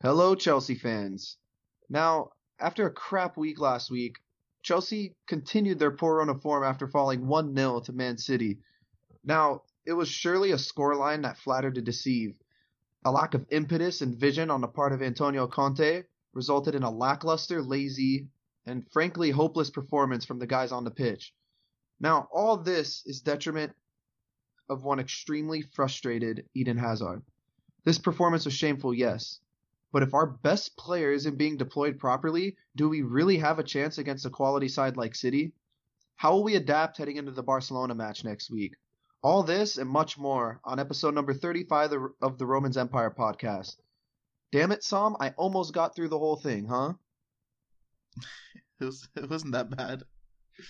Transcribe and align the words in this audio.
Hello, 0.00 0.36
Chelsea 0.36 0.76
fans. 0.76 1.38
Now, 1.90 2.30
after 2.60 2.86
a 2.86 2.92
crap 2.92 3.36
week 3.36 3.58
last 3.58 3.90
week, 3.90 4.18
Chelsea 4.62 5.16
continued 5.26 5.80
their 5.80 5.90
poor 5.90 6.18
run 6.18 6.28
of 6.28 6.40
form 6.40 6.62
after 6.62 6.86
falling 6.86 7.26
1 7.26 7.56
0 7.56 7.80
to 7.80 7.92
Man 7.92 8.16
City. 8.16 8.60
Now, 9.24 9.62
it 9.84 9.94
was 9.94 10.08
surely 10.08 10.52
a 10.52 10.56
scoreline 10.56 11.22
that 11.22 11.36
flattered 11.38 11.74
to 11.74 11.82
deceive. 11.82 12.38
A 13.04 13.10
lack 13.10 13.34
of 13.34 13.44
impetus 13.50 14.00
and 14.00 14.14
vision 14.14 14.52
on 14.52 14.60
the 14.60 14.68
part 14.68 14.92
of 14.92 15.02
Antonio 15.02 15.48
Conte 15.48 16.04
resulted 16.32 16.76
in 16.76 16.84
a 16.84 16.90
lackluster, 16.92 17.60
lazy, 17.60 18.28
and 18.66 18.88
frankly 18.92 19.32
hopeless 19.32 19.70
performance 19.70 20.24
from 20.24 20.38
the 20.38 20.46
guys 20.46 20.70
on 20.70 20.84
the 20.84 20.92
pitch. 20.92 21.34
Now, 21.98 22.28
all 22.32 22.56
this 22.56 23.02
is 23.04 23.20
detriment 23.20 23.74
of 24.68 24.84
one 24.84 25.00
extremely 25.00 25.62
frustrated 25.62 26.46
Eden 26.54 26.78
Hazard. 26.78 27.24
This 27.84 27.98
performance 27.98 28.44
was 28.44 28.54
shameful, 28.54 28.94
yes. 28.94 29.40
But 29.92 30.02
if 30.02 30.14
our 30.14 30.26
best 30.26 30.76
player 30.76 31.12
isn't 31.12 31.38
being 31.38 31.56
deployed 31.56 31.98
properly, 31.98 32.56
do 32.76 32.88
we 32.88 33.02
really 33.02 33.38
have 33.38 33.58
a 33.58 33.64
chance 33.64 33.98
against 33.98 34.26
a 34.26 34.30
quality 34.30 34.68
side 34.68 34.96
like 34.96 35.14
City? 35.14 35.52
How 36.16 36.32
will 36.32 36.44
we 36.44 36.56
adapt 36.56 36.98
heading 36.98 37.16
into 37.16 37.32
the 37.32 37.42
Barcelona 37.42 37.94
match 37.94 38.24
next 38.24 38.50
week? 38.50 38.74
All 39.22 39.42
this 39.42 39.78
and 39.78 39.88
much 39.88 40.18
more 40.18 40.60
on 40.64 40.78
episode 40.78 41.14
number 41.14 41.32
35 41.32 41.92
of 42.20 42.38
the 42.38 42.46
Romans 42.46 42.76
Empire 42.76 43.14
podcast. 43.16 43.76
Damn 44.52 44.72
it, 44.72 44.84
Sam, 44.84 45.16
I 45.20 45.30
almost 45.36 45.74
got 45.74 45.94
through 45.94 46.08
the 46.08 46.18
whole 46.18 46.36
thing, 46.36 46.66
huh? 46.66 46.94
It, 48.80 48.84
was, 48.84 49.08
it 49.16 49.28
wasn't 49.28 49.54
that 49.54 49.76
bad. 49.76 50.04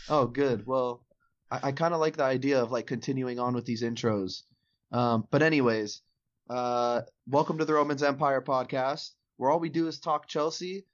Oh, 0.09 0.26
good. 0.26 0.66
Well, 0.66 1.04
I, 1.50 1.60
I 1.64 1.73
kind 1.73 1.92
of 1.92 2.00
like 2.00 2.16
the 2.16 2.24
idea 2.24 2.62
of 2.62 2.73
like 2.73 2.87
continuing 2.87 3.38
on 3.38 3.54
with 3.54 3.66
these 3.66 3.82
intros. 3.82 4.45
Um, 4.92 5.28
but 5.30 5.42
anyways, 5.42 6.00
uh, 6.48 7.02
welcome 7.27 7.59
to 7.59 7.65
the 7.65 7.75
Romans 7.75 8.02
Empire 8.02 8.41
podcast, 8.41 9.11
where 9.37 9.51
all 9.51 9.61
we 9.61 9.69
do 9.69 9.87
is 9.87 9.98
talk 9.98 10.27
Chelsea 10.27 10.87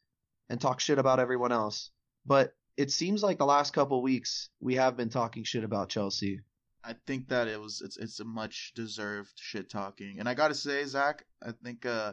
and 0.49 0.61
talk 0.61 0.81
shit 0.81 0.99
about 0.99 1.21
everyone 1.21 1.53
else. 1.53 1.91
But 2.27 2.55
it 2.77 2.91
seems 2.91 3.23
like 3.23 3.39
the 3.39 3.47
last 3.47 3.73
couple 3.73 4.03
weeks 4.03 4.51
we 4.61 4.75
have 4.77 4.97
been 4.97 5.11
talking 5.11 5.45
shit 5.45 5.65
about 5.65 5.89
Chelsea. 5.89 6.41
I 6.83 6.95
think 7.07 7.29
that 7.29 7.49
it 7.49 7.61
was 7.61 7.81
it's 7.83 7.97
it's 7.97 8.21
a 8.21 8.25
much 8.25 8.73
deserved 8.75 9.33
shit 9.37 9.71
talking, 9.71 10.19
and 10.19 10.29
I 10.29 10.35
gotta 10.35 10.55
say, 10.55 10.85
Zach, 10.85 11.25
I 11.43 11.53
think 11.65 11.87
uh 11.87 12.13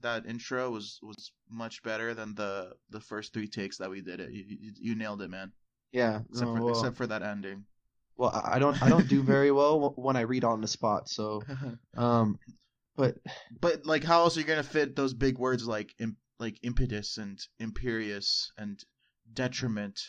that 0.00 0.26
intro 0.26 0.70
was 0.70 0.98
was 1.02 1.32
much 1.48 1.82
better 1.82 2.12
than 2.12 2.34
the 2.34 2.72
the 2.90 3.00
first 3.00 3.32
three 3.32 3.48
takes 3.48 3.78
that 3.78 3.88
we 3.90 4.02
did 4.02 4.20
it. 4.20 4.32
You, 4.32 4.44
you, 4.48 4.72
you 4.80 4.94
nailed 4.96 5.22
it, 5.22 5.30
man. 5.30 5.52
Yeah, 5.92 6.20
Except 6.30 6.50
no, 6.50 6.56
for 6.56 6.62
well, 6.62 6.74
except 6.74 6.96
for 6.96 7.06
that 7.06 7.22
ending. 7.22 7.64
well, 8.16 8.30
I 8.30 8.56
I 8.56 8.58
don't 8.58 8.82
I 8.82 8.88
don't 8.88 9.08
do 9.08 9.22
very 9.22 9.52
well 9.52 9.92
when 9.96 10.16
I 10.16 10.22
read 10.22 10.44
on 10.44 10.60
the 10.60 10.68
spot. 10.68 11.08
So, 11.08 11.42
um, 11.96 12.38
but 12.96 13.16
but 13.60 13.86
like, 13.86 14.04
how 14.04 14.20
else 14.20 14.36
are 14.36 14.40
you 14.40 14.46
gonna 14.46 14.62
fit 14.62 14.94
those 14.96 15.14
big 15.14 15.38
words 15.38 15.66
like 15.66 15.94
im- 15.98 16.16
like 16.38 16.58
impetus 16.62 17.18
and 17.18 17.38
imperious 17.58 18.52
and 18.58 18.82
detriment? 19.32 20.00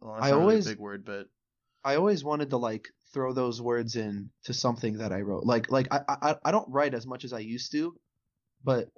Well, 0.00 0.14
that's 0.14 0.26
I 0.26 0.30
not 0.30 0.36
really 0.36 0.42
always- 0.52 0.66
a 0.66 0.70
big 0.70 0.78
word, 0.78 1.04
but 1.04 1.26
I 1.84 1.96
always 1.96 2.22
wanted 2.24 2.50
to 2.50 2.56
like 2.56 2.88
throw 3.12 3.32
those 3.32 3.60
words 3.60 3.96
in 3.96 4.30
to 4.44 4.54
something 4.54 4.98
that 4.98 5.12
I 5.12 5.20
wrote. 5.22 5.44
Like 5.44 5.70
like 5.70 5.88
I 5.90 6.00
I, 6.08 6.36
I 6.44 6.50
don't 6.50 6.68
write 6.70 6.94
as 6.94 7.06
much 7.06 7.24
as 7.24 7.32
I 7.32 7.40
used 7.40 7.72
to, 7.72 7.94
but 8.64 8.88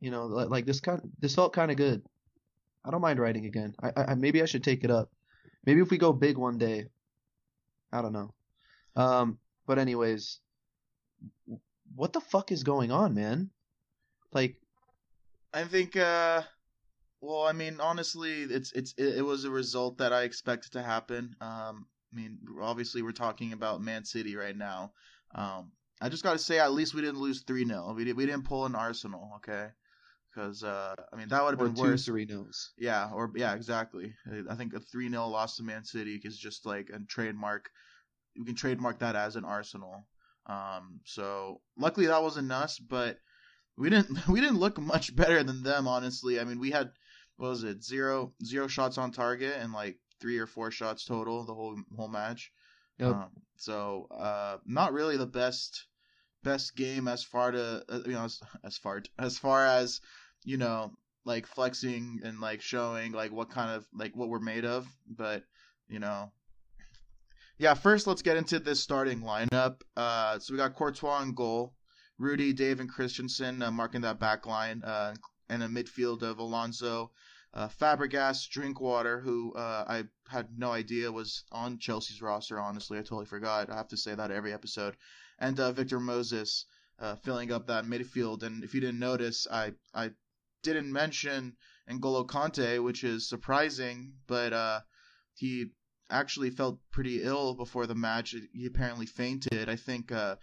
you 0.00 0.10
know 0.10 0.26
li- 0.26 0.44
like 0.44 0.66
this 0.66 0.80
kind 0.80 1.00
this 1.18 1.34
felt 1.34 1.52
kind 1.52 1.70
of 1.70 1.76
good. 1.76 2.02
I 2.84 2.90
don't 2.90 3.00
mind 3.00 3.18
writing 3.20 3.46
again. 3.46 3.74
I 3.82 3.92
I- 3.96 4.14
maybe 4.14 4.42
I 4.42 4.46
should 4.46 4.64
take 4.64 4.84
it 4.84 4.90
up. 4.90 5.10
Maybe 5.66 5.80
if 5.80 5.90
we 5.90 5.98
go 5.98 6.12
big 6.12 6.36
one 6.38 6.58
day. 6.58 6.86
I 7.92 8.00
don't 8.02 8.12
know. 8.12 8.32
Um 8.96 9.38
but 9.66 9.78
anyways, 9.78 10.40
what 11.94 12.12
the 12.12 12.20
fuck 12.20 12.52
is 12.52 12.62
going 12.62 12.90
on, 12.90 13.14
man? 13.14 13.50
Like 14.32 14.56
I 15.52 15.64
think 15.64 15.96
uh 15.96 16.42
well, 17.20 17.42
I 17.42 17.52
mean, 17.52 17.78
honestly, 17.80 18.42
it's 18.42 18.72
it's 18.72 18.94
it, 18.96 19.18
it 19.18 19.22
was 19.22 19.44
a 19.44 19.50
result 19.50 19.98
that 19.98 20.12
I 20.12 20.22
expected 20.22 20.72
to 20.72 20.82
happen. 20.82 21.36
Um 21.40 21.86
I 22.12 22.16
mean, 22.16 22.38
obviously 22.60 23.02
we're 23.02 23.12
talking 23.12 23.52
about 23.52 23.82
Man 23.82 24.04
City 24.04 24.36
right 24.36 24.56
now. 24.56 24.92
Um 25.34 25.72
I 26.00 26.08
just 26.08 26.24
got 26.24 26.32
to 26.32 26.38
say 26.38 26.58
at 26.58 26.72
least 26.72 26.94
we 26.94 27.00
didn't 27.00 27.20
lose 27.20 27.44
3-0. 27.44 27.94
We 27.94 28.04
did, 28.04 28.16
we 28.16 28.26
didn't 28.26 28.44
pull 28.44 28.66
an 28.66 28.74
Arsenal, 28.74 29.34
okay? 29.36 29.68
Cuz 30.34 30.64
uh 30.64 30.94
I 31.12 31.16
mean, 31.16 31.28
that 31.28 31.44
would 31.44 31.58
have 31.58 31.58
been 31.58 31.74
two 31.74 31.90
worse. 31.90 32.04
three 32.04 32.24
nose. 32.24 32.72
Yeah, 32.78 33.10
or 33.12 33.30
yeah, 33.36 33.54
exactly. 33.54 34.14
I 34.48 34.54
think 34.54 34.74
a 34.74 34.80
3-0 34.80 35.12
loss 35.30 35.56
to 35.56 35.62
Man 35.62 35.84
City 35.84 36.20
is 36.24 36.38
just 36.38 36.64
like 36.66 36.90
a 36.90 36.98
trademark. 37.00 37.70
We 38.36 38.46
can 38.46 38.54
trademark 38.54 38.98
that 39.00 39.14
as 39.14 39.36
an 39.36 39.44
Arsenal. 39.44 40.06
Um, 40.46 41.00
so 41.04 41.60
luckily 41.76 42.06
that 42.06 42.22
wasn't 42.22 42.52
us, 42.52 42.78
but 42.78 43.18
we 43.76 43.90
didn't 43.90 44.26
we 44.28 44.40
didn't 44.40 44.58
look 44.58 44.80
much 44.80 45.14
better 45.14 45.42
than 45.42 45.62
them, 45.62 45.86
honestly. 45.86 46.40
I 46.40 46.44
mean, 46.44 46.58
we 46.58 46.70
had 46.70 46.90
what 47.36 47.50
was 47.50 47.64
it 47.64 47.82
zero 47.82 48.32
zero 48.44 48.66
shots 48.66 48.98
on 48.98 49.12
target 49.12 49.56
and 49.58 49.72
like 49.72 49.98
three 50.20 50.38
or 50.38 50.46
four 50.46 50.70
shots 50.70 51.04
total 51.04 51.44
the 51.44 51.54
whole 51.54 51.76
whole 51.96 52.08
match. 52.08 52.52
Yep. 52.98 53.08
Um, 53.08 53.30
so 53.56 54.06
uh, 54.10 54.58
not 54.66 54.92
really 54.92 55.16
the 55.16 55.26
best 55.26 55.86
best 56.42 56.76
game 56.76 57.08
as 57.08 57.22
far 57.22 57.52
to 57.52 57.84
uh, 57.88 58.00
you 58.06 58.12
know 58.12 58.24
as, 58.24 58.40
as 58.64 58.76
far 58.76 59.02
as 59.18 59.38
far 59.38 59.66
as 59.66 60.00
you 60.44 60.56
know 60.56 60.92
like 61.24 61.46
flexing 61.46 62.20
and 62.24 62.40
like 62.40 62.60
showing 62.60 63.12
like 63.12 63.32
what 63.32 63.50
kind 63.50 63.70
of 63.70 63.86
like 63.94 64.16
what 64.16 64.28
we're 64.28 64.40
made 64.40 64.64
of 64.64 64.86
but 65.08 65.44
you 65.88 66.00
know 66.00 66.32
yeah 67.62 67.74
first 67.74 68.08
let's 68.08 68.22
get 68.22 68.36
into 68.36 68.58
this 68.58 68.80
starting 68.80 69.20
lineup 69.20 69.82
uh 69.96 70.36
so 70.36 70.52
we 70.52 70.58
got 70.58 70.74
courtois 70.74 71.22
in 71.22 71.32
goal 71.32 71.72
rudy 72.18 72.52
dave 72.52 72.80
and 72.80 72.90
christensen 72.90 73.62
uh, 73.62 73.70
marking 73.70 74.00
that 74.00 74.18
back 74.18 74.46
line 74.46 74.82
uh 74.82 75.14
and 75.48 75.62
a 75.62 75.68
midfield 75.68 76.22
of 76.22 76.38
alonso 76.40 77.12
uh, 77.54 77.68
Fabregas, 77.68 78.48
Drinkwater, 78.48 79.20
who 79.20 79.52
uh, 79.52 79.84
I 79.86 80.04
had 80.26 80.58
no 80.58 80.72
idea 80.72 81.12
was 81.12 81.44
on 81.52 81.78
Chelsea's 81.78 82.22
roster. 82.22 82.58
Honestly, 82.58 82.96
I 82.96 83.02
totally 83.02 83.26
forgot. 83.26 83.68
I 83.68 83.76
have 83.76 83.88
to 83.88 83.96
say 83.98 84.14
that 84.14 84.30
every 84.30 84.54
episode. 84.54 84.96
And 85.38 85.60
uh, 85.60 85.70
Victor 85.72 86.00
Moses 86.00 86.64
filling 87.22 87.52
up 87.52 87.66
that 87.66 87.84
midfield. 87.84 88.42
And 88.42 88.64
if 88.64 88.72
you 88.72 88.80
didn't 88.80 89.00
notice, 89.00 89.46
I 89.52 89.74
I 89.92 90.12
didn't 90.62 90.90
mention 90.90 91.58
N'Golo 91.90 92.26
Kante, 92.26 92.82
which 92.82 93.04
is 93.04 93.28
surprising, 93.28 94.14
but 94.26 94.82
he 95.34 95.72
actually 96.12 96.50
felt 96.50 96.78
pretty 96.90 97.22
ill 97.22 97.54
before 97.54 97.86
the 97.86 97.94
match. 97.94 98.34
He 98.52 98.66
apparently 98.66 99.06
fainted. 99.06 99.68
I 99.68 99.76
think 99.76 100.12
uh, 100.12 100.36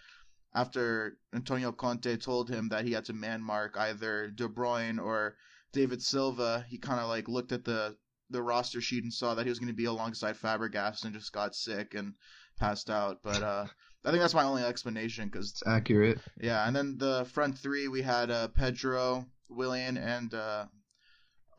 after 0.53 1.17
Antonio 1.33 1.71
Conte 1.71 2.17
told 2.17 2.49
him 2.49 2.69
that 2.69 2.85
he 2.85 2.91
had 2.93 3.05
to 3.05 3.13
man 3.13 3.41
mark 3.41 3.75
either 3.77 4.29
De 4.29 4.47
Bruyne 4.47 4.99
or 4.99 5.35
David 5.71 6.01
Silva, 6.01 6.65
he 6.67 6.77
kind 6.77 6.99
of 6.99 7.07
like 7.07 7.27
looked 7.27 7.51
at 7.51 7.63
the 7.63 7.95
the 8.31 8.41
roster 8.41 8.79
sheet 8.81 9.03
and 9.03 9.11
saw 9.13 9.33
that 9.33 9.43
he 9.45 9.49
was 9.49 9.57
going 9.59 9.69
to 9.71 9.73
be 9.75 9.85
alongside 9.85 10.35
Fabregas 10.37 11.03
and 11.03 11.13
just 11.15 11.33
got 11.33 11.55
sick 11.55 11.95
and 11.95 12.13
passed 12.59 12.89
out. 12.89 13.19
But 13.23 13.41
uh, 13.41 13.65
I 14.05 14.11
think 14.11 14.21
that's 14.21 14.35
my 14.35 14.43
only 14.43 14.63
explanation 14.63 15.25
because 15.29 15.49
It's 15.51 15.63
accurate. 15.67 16.19
yeah, 16.39 16.65
and 16.67 16.75
then 16.75 16.97
the 16.97 17.25
front 17.33 17.57
three 17.57 17.87
we 17.87 18.01
had 18.03 18.29
uh, 18.29 18.47
Pedro, 18.49 19.25
Willian, 19.49 19.97
and 19.97 20.33
uh, 20.33 20.65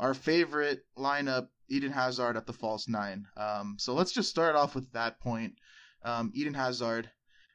our 0.01 0.15
favorite 0.15 0.85
lineup, 0.97 1.49
Eden 1.69 1.93
Hazard 1.93 2.37
at 2.37 2.47
the 2.47 2.53
false 2.53 2.89
nine. 2.89 3.27
Um, 3.37 3.77
so 3.79 3.95
let's 3.95 4.13
just 4.13 4.31
start 4.31 4.57
off 4.57 4.75
with 4.75 4.91
that 4.93 5.21
point. 5.21 5.55
Um, 6.03 6.33
Eden 6.35 6.55
Hazard 6.55 7.11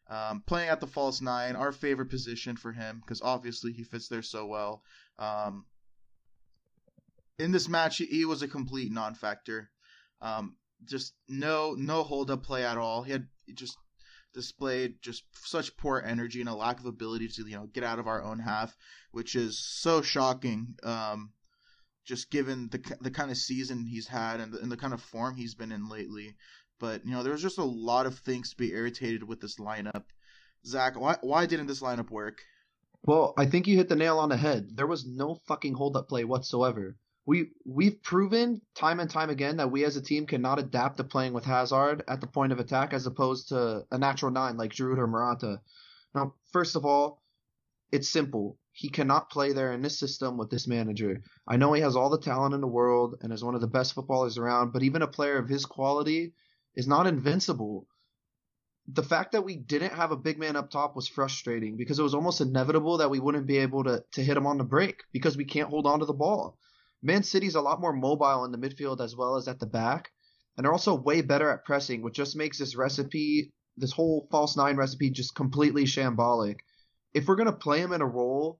um, 0.10 0.44
playing 0.46 0.70
at 0.70 0.80
the 0.80 0.88
false 0.88 1.22
nine, 1.22 1.56
our 1.56 1.72
favorite 1.72 2.10
position 2.10 2.56
for 2.56 2.72
him 2.72 3.02
because 3.02 3.22
obviously 3.22 3.74
he 3.74 3.84
fits 3.84 4.08
there 4.08 4.22
so 4.22 4.46
well. 4.46 4.84
Um, 5.18 5.66
in 7.40 7.52
this 7.52 7.68
match, 7.68 7.98
he, 7.98 8.06
he 8.06 8.26
was 8.26 8.42
a 8.42 8.48
complete 8.48 8.92
non-factor. 8.92 9.70
Um, 10.22 10.56
just 10.86 11.14
no 11.28 11.74
no 11.78 12.04
hold 12.04 12.30
up 12.30 12.44
play 12.44 12.64
at 12.64 12.78
all. 12.78 13.04
He 13.04 13.12
had 13.12 13.28
just 13.54 13.78
displayed 14.34 15.02
just 15.02 15.24
such 15.34 15.76
poor 15.78 16.04
energy 16.06 16.42
and 16.42 16.50
a 16.50 16.54
lack 16.54 16.80
of 16.80 16.86
ability 16.86 17.30
to 17.30 17.48
you 17.48 17.56
know 17.56 17.68
get 17.68 17.84
out 17.84 18.00
of 18.00 18.08
our 18.08 18.22
own 18.24 18.40
half, 18.40 18.76
which 19.12 19.36
is 19.36 19.58
so 19.58 20.02
shocking. 20.02 20.76
Um, 20.84 21.32
just 22.06 22.30
given 22.30 22.70
the 22.70 22.98
the 23.02 23.12
kind 23.12 23.32
of 23.32 23.38
season 23.38 23.86
he's 23.86 24.08
had 24.08 24.40
and 24.40 24.54
the, 24.54 24.60
and 24.60 24.72
the 24.72 24.78
kind 24.78 24.94
of 24.94 25.02
form 25.02 25.36
he's 25.36 25.56
been 25.56 25.72
in 25.72 25.90
lately. 25.90 26.36
But 26.80 27.06
you 27.06 27.12
know, 27.12 27.24
there's 27.24 27.42
just 27.42 27.58
a 27.58 27.64
lot 27.64 28.06
of 28.06 28.20
things 28.20 28.52
to 28.52 28.58
be 28.58 28.72
irritated 28.72 29.24
with 29.24 29.42
this 29.42 29.58
lineup. 29.58 30.04
Zach, 30.66 31.00
why 31.00 31.18
why 31.22 31.46
didn't 31.46 31.68
this 31.68 31.82
lineup 31.82 32.10
work? 32.10 32.42
Well, 33.04 33.34
I 33.38 33.46
think 33.46 33.68
you 33.68 33.78
hit 33.78 33.90
the 33.90 33.96
nail 33.96 34.18
on 34.20 34.30
the 34.30 34.38
head. 34.38 34.76
There 34.76 34.88
was 34.88 35.06
no 35.06 35.36
fucking 35.48 35.76
hold 35.76 35.96
up 35.96 36.10
play 36.10 36.24
whatsoever. 36.24 36.98
We 37.26 37.52
we've 37.66 38.02
proven 38.02 38.62
time 38.76 39.00
and 39.00 39.10
time 39.10 39.30
again 39.30 39.58
that 39.58 39.72
we 39.72 39.84
as 39.84 39.96
a 39.96 40.02
team 40.02 40.28
cannot 40.28 40.60
adapt 40.60 40.98
to 40.98 41.04
playing 41.04 41.34
with 41.34 41.46
Hazard 41.46 42.04
at 42.08 42.22
the 42.22 42.28
point 42.28 42.52
of 42.52 42.60
attack 42.60 42.94
as 42.94 43.08
opposed 43.08 43.50
to 43.50 43.86
a 43.92 43.98
natural 43.98 44.32
nine 44.32 44.58
like 44.58 44.72
Giroud 44.72 44.98
or 44.98 45.08
Morata. 45.08 45.62
Now, 46.14 46.36
first 46.52 46.76
of 46.76 46.86
all, 46.86 47.22
it's 47.92 48.10
simple. 48.10 48.58
He 48.78 48.90
cannot 48.90 49.30
play 49.30 49.54
there 49.54 49.72
in 49.72 49.82
this 49.82 49.98
system 49.98 50.38
with 50.38 50.50
this 50.50 50.68
manager. 50.68 51.24
I 51.48 51.56
know 51.56 51.72
he 51.72 51.82
has 51.82 51.96
all 51.96 52.10
the 52.10 52.20
talent 52.20 52.54
in 52.54 52.60
the 52.60 52.68
world 52.68 53.16
and 53.22 53.32
is 53.32 53.42
one 53.42 53.56
of 53.56 53.62
the 53.62 53.68
best 53.68 53.94
footballers 53.94 54.38
around, 54.38 54.74
but 54.74 54.84
even 54.84 55.02
a 55.02 55.08
player 55.08 55.38
of 55.38 55.48
his 55.48 55.66
quality 55.66 56.34
is 56.76 56.86
not 56.86 57.08
invincible. 57.08 57.88
the 58.88 59.04
fact 59.04 59.32
that 59.32 59.44
we 59.44 59.56
didn't 59.56 59.94
have 59.94 60.12
a 60.12 60.18
big 60.18 60.38
man 60.38 60.56
up 60.56 60.70
top 60.70 60.96
was 60.96 61.08
frustrating 61.08 61.76
because 61.78 61.98
it 61.98 62.04
was 62.04 62.14
almost 62.14 62.42
inevitable 62.42 62.98
that 62.98 63.10
we 63.10 63.20
wouldn't 63.20 63.48
be 63.48 63.58
able 63.58 63.84
to, 63.84 64.04
to 64.12 64.24
hit 64.24 64.38
him 64.38 64.46
on 64.46 64.58
the 64.58 64.64
break 64.64 65.04
because 65.12 65.36
we 65.38 65.46
can't 65.46 65.70
hold 65.70 65.88
on 65.88 66.00
to 66.00 66.06
the 66.06 66.14
ball. 66.14 66.58
Man 67.02 67.24
City's 67.24 67.56
a 67.56 67.62
lot 67.62 67.82
more 67.82 67.94
mobile 67.94 68.46
in 68.46 68.52
the 68.52 68.58
midfield 68.58 69.02
as 69.02 69.16
well 69.16 69.38
as 69.38 69.48
at 69.48 69.60
the 69.60 69.66
back, 69.66 70.10
and 70.56 70.66
they're 70.66 70.72
also 70.72 70.96
way 70.96 71.22
better 71.22 71.50
at 71.50 71.66
pressing, 71.66 72.02
which 72.02 72.16
just 72.16 72.36
makes 72.36 72.60
this 72.60 72.76
recipe, 72.76 73.54
this 73.78 73.92
whole 73.92 74.28
false 74.32 74.56
nine 74.56 74.78
recipe, 74.78 75.10
just 75.10 75.34
completely 75.34 75.86
shambolic. 75.86 76.58
If 77.14 77.28
we're 77.28 77.36
gonna 77.38 77.54
play 77.54 77.80
him 77.80 77.94
in 77.94 78.02
a 78.02 78.08
role 78.08 78.60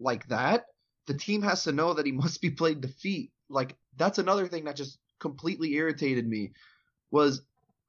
like 0.00 0.26
that, 0.28 0.64
the 1.06 1.14
team 1.14 1.42
has 1.42 1.64
to 1.64 1.72
know 1.72 1.94
that 1.94 2.06
he 2.06 2.12
must 2.24 2.40
be 2.40 2.50
played 2.50 2.82
to 2.82 2.88
feet. 2.88 3.32
Like 3.48 3.76
that's 3.96 4.18
another 4.18 4.48
thing 4.48 4.64
that 4.64 4.76
just 4.76 4.98
completely 5.18 5.74
irritated 5.74 6.26
me 6.26 6.52
was 7.10 7.42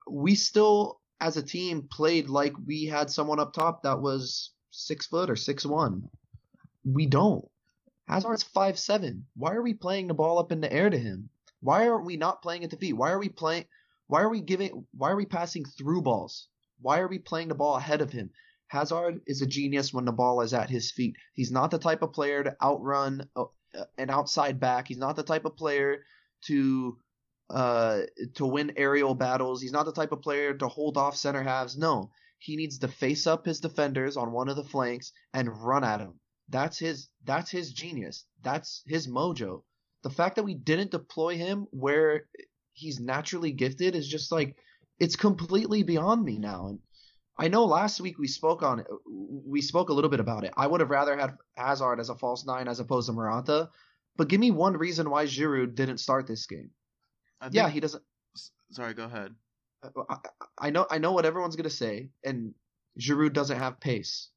we 0.10 0.36
still 0.36 1.00
as 1.19 1.38
a 1.38 1.44
team 1.44 1.88
played 1.90 2.30
like 2.30 2.54
we 2.66 2.86
had 2.86 3.10
someone 3.10 3.40
up 3.40 3.54
top 3.54 3.84
that 3.84 4.02
was 4.02 4.52
six 4.72 5.06
foot 5.06 5.30
or 5.30 5.36
six 5.36 5.66
one. 5.66 6.10
We 6.84 7.06
don't. 7.06 7.46
Hazard's 8.08 8.44
five 8.44 8.78
seven. 8.78 9.28
Why 9.36 9.54
are 9.54 9.62
we 9.62 9.74
playing 9.74 10.08
the 10.08 10.13
ball 10.13 10.40
up 10.40 10.52
in 10.52 10.62
the 10.62 10.74
air 10.74 10.90
to 10.90 10.98
him? 10.98 11.30
Why 11.62 11.88
aren't 11.88 12.06
we 12.06 12.18
not 12.18 12.42
playing 12.42 12.63
it 12.63 12.72
to 12.72 12.78
feet? 12.78 12.94
Why 12.94 13.12
are 13.12 13.19
we 13.19 13.30
playing? 13.30 13.66
Why 14.08 14.22
are 14.22 14.30
we 14.30 14.42
giving? 14.42 14.86
Why 14.98 15.12
are 15.12 15.16
we 15.16 15.25
passing 15.25 15.63
through 15.63 16.02
balls? 16.02 16.48
Why 16.81 17.00
are 17.00 17.08
we 17.08 17.19
playing 17.19 17.50
the 17.50 17.56
ball 17.56 17.75
ahead 17.75 18.02
of 18.02 18.12
him? 18.12 18.31
Hazard 18.71 19.19
is 19.27 19.41
a 19.41 19.45
genius 19.45 19.94
when 19.94 20.06
the 20.06 20.13
ball 20.13 20.39
is 20.39 20.53
at 20.53 20.69
his 20.69 20.91
feet. 20.91 21.18
He's 21.33 21.51
not 21.51 21.71
the 21.71 21.77
type 21.77 22.01
of 22.01 22.13
player 22.13 22.41
to 22.41 22.56
outrun 22.63 23.27
uh, 23.35 23.44
an 23.97 24.09
outside 24.09 24.62
back. 24.62 24.88
He's 24.88 24.97
not 24.97 25.18
the 25.18 25.23
type 25.23 25.44
of 25.44 25.57
player 25.57 26.06
to 26.45 26.97
uh, 27.50 28.03
to 28.35 28.45
win 28.45 28.71
aerial 28.77 29.13
battles. 29.13 29.62
He's 29.62 29.73
not 29.73 29.85
the 29.85 29.91
type 29.91 30.13
of 30.13 30.21
player 30.21 30.53
to 30.53 30.69
hold 30.69 30.97
off 30.97 31.18
center 31.18 31.44
halves. 31.44 31.77
No, 31.77 32.12
he 32.39 32.56
needs 32.56 32.77
to 32.79 32.88
face 32.88 33.27
up 33.27 33.45
his 33.45 33.59
defenders 33.59 34.15
on 34.15 34.31
one 34.31 34.47
of 34.47 34.56
the 34.56 34.63
flanks 34.63 35.12
and 35.33 35.50
run 35.62 35.83
at 35.83 36.00
him. 36.00 36.21
That's 36.47 36.79
his 36.79 37.09
that's 37.25 37.51
his 37.51 37.74
genius. 37.74 38.24
That's 38.41 38.83
his 38.88 39.06
mojo. 39.06 39.63
The 40.03 40.09
fact 40.12 40.38
that 40.38 40.45
we 40.45 40.56
didn't 40.56 40.91
deploy 40.91 41.35
him 41.35 41.67
where 41.71 42.25
he's 42.71 43.01
naturally 43.01 43.51
gifted 43.51 43.97
is 43.97 44.07
just 44.07 44.31
like 44.31 44.56
it's 44.97 45.17
completely 45.17 45.83
beyond 45.83 46.24
me 46.24 46.38
now. 46.38 46.67
And 46.67 46.79
I 47.41 47.47
know 47.47 47.65
last 47.65 47.99
week 47.99 48.19
we 48.19 48.27
spoke 48.27 48.61
on 48.61 48.81
it. 48.81 48.88
We 49.07 49.61
spoke 49.61 49.89
a 49.89 49.93
little 49.93 50.11
bit 50.11 50.19
about 50.19 50.43
it. 50.43 50.53
I 50.55 50.67
would 50.67 50.79
have 50.79 50.91
rather 50.91 51.17
had 51.17 51.35
Hazard 51.55 51.99
as 51.99 52.09
a 52.09 52.15
false 52.15 52.45
nine 52.45 52.67
as 52.67 52.79
opposed 52.79 53.07
to 53.07 53.13
Morata. 53.13 53.69
But 54.15 54.27
give 54.27 54.39
me 54.39 54.51
one 54.51 54.77
reason 54.77 55.09
why 55.09 55.25
Giroud 55.25 55.73
didn't 55.73 55.97
start 55.97 56.27
this 56.27 56.45
game. 56.45 56.69
Think, 57.41 57.55
Yeah, 57.55 57.67
he 57.69 57.79
doesn't. 57.79 58.03
Sorry, 58.69 58.93
go 58.93 59.05
ahead. 59.05 59.33
Uh, 59.81 60.03
I, 60.07 60.17
I 60.59 60.69
know 60.69 60.85
I 60.91 60.99
know 60.99 61.13
what 61.13 61.25
everyone's 61.25 61.55
gonna 61.55 61.71
say, 61.71 62.09
and 62.23 62.53
Giroud 62.99 63.33
doesn't 63.33 63.57
have 63.57 63.79
pace, 63.79 64.29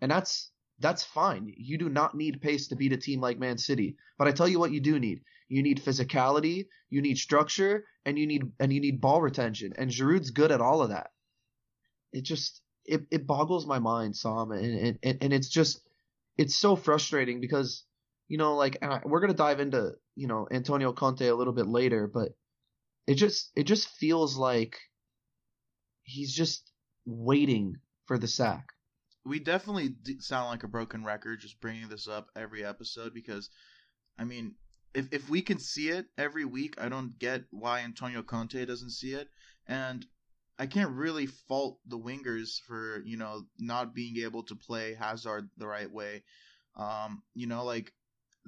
and 0.00 0.10
that's 0.10 0.50
that's 0.80 1.04
fine. 1.04 1.50
You 1.56 1.78
do 1.78 1.88
not 1.88 2.14
need 2.14 2.42
pace 2.42 2.68
to 2.68 2.76
beat 2.76 2.92
a 2.92 2.98
team 2.98 3.22
like 3.22 3.38
Man 3.38 3.56
City. 3.56 3.96
But 4.18 4.28
I 4.28 4.32
tell 4.32 4.48
you 4.48 4.58
what, 4.58 4.72
you 4.72 4.80
do 4.80 4.98
need. 4.98 5.22
You 5.48 5.62
need 5.62 5.82
physicality, 5.82 6.66
you 6.90 7.00
need 7.00 7.16
structure, 7.16 7.86
and 8.04 8.18
you 8.18 8.26
need 8.26 8.52
and 8.60 8.70
you 8.70 8.80
need 8.80 9.00
ball 9.00 9.22
retention. 9.22 9.72
And 9.78 9.90
Giroud's 9.90 10.30
good 10.30 10.52
at 10.52 10.60
all 10.60 10.82
of 10.82 10.90
that. 10.90 11.10
It 12.12 12.22
just 12.24 12.60
it, 12.84 13.02
it 13.10 13.26
boggles 13.26 13.66
my 13.66 13.78
mind, 13.78 14.16
Sam, 14.16 14.50
and, 14.52 14.98
and 15.02 15.18
and 15.22 15.32
it's 15.32 15.48
just 15.48 15.80
it's 16.36 16.56
so 16.56 16.76
frustrating 16.76 17.40
because 17.40 17.84
you 18.28 18.38
know 18.38 18.56
like 18.56 18.78
I- 18.82 19.00
we're 19.04 19.20
gonna 19.20 19.34
dive 19.34 19.60
into 19.60 19.92
you 20.16 20.26
know 20.26 20.46
Antonio 20.50 20.92
Conte 20.92 21.26
a 21.26 21.34
little 21.34 21.52
bit 21.52 21.66
later, 21.66 22.06
but 22.12 22.30
it 23.06 23.14
just 23.14 23.50
it 23.56 23.64
just 23.64 23.88
feels 23.88 24.36
like 24.36 24.78
he's 26.02 26.34
just 26.34 26.70
waiting 27.06 27.76
for 28.06 28.18
the 28.18 28.28
sack. 28.28 28.66
we 29.24 29.38
definitely 29.38 29.94
sound 30.20 30.48
like 30.48 30.62
a 30.62 30.68
broken 30.68 31.04
record 31.04 31.40
just 31.40 31.60
bringing 31.60 31.88
this 31.88 32.08
up 32.08 32.28
every 32.36 32.64
episode 32.64 33.12
because 33.12 33.50
i 34.18 34.24
mean 34.24 34.54
if, 34.94 35.06
if 35.12 35.28
we 35.28 35.42
can 35.42 35.58
see 35.58 35.88
it 35.90 36.06
every 36.16 36.44
week 36.46 36.74
i 36.80 36.88
don't 36.88 37.18
get 37.18 37.42
why 37.50 37.80
antonio 37.80 38.22
conte 38.22 38.64
doesn't 38.64 38.90
see 38.90 39.12
it 39.12 39.28
and 39.66 40.06
i 40.58 40.66
can't 40.66 40.90
really 40.90 41.26
fault 41.26 41.78
the 41.86 41.98
wingers 41.98 42.60
for 42.66 43.02
you 43.04 43.16
know 43.16 43.42
not 43.58 43.94
being 43.94 44.18
able 44.24 44.42
to 44.42 44.54
play 44.54 44.94
hazard 44.94 45.48
the 45.56 45.66
right 45.66 45.90
way 45.90 46.22
um 46.76 47.22
you 47.34 47.46
know 47.46 47.64
like 47.64 47.92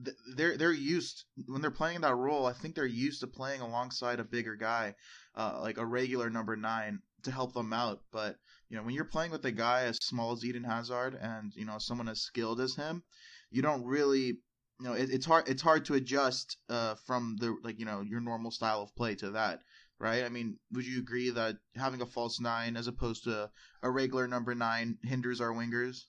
th- 0.05 0.17
they're 0.37 0.57
they're 0.57 0.73
used 0.73 1.25
when 1.47 1.61
they're 1.63 1.71
playing 1.71 2.01
that 2.01 2.15
role 2.15 2.47
i 2.47 2.53
think 2.53 2.75
they're 2.75 2.87
used 2.87 3.21
to 3.21 3.27
playing 3.27 3.61
alongside 3.61 4.21
a 4.21 4.25
bigger 4.25 4.57
guy 4.57 4.95
uh, 5.37 5.59
like 5.61 5.79
a 5.79 5.87
regular 5.87 6.31
number 6.31 6.57
nine 6.57 7.01
to 7.23 7.31
help 7.31 7.53
them 7.55 7.73
out 7.73 8.01
but 8.13 8.37
you 8.71 8.77
know, 8.77 8.85
when 8.85 8.95
you're 8.95 9.05
playing 9.05 9.33
with 9.33 9.45
a 9.45 9.51
guy 9.51 9.83
as 9.83 9.99
small 10.01 10.33
as 10.33 10.45
Eden 10.45 10.63
Hazard 10.65 11.19
and 11.21 11.53
you 11.57 11.65
know 11.65 11.79
someone 11.79 12.09
as 12.09 12.23
skilled 12.23 12.61
as 12.61 12.77
him, 12.77 13.03
you 13.51 13.63
don't 13.63 13.85
really, 13.85 14.27
you 14.27 14.39
know, 14.81 14.93
it, 14.93 15.11
it's 15.11 15.27
hard. 15.27 15.49
It's 15.49 15.61
hard 15.61 15.85
to 15.87 15.95
adjust 15.95 16.57
uh, 16.69 16.95
from 17.05 17.37
the 17.41 17.57
like 17.65 17.81
you 17.81 17.85
know 17.85 18.01
your 18.03 18.21
normal 18.21 18.53
style 18.53 18.83
of 18.83 18.95
play 18.95 19.17
to 19.17 19.33
that, 19.33 19.61
right? 20.01 20.25
I 20.25 20.31
mean, 20.31 20.57
would 20.73 20.87
you 20.87 20.99
agree 20.99 21.31
that 21.31 21.57
having 21.77 22.01
a 22.01 22.07
false 22.07 22.41
nine 22.41 22.77
as 22.77 22.89
opposed 22.89 23.25
to 23.25 23.51
a 23.83 23.91
regular 23.91 24.27
number 24.27 24.55
nine 24.55 24.99
hinders 25.05 25.41
our 25.41 25.53
wingers? 25.53 26.05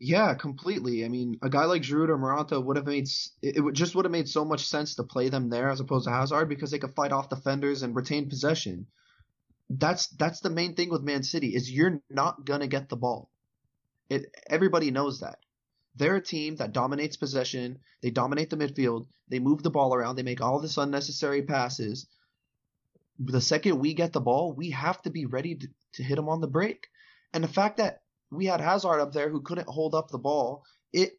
Yeah, 0.00 0.34
completely. 0.34 1.04
I 1.04 1.08
mean, 1.08 1.38
a 1.42 1.48
guy 1.48 1.64
like 1.66 1.82
Giroud 1.82 2.08
or 2.08 2.18
Morata 2.18 2.60
would 2.60 2.76
have 2.76 2.86
made 2.86 3.08
it, 3.40 3.60
would 3.62 3.74
just 3.74 3.94
would 3.94 4.04
have 4.04 4.12
made 4.12 4.28
so 4.28 4.44
much 4.44 4.66
sense 4.66 4.96
to 4.96 5.04
play 5.04 5.28
them 5.28 5.48
there 5.48 5.70
as 5.70 5.78
opposed 5.78 6.06
to 6.06 6.10
Hazard 6.10 6.48
because 6.48 6.72
they 6.72 6.80
could 6.80 6.94
fight 6.94 7.12
off 7.12 7.28
defenders 7.28 7.84
and 7.84 7.94
retain 7.94 8.28
possession. 8.28 8.88
That's 9.70 10.08
that's 10.08 10.40
the 10.40 10.50
main 10.50 10.74
thing 10.74 10.90
with 10.90 11.02
Man 11.02 11.22
City 11.22 11.54
is 11.54 11.70
you're 11.70 12.02
not 12.10 12.44
gonna 12.44 12.66
get 12.66 12.88
the 12.88 12.96
ball. 12.96 13.30
It 14.10 14.26
everybody 14.50 14.90
knows 14.90 15.20
that. 15.20 15.38
They're 15.94 16.16
a 16.16 16.22
team 16.22 16.56
that 16.56 16.72
dominates 16.72 17.16
possession. 17.16 17.78
They 18.02 18.10
dominate 18.10 18.50
the 18.50 18.56
midfield. 18.56 19.06
They 19.28 19.38
move 19.38 19.62
the 19.62 19.70
ball 19.70 19.94
around. 19.94 20.16
They 20.16 20.24
make 20.24 20.40
all 20.40 20.60
this 20.60 20.78
unnecessary 20.78 21.42
passes. 21.42 22.08
The 23.24 23.40
second 23.40 23.78
we 23.78 23.94
get 23.94 24.12
the 24.12 24.20
ball, 24.20 24.52
we 24.52 24.70
have 24.70 25.00
to 25.02 25.10
be 25.10 25.26
ready 25.26 25.54
to, 25.54 25.68
to 25.94 26.02
hit 26.02 26.16
them 26.16 26.28
on 26.28 26.40
the 26.40 26.48
break. 26.48 26.88
And 27.32 27.44
the 27.44 27.48
fact 27.48 27.76
that 27.76 28.02
we 28.30 28.46
had 28.46 28.60
Hazard 28.60 29.00
up 29.00 29.12
there 29.12 29.30
who 29.30 29.42
couldn't 29.42 29.68
hold 29.68 29.94
up 29.94 30.10
the 30.10 30.18
ball, 30.18 30.64
it 30.92 31.12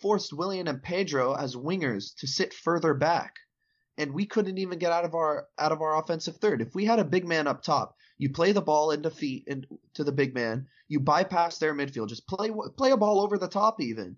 forced 0.00 0.32
Willian 0.32 0.68
and 0.68 0.82
Pedro 0.82 1.34
as 1.34 1.56
wingers 1.56 2.14
to 2.18 2.26
sit 2.26 2.54
further 2.54 2.94
back. 2.94 3.34
And 3.98 4.14
we 4.14 4.26
couldn't 4.26 4.58
even 4.58 4.78
get 4.78 4.92
out 4.92 5.04
of 5.04 5.14
our 5.14 5.48
out 5.58 5.72
of 5.72 5.82
our 5.82 5.98
offensive 5.98 6.36
third. 6.36 6.62
If 6.62 6.74
we 6.74 6.86
had 6.86 6.98
a 6.98 7.04
big 7.04 7.26
man 7.26 7.46
up 7.46 7.62
top, 7.62 7.94
you 8.16 8.30
play 8.30 8.52
the 8.52 8.62
ball 8.62 8.92
into 8.92 9.10
feet 9.10 9.44
and 9.46 9.66
to 9.94 10.04
the 10.04 10.12
big 10.12 10.34
man, 10.34 10.68
you 10.88 11.00
bypass 11.00 11.58
their 11.58 11.74
midfield, 11.74 12.08
just 12.08 12.26
play 12.26 12.50
play 12.76 12.92
a 12.92 12.96
ball 12.96 13.20
over 13.20 13.36
the 13.36 13.48
top 13.48 13.80
even. 13.80 14.16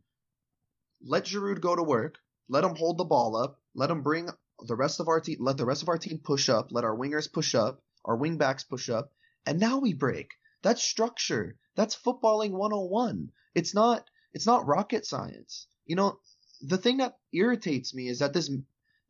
Let 1.03 1.25
Giroud 1.25 1.61
go 1.61 1.75
to 1.75 1.83
work, 1.83 2.19
let 2.49 2.65
him 2.65 2.77
hold 2.77 2.99
the 2.99 3.05
ball 3.05 3.35
up, 3.35 3.61
let 3.75 3.91
him 3.91 4.03
bring 4.03 4.29
the 4.66 4.76
rest 4.76 5.00
of 5.00 5.08
our 5.08 5.20
team 5.20 5.38
let 5.40 5.56
the 5.56 5.66
rest 5.66 5.82
of 5.82 5.88
our 5.88 5.98
team 5.98 6.19
push 6.19 6.48
up, 6.48 6.72
let 6.72 6.84
our 6.84 6.96
wingers 6.96 7.32
push 7.32 7.54
up, 7.54 7.82
our 8.04 8.16
wingbacks 8.16 8.69
push 8.69 8.88
up, 8.88 9.12
and 9.46 9.58
now 9.58 9.78
we 9.78 9.92
break. 9.92 10.31
That's 10.62 10.82
structure. 10.82 11.56
That's 11.74 11.96
footballing 11.96 12.52
101. 12.52 13.31
It's 13.54 13.74
not 13.74 14.08
it's 14.32 14.46
not 14.46 14.66
rocket 14.66 15.04
science. 15.06 15.66
You 15.86 15.96
know, 15.96 16.19
the 16.60 16.78
thing 16.78 16.98
that 16.98 17.19
irritates 17.32 17.94
me 17.94 18.08
is 18.08 18.20
that 18.20 18.32
this 18.32 18.50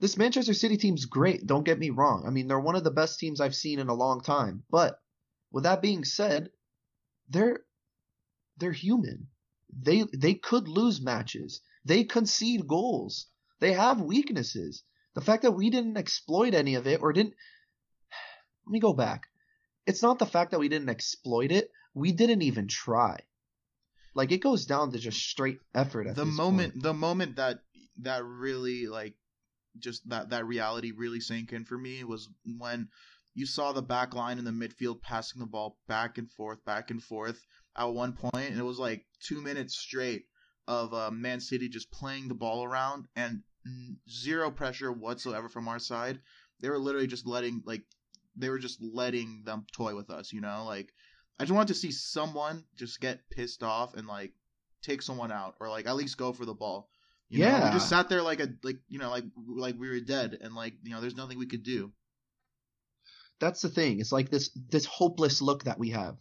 this 0.00 0.16
Manchester 0.16 0.54
City 0.54 0.76
team's 0.76 1.04
great, 1.04 1.46
don't 1.46 1.64
get 1.64 1.78
me 1.78 1.90
wrong. 1.90 2.24
I 2.26 2.30
mean, 2.30 2.48
they're 2.48 2.58
one 2.58 2.74
of 2.74 2.82
the 2.82 2.90
best 2.90 3.20
teams 3.20 3.40
I've 3.40 3.54
seen 3.54 3.78
in 3.78 3.88
a 3.88 3.94
long 3.94 4.20
time. 4.20 4.64
But 4.68 5.00
with 5.52 5.62
that 5.62 5.80
being 5.80 6.04
said, 6.04 6.50
they're 7.28 7.60
they're 8.56 8.72
human. 8.72 9.28
They 9.70 10.04
they 10.12 10.34
could 10.34 10.66
lose 10.68 11.00
matches. 11.00 11.60
They 11.84 12.04
concede 12.04 12.66
goals. 12.66 13.26
They 13.60 13.74
have 13.74 14.00
weaknesses. 14.00 14.82
The 15.14 15.20
fact 15.20 15.42
that 15.42 15.52
we 15.52 15.70
didn't 15.70 15.96
exploit 15.96 16.54
any 16.54 16.74
of 16.74 16.86
it 16.86 17.02
or 17.02 17.12
didn't 17.12 17.34
let 18.66 18.72
me 18.72 18.80
go 18.80 18.92
back. 18.92 19.26
It's 19.86 20.02
not 20.02 20.18
the 20.18 20.26
fact 20.26 20.52
that 20.52 20.60
we 20.60 20.68
didn't 20.68 20.88
exploit 20.88 21.50
it. 21.50 21.70
We 21.94 22.12
didn't 22.12 22.42
even 22.42 22.68
try. 22.68 23.20
Like 24.14 24.32
it 24.32 24.42
goes 24.42 24.66
down 24.66 24.92
to 24.92 24.98
just 24.98 25.18
straight 25.18 25.58
effort 25.74 26.06
at 26.06 26.16
the 26.16 26.24
this 26.24 26.34
moment, 26.34 26.74
point. 26.74 26.82
the 26.82 26.94
moment 26.94 27.36
that 27.36 27.60
that 27.98 28.24
really 28.24 28.86
like 28.86 29.14
just 29.78 30.08
that 30.10 30.30
that 30.30 30.46
reality 30.46 30.92
really 30.92 31.20
sank 31.20 31.52
in 31.52 31.64
for 31.64 31.78
me 31.78 32.04
was 32.04 32.28
when 32.58 32.88
you 33.34 33.46
saw 33.46 33.72
the 33.72 33.82
back 33.82 34.14
line 34.14 34.38
in 34.38 34.44
the 34.44 34.50
midfield 34.50 35.00
passing 35.00 35.40
the 35.40 35.46
ball 35.46 35.78
back 35.88 36.18
and 36.18 36.30
forth, 36.30 36.62
back 36.66 36.90
and 36.90 37.02
forth 37.02 37.40
at 37.76 37.86
one 37.86 38.12
point, 38.12 38.50
and 38.50 38.58
it 38.58 38.64
was 38.64 38.78
like 38.78 39.06
two 39.20 39.40
minutes 39.40 39.76
straight 39.78 40.24
of 40.68 40.92
uh, 40.92 41.10
Man 41.10 41.40
City 41.40 41.68
just 41.68 41.90
playing 41.90 42.28
the 42.28 42.34
ball 42.34 42.64
around 42.64 43.06
and 43.16 43.42
zero 44.08 44.50
pressure 44.50 44.92
whatsoever 44.92 45.48
from 45.48 45.68
our 45.68 45.78
side. 45.78 46.20
They 46.60 46.68
were 46.68 46.78
literally 46.78 47.06
just 47.06 47.26
letting 47.26 47.62
like 47.64 47.82
they 48.36 48.48
were 48.48 48.58
just 48.58 48.80
letting 48.82 49.42
them 49.44 49.66
toy 49.72 49.94
with 49.94 50.10
us, 50.10 50.32
you 50.32 50.40
know. 50.40 50.64
Like 50.66 50.92
I 51.38 51.44
just 51.44 51.52
wanted 51.54 51.68
to 51.68 51.80
see 51.80 51.90
someone 51.92 52.64
just 52.76 53.00
get 53.00 53.20
pissed 53.30 53.62
off 53.62 53.94
and 53.94 54.06
like 54.06 54.32
take 54.82 55.02
someone 55.02 55.32
out 55.32 55.54
or 55.60 55.68
like 55.68 55.86
at 55.86 55.96
least 55.96 56.16
go 56.16 56.32
for 56.32 56.44
the 56.44 56.54
ball. 56.54 56.88
You 57.28 57.40
know, 57.40 57.46
Yeah. 57.46 57.64
we 57.68 57.72
just 57.74 57.88
sat 57.88 58.08
there 58.08 58.22
like 58.22 58.40
a 58.40 58.48
like 58.62 58.78
you 58.88 58.98
know 58.98 59.10
like 59.10 59.24
like 59.48 59.76
we 59.78 59.88
were 59.88 60.00
dead 60.00 60.38
and 60.40 60.54
like 60.54 60.74
you 60.82 60.90
know 60.92 61.00
there's 61.00 61.16
nothing 61.16 61.38
we 61.38 61.46
could 61.46 61.62
do. 61.62 61.92
that's 63.40 63.62
the 63.62 63.68
thing. 63.68 63.98
It's 64.00 64.12
like 64.12 64.30
this 64.30 64.50
this 64.70 64.84
hopeless 64.84 65.42
look 65.42 65.64
that 65.64 65.78
we 65.78 65.90
have. 65.90 66.16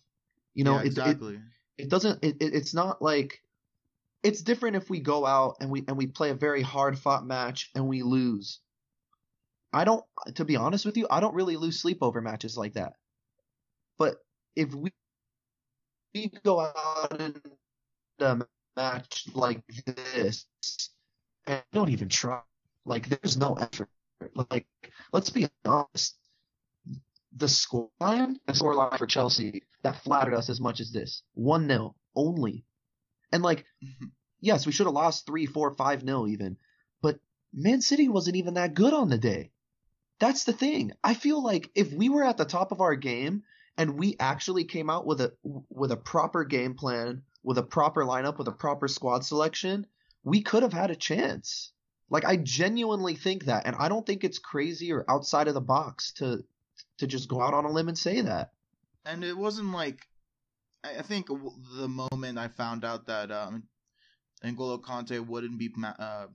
You 0.54 0.64
know, 0.64 0.76
yeah, 0.76 0.80
it, 0.80 0.86
it 0.86 0.88
exactly. 0.88 1.40
it 1.78 1.90
doesn't 1.90 2.24
it, 2.24 2.38
it, 2.42 2.54
it's 2.54 2.74
not 2.74 3.02
like 3.02 3.42
it's 4.24 4.42
different 4.42 4.76
if 4.76 4.90
we 4.90 5.00
go 5.00 5.26
out 5.26 5.58
and 5.62 5.70
we 5.70 5.84
and 5.88 5.98
we 5.98 6.08
play 6.08 6.30
a 6.30 6.36
very 6.36 6.62
hard 6.62 6.98
fought 6.98 7.26
match 7.26 7.70
and 7.76 7.88
we 7.88 8.04
lose. 8.04 8.60
I 9.74 9.84
don't 9.86 10.04
to 10.36 10.46
be 10.46 10.56
honest 10.56 10.86
with 10.86 10.98
you, 10.98 11.08
I 11.10 11.20
don't 11.20 11.36
really 11.36 11.58
lose 11.58 11.80
sleep 11.80 12.00
over 12.02 12.22
matches 12.22 12.58
like 12.58 12.74
that. 12.74 12.94
But 13.98 14.18
if 14.56 14.74
we, 14.74 14.92
we 16.14 16.32
go 16.44 16.60
out 16.60 17.20
in 17.20 17.36
a 18.20 18.42
match 18.76 19.28
like 19.34 19.62
this 19.86 20.46
and 21.48 21.64
don't 21.72 21.90
even 21.90 22.10
try, 22.10 22.42
like 22.86 23.08
there's 23.08 23.38
no 23.38 23.56
effort. 23.56 23.90
Like 24.52 24.68
let's 25.12 25.30
be 25.30 25.50
honest, 25.66 26.16
the 27.36 27.48
scoreline, 27.48 28.36
the 28.46 28.54
scoreline 28.54 28.98
for 28.98 29.08
Chelsea 29.08 29.64
that 29.84 30.04
flattered 30.04 30.34
us 30.34 30.50
as 30.50 30.60
much 30.60 30.80
as 30.80 30.92
this 30.92 31.24
one 31.34 31.68
0 31.68 31.96
only, 32.16 32.66
and 33.32 33.44
like 33.44 33.66
mm-hmm. 33.84 34.08
yes, 34.40 34.66
we 34.66 34.72
should 34.72 34.88
have 34.88 34.94
lost 34.94 35.26
three, 35.26 35.46
four, 35.46 35.72
five 35.72 36.02
0 36.02 36.28
even, 36.28 36.58
but 37.02 37.20
Man 37.54 37.82
City 37.82 38.08
wasn't 38.08 38.38
even 38.38 38.56
that 38.56 38.74
good 38.74 38.94
on 38.94 39.10
the 39.10 39.18
day. 39.18 39.52
That's 40.20 40.44
the 40.44 40.54
thing. 40.54 40.92
I 41.04 41.14
feel 41.14 41.44
like 41.44 41.72
if 41.76 41.92
we 41.92 42.10
were 42.10 42.24
at 42.24 42.38
the 42.38 42.46
top 42.46 42.72
of 42.72 42.82
our 42.82 42.96
game 42.96 43.44
and 43.78 43.98
we 43.98 44.16
actually 44.20 44.66
came 44.66 44.90
out 44.90 45.06
with 45.06 45.22
a 45.22 45.34
with 45.70 45.92
a 45.92 45.98
proper 45.98 46.44
game 46.44 46.76
plan, 46.76 47.24
with 47.44 47.58
a 47.58 47.64
proper 47.64 48.04
lineup, 48.04 48.38
with 48.38 48.48
a 48.48 48.52
proper 48.54 48.88
squad 48.88 49.26
selection, 49.26 49.88
we 50.24 50.42
could 50.42 50.64
have 50.64 50.74
had 50.74 50.92
a 50.92 50.96
chance. 50.96 51.72
Like 52.10 52.26
I 52.26 52.36
genuinely 52.36 53.16
think 53.16 53.46
that, 53.46 53.66
and 53.66 53.76
I 53.78 53.90
don't 53.90 54.06
think 54.06 54.24
it's 54.24 54.38
crazy 54.38 54.92
or 54.92 55.06
outside 55.10 55.48
of 55.48 55.54
the 55.54 55.62
box 55.62 56.12
to 56.14 56.44
to 56.98 57.08
just 57.08 57.30
go 57.30 57.42
out 57.42 57.54
on 57.54 57.66
a 57.66 57.72
limb 57.72 57.88
and 57.88 57.98
say 57.98 58.22
that. 58.22 58.52
and 59.06 59.24
it 59.24 59.38
wasn't 59.38 59.72
like 59.72 60.08
I 60.84 61.02
think 61.04 61.28
the 61.28 61.88
moment 61.88 62.38
I 62.38 62.48
found 62.48 62.84
out 62.84 63.06
that 63.08 63.32
um, 63.32 63.64
N'Golo 64.44 64.82
Kante 64.82 65.26
wouldn't 65.26 65.60
be 65.60 65.72
ma- 65.76 65.96
uh, 66.00 66.28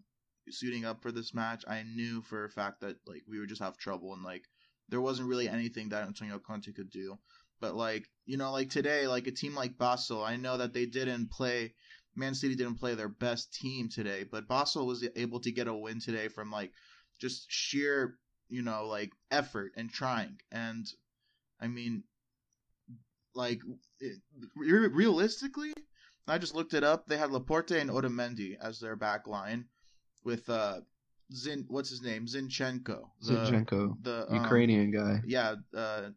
suiting 0.48 0.84
up 0.84 1.02
for 1.02 1.10
this 1.10 1.34
match, 1.34 1.64
I 1.66 1.82
knew 1.82 2.22
for 2.22 2.44
a 2.44 2.50
fact 2.50 2.80
that 2.80 2.96
like 3.06 3.22
we 3.28 3.38
would 3.38 3.48
just 3.48 3.62
have 3.62 3.76
trouble 3.76 4.14
and 4.14 4.22
like 4.22 4.44
there 4.88 5.00
wasn't 5.00 5.28
really 5.28 5.48
anything 5.48 5.88
that 5.88 6.06
Antonio 6.06 6.38
Conte 6.38 6.72
could 6.72 6.90
do. 6.90 7.18
But 7.60 7.74
like 7.74 8.08
you 8.24 8.36
know, 8.36 8.52
like 8.52 8.70
today, 8.70 9.06
like 9.06 9.26
a 9.26 9.32
team 9.32 9.54
like 9.54 9.78
Basel, 9.78 10.22
I 10.22 10.36
know 10.36 10.58
that 10.58 10.72
they 10.72 10.86
didn't 10.86 11.30
play. 11.30 11.74
Man 12.14 12.34
City 12.34 12.54
didn't 12.54 12.80
play 12.80 12.94
their 12.94 13.08
best 13.08 13.52
team 13.52 13.88
today, 13.88 14.24
but 14.30 14.48
Basel 14.48 14.86
was 14.86 15.06
able 15.16 15.40
to 15.40 15.52
get 15.52 15.68
a 15.68 15.74
win 15.74 16.00
today 16.00 16.28
from 16.28 16.50
like 16.50 16.72
just 17.20 17.46
sheer 17.48 18.18
you 18.48 18.62
know 18.62 18.86
like 18.86 19.10
effort 19.30 19.72
and 19.76 19.90
trying. 19.90 20.38
And 20.52 20.86
I 21.60 21.68
mean, 21.68 22.04
like 23.36 23.60
it, 24.00 24.18
re- 24.56 24.88
realistically, 24.88 25.72
I 26.26 26.38
just 26.38 26.54
looked 26.54 26.74
it 26.74 26.82
up. 26.82 27.06
They 27.06 27.16
had 27.16 27.30
Laporte 27.30 27.72
and 27.72 27.90
Otamendi 27.90 28.56
as 28.60 28.80
their 28.80 28.96
back 28.96 29.26
line, 29.26 29.66
with 30.24 30.48
uh, 30.50 30.80
Zin. 31.32 31.64
What's 31.68 31.90
his 31.90 32.02
name? 32.02 32.26
Zinchenko. 32.26 33.10
The, 33.22 33.34
Zinchenko, 33.34 33.96
the 34.02 34.26
um, 34.28 34.34
Ukrainian 34.34 34.90
guy. 34.90 35.20
yeah, 35.26 35.54
uh, 35.76 36.10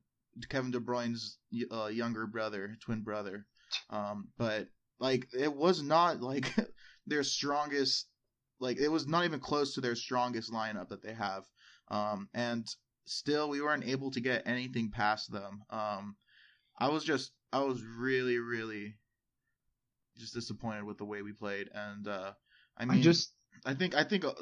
Kevin 0.49 0.71
De 0.71 0.79
Bruyne's 0.79 1.37
uh, 1.71 1.87
younger 1.87 2.25
brother, 2.25 2.77
twin 2.81 3.01
brother. 3.01 3.45
Um, 3.89 4.29
but 4.37 4.67
like 4.99 5.27
it 5.37 5.53
was 5.53 5.81
not 5.81 6.21
like 6.21 6.53
their 7.07 7.23
strongest. 7.23 8.07
Like 8.59 8.77
it 8.77 8.89
was 8.89 9.07
not 9.07 9.25
even 9.25 9.39
close 9.39 9.75
to 9.75 9.81
their 9.81 9.95
strongest 9.95 10.51
lineup 10.51 10.89
that 10.89 11.01
they 11.01 11.13
have. 11.13 11.43
Um, 11.89 12.27
and 12.33 12.67
still 13.05 13.49
we 13.49 13.61
weren't 13.61 13.87
able 13.87 14.11
to 14.11 14.19
get 14.19 14.43
anything 14.45 14.91
past 14.91 15.31
them. 15.31 15.63
Um, 15.69 16.15
I 16.79 16.89
was 16.89 17.03
just 17.03 17.31
I 17.51 17.59
was 17.61 17.83
really 17.83 18.37
really 18.37 18.95
just 20.17 20.33
disappointed 20.33 20.83
with 20.83 20.97
the 20.97 21.05
way 21.05 21.21
we 21.21 21.33
played, 21.33 21.69
and 21.73 22.07
uh, 22.07 22.31
I 22.77 22.85
mean 22.85 22.99
I 22.99 23.01
just 23.01 23.33
I 23.65 23.73
think 23.73 23.95
I 23.95 24.03
think 24.03 24.25
uh, 24.25 24.33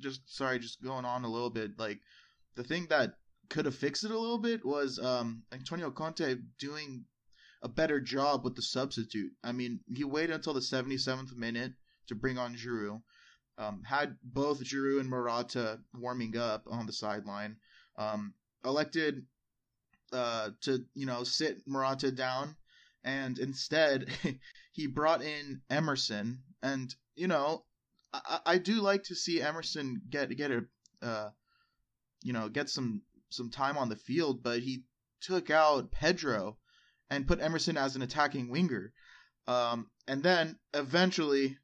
just 0.00 0.22
sorry, 0.26 0.58
just 0.58 0.82
going 0.82 1.04
on 1.04 1.24
a 1.24 1.30
little 1.30 1.50
bit. 1.50 1.78
Like 1.78 2.00
the 2.54 2.64
thing 2.64 2.86
that 2.90 3.14
could 3.50 3.66
have 3.66 3.74
fixed 3.74 4.04
it 4.04 4.10
a 4.10 4.18
little 4.18 4.38
bit 4.38 4.64
was 4.64 4.98
um 4.98 5.42
Antonio 5.52 5.90
Conte 5.90 6.36
doing 6.58 7.04
a 7.62 7.68
better 7.68 8.00
job 8.00 8.44
with 8.44 8.54
the 8.54 8.62
substitute. 8.62 9.32
I 9.42 9.52
mean, 9.52 9.80
he 9.92 10.04
waited 10.04 10.34
until 10.34 10.52
the 10.52 10.60
77th 10.60 11.34
minute 11.34 11.72
to 12.08 12.14
bring 12.14 12.36
on 12.36 12.54
Giroud. 12.54 13.00
Um, 13.56 13.82
had 13.84 14.16
both 14.22 14.62
Giroud 14.62 15.00
and 15.00 15.08
Morata 15.08 15.78
warming 15.94 16.36
up 16.36 16.64
on 16.70 16.86
the 16.86 16.92
sideline. 16.92 17.56
Um, 17.96 18.34
elected 18.64 19.24
uh, 20.12 20.50
to 20.62 20.84
you 20.94 21.06
know 21.06 21.24
sit 21.24 21.62
Morata 21.66 22.10
down, 22.10 22.56
and 23.02 23.38
instead 23.38 24.08
he 24.72 24.86
brought 24.86 25.22
in 25.22 25.62
Emerson. 25.70 26.42
And 26.62 26.94
you 27.16 27.28
know, 27.28 27.64
I, 28.12 28.40
I 28.46 28.58
do 28.58 28.80
like 28.80 29.04
to 29.04 29.14
see 29.14 29.40
Emerson 29.40 30.00
get 30.08 30.34
get 30.36 30.50
a 30.50 30.64
uh, 31.02 31.30
you 32.22 32.32
know 32.32 32.48
get 32.48 32.68
some 32.68 33.02
some 33.30 33.50
time 33.50 33.76
on 33.76 33.88
the 33.88 33.96
field, 33.96 34.42
but 34.42 34.60
he 34.60 34.84
took 35.20 35.50
out 35.50 35.90
Pedro 35.90 36.58
and 37.10 37.26
put 37.26 37.40
Emerson 37.40 37.76
as 37.76 37.96
an 37.96 38.02
attacking 38.02 38.50
winger. 38.50 38.92
Um, 39.46 39.90
and 40.06 40.22
then 40.22 40.58
eventually 40.72 41.58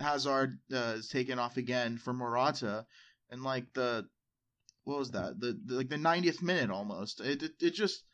Hazard 0.00 0.58
uh, 0.72 0.94
is 0.96 1.08
taken 1.08 1.38
off 1.38 1.56
again 1.56 1.98
for 1.98 2.12
Morata, 2.12 2.86
and 3.30 3.42
like 3.42 3.72
the 3.74 4.08
what 4.84 4.98
was 4.98 5.10
that 5.12 5.40
the, 5.40 5.58
the 5.64 5.74
like 5.74 5.88
the 5.88 5.96
90th 5.96 6.42
minute 6.42 6.70
almost. 6.70 7.20
It, 7.20 7.42
it 7.42 7.52
it 7.60 7.70
just 7.70 8.04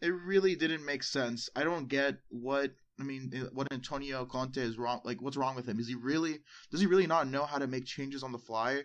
it 0.00 0.08
really 0.08 0.56
didn't 0.56 0.84
make 0.84 1.02
sense. 1.02 1.48
I 1.54 1.64
don't 1.64 1.88
get 1.88 2.16
what 2.28 2.72
I 2.98 3.02
mean 3.02 3.30
eh, 3.34 3.48
what 3.52 3.72
Antonio 3.72 4.24
Conte 4.24 4.58
is 4.58 4.78
wrong. 4.78 5.00
Like 5.04 5.20
what's 5.22 5.36
wrong 5.36 5.56
with 5.56 5.66
him? 5.66 5.78
Is 5.78 5.88
he 5.88 5.94
really 5.94 6.38
does 6.70 6.80
he 6.80 6.86
really 6.86 7.06
not 7.06 7.28
know 7.28 7.44
how 7.44 7.58
to 7.58 7.66
make 7.66 7.86
changes 7.86 8.22
on 8.22 8.32
the 8.32 8.38
fly, 8.38 8.82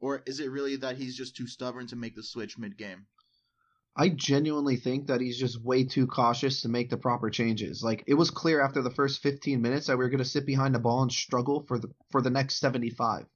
or 0.00 0.22
is 0.26 0.40
it 0.40 0.50
really 0.50 0.76
that 0.76 0.96
he's 0.96 1.16
just 1.16 1.36
too 1.36 1.46
stubborn 1.46 1.86
to 1.88 1.96
make 1.96 2.14
the 2.14 2.22
switch 2.22 2.58
mid 2.58 2.76
game? 2.76 3.06
I 3.96 4.10
genuinely 4.10 4.76
think 4.76 5.08
that 5.08 5.20
he's 5.20 5.36
just 5.36 5.60
way 5.60 5.82
too 5.82 6.06
cautious 6.06 6.62
to 6.62 6.68
make 6.68 6.88
the 6.88 6.96
proper 6.96 7.30
changes. 7.30 7.82
Like 7.82 8.04
it 8.06 8.14
was 8.14 8.30
clear 8.30 8.60
after 8.60 8.80
the 8.80 8.92
first 8.92 9.20
15 9.22 9.60
minutes 9.60 9.88
that 9.88 9.98
we 9.98 10.04
were 10.04 10.10
going 10.10 10.18
to 10.18 10.24
sit 10.24 10.46
behind 10.46 10.74
the 10.74 10.78
ball 10.78 11.02
and 11.02 11.12
struggle 11.12 11.64
for 11.66 11.78
the 11.78 11.88
for 12.10 12.22
the 12.22 12.30
next 12.30 12.60
75. 12.60 13.26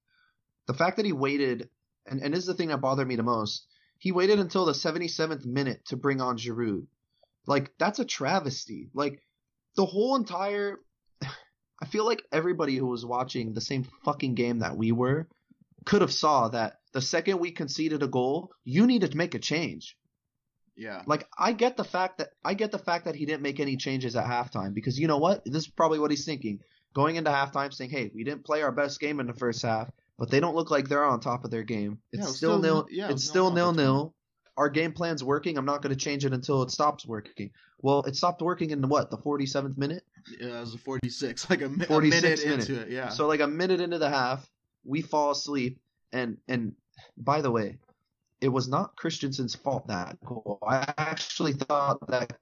The 0.68 0.74
fact 0.74 0.96
that 0.96 1.06
he 1.06 1.12
waited, 1.12 1.68
and 2.06 2.20
and 2.20 2.34
this 2.34 2.40
is 2.40 2.46
the 2.46 2.54
thing 2.54 2.68
that 2.68 2.80
bothered 2.80 3.08
me 3.08 3.16
the 3.16 3.22
most. 3.22 3.66
He 3.98 4.12
waited 4.12 4.40
until 4.40 4.64
the 4.64 4.72
77th 4.72 5.44
minute 5.44 5.84
to 5.86 5.96
bring 5.96 6.20
on 6.20 6.36
Giroud. 6.36 6.86
Like 7.46 7.72
that's 7.78 7.98
a 7.98 8.04
travesty. 8.04 8.90
Like 8.94 9.22
the 9.76 9.86
whole 9.86 10.16
entire. 10.16 10.80
I 11.82 11.86
feel 11.86 12.06
like 12.06 12.22
everybody 12.30 12.76
who 12.76 12.86
was 12.86 13.04
watching 13.04 13.54
the 13.54 13.60
same 13.60 13.84
fucking 14.04 14.36
game 14.36 14.60
that 14.60 14.76
we 14.76 14.92
were 14.92 15.26
could 15.84 16.00
have 16.00 16.12
saw 16.12 16.48
that 16.48 16.78
the 16.92 17.00
second 17.00 17.40
we 17.40 17.50
conceded 17.50 18.04
a 18.04 18.06
goal, 18.06 18.52
you 18.64 18.86
needed 18.86 19.10
to 19.12 19.16
make 19.16 19.34
a 19.34 19.40
change. 19.40 19.96
Yeah. 20.76 21.02
Like 21.06 21.28
I 21.36 21.52
get 21.52 21.76
the 21.76 21.84
fact 21.84 22.18
that 22.18 22.30
I 22.44 22.54
get 22.54 22.72
the 22.72 22.78
fact 22.78 23.04
that 23.04 23.14
he 23.14 23.26
didn't 23.26 23.42
make 23.42 23.60
any 23.60 23.76
changes 23.76 24.16
at 24.16 24.24
halftime 24.24 24.74
because 24.74 24.98
you 24.98 25.08
know 25.08 25.18
what? 25.18 25.42
This 25.44 25.64
is 25.64 25.68
probably 25.68 25.98
what 25.98 26.10
he's 26.10 26.24
thinking. 26.24 26.60
Going 26.94 27.16
into 27.16 27.30
halftime 27.30 27.72
saying, 27.72 27.90
"Hey, 27.90 28.10
we 28.14 28.24
didn't 28.24 28.44
play 28.44 28.62
our 28.62 28.72
best 28.72 29.00
game 29.00 29.18
in 29.20 29.26
the 29.26 29.32
first 29.32 29.62
half, 29.62 29.90
but 30.22 30.30
they 30.30 30.38
don't 30.38 30.54
look 30.54 30.70
like 30.70 30.88
they're 30.88 31.02
on 31.04 31.18
top 31.18 31.44
of 31.44 31.50
their 31.50 31.64
game. 31.64 31.98
It's 32.12 32.22
Yeah, 32.22 32.28
still, 32.30 32.58
nil. 32.60 32.86
yeah, 32.88 33.08
it 33.08 33.14
it's 33.14 33.24
still 33.24 33.50
nil 33.50 33.72
nil. 33.72 34.14
Our 34.56 34.68
game 34.68 34.92
plan's 34.92 35.24
working. 35.24 35.58
I'm 35.58 35.64
not 35.64 35.82
going 35.82 35.92
to 35.92 35.98
change 35.98 36.24
it 36.24 36.32
until 36.32 36.62
it 36.62 36.70
stops 36.70 37.04
working. 37.04 37.50
Well, 37.80 38.02
it 38.04 38.14
stopped 38.14 38.40
working 38.40 38.70
in 38.70 38.80
the 38.80 38.86
what? 38.86 39.10
The 39.10 39.16
47th 39.18 39.76
minute. 39.76 40.04
Yeah, 40.38 40.58
it 40.58 40.60
was 40.60 40.74
a 40.74 40.78
46, 40.78 41.50
like 41.50 41.62
a, 41.62 41.68
mi- 41.68 41.82
a 41.82 41.88
46 41.88 42.22
minute 42.22 42.44
minute. 42.46 42.68
into 42.70 42.80
it. 42.82 42.90
Yeah. 42.92 43.08
So 43.08 43.26
like 43.26 43.40
a 43.40 43.48
minute 43.48 43.80
into 43.80 43.98
the 43.98 44.08
half, 44.10 44.48
we 44.84 45.02
fall 45.02 45.32
asleep, 45.32 45.80
and 46.12 46.38
and 46.46 46.72
by 47.16 47.40
the 47.40 47.50
way, 47.50 47.78
it 48.40 48.46
was 48.48 48.68
not 48.68 48.94
Christensen's 48.94 49.56
fault 49.56 49.88
that 49.88 50.24
goal. 50.24 50.60
I 50.64 50.94
actually 50.98 51.54
thought 51.54 51.98
that 52.06 52.32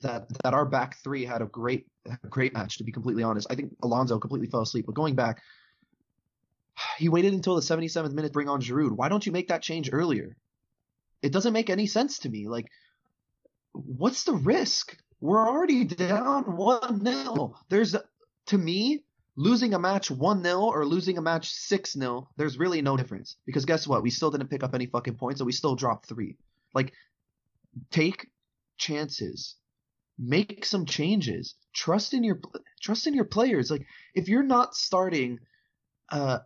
that 0.00 0.26
that 0.42 0.54
our 0.54 0.64
back 0.64 0.96
three 1.04 1.24
had 1.24 1.40
a 1.40 1.46
great 1.46 1.86
great 2.30 2.52
match. 2.52 2.78
To 2.78 2.84
be 2.84 2.90
completely 2.90 3.22
honest, 3.22 3.46
I 3.48 3.54
think 3.54 3.76
Alonso 3.84 4.18
completely 4.18 4.48
fell 4.48 4.62
asleep. 4.62 4.86
But 4.86 4.96
going 4.96 5.14
back, 5.14 5.40
he 6.98 7.08
waited 7.08 7.32
until 7.34 7.54
the 7.54 7.62
77th 7.62 8.12
minute 8.12 8.28
to 8.28 8.32
bring 8.32 8.48
on 8.48 8.60
Giroud. 8.60 8.92
Why 8.92 9.08
don't 9.08 9.24
you 9.24 9.32
make 9.32 9.48
that 9.48 9.62
change 9.62 9.90
earlier? 9.92 10.36
It 11.22 11.32
doesn't 11.32 11.52
make 11.52 11.70
any 11.70 11.86
sense 11.86 12.20
to 12.20 12.28
me. 12.28 12.48
Like, 12.48 12.66
what's 13.72 14.24
the 14.24 14.34
risk? 14.34 14.96
We're 15.20 15.48
already 15.48 15.84
down 15.84 16.56
one 16.56 17.04
0 17.04 17.56
There's 17.68 17.96
to 18.46 18.58
me 18.58 19.02
losing 19.38 19.72
a 19.72 19.78
match 19.78 20.08
1-0 20.08 20.60
or 20.60 20.84
losing 20.84 21.16
a 21.16 21.22
match 21.22 21.54
6-0, 21.54 22.26
there's 22.36 22.58
really 22.58 22.82
no 22.82 22.96
difference. 22.96 23.36
Because 23.46 23.64
guess 23.64 23.86
what? 23.86 24.02
We 24.02 24.10
still 24.10 24.32
didn't 24.32 24.48
pick 24.48 24.64
up 24.64 24.74
any 24.74 24.86
fucking 24.86 25.14
points 25.14 25.40
and 25.40 25.46
we 25.46 25.52
still 25.52 25.76
dropped 25.76 26.06
3. 26.06 26.36
Like 26.74 26.92
take 27.90 28.26
chances. 28.76 29.54
Make 30.18 30.64
some 30.64 30.86
changes. 30.86 31.54
Trust 31.72 32.14
in 32.14 32.24
your 32.24 32.40
trust 32.82 33.06
in 33.06 33.14
your 33.14 33.24
players. 33.24 33.70
Like 33.70 33.86
if 34.12 34.28
you're 34.28 34.42
not 34.42 34.74
starting 34.74 35.38
uh, 36.10 36.40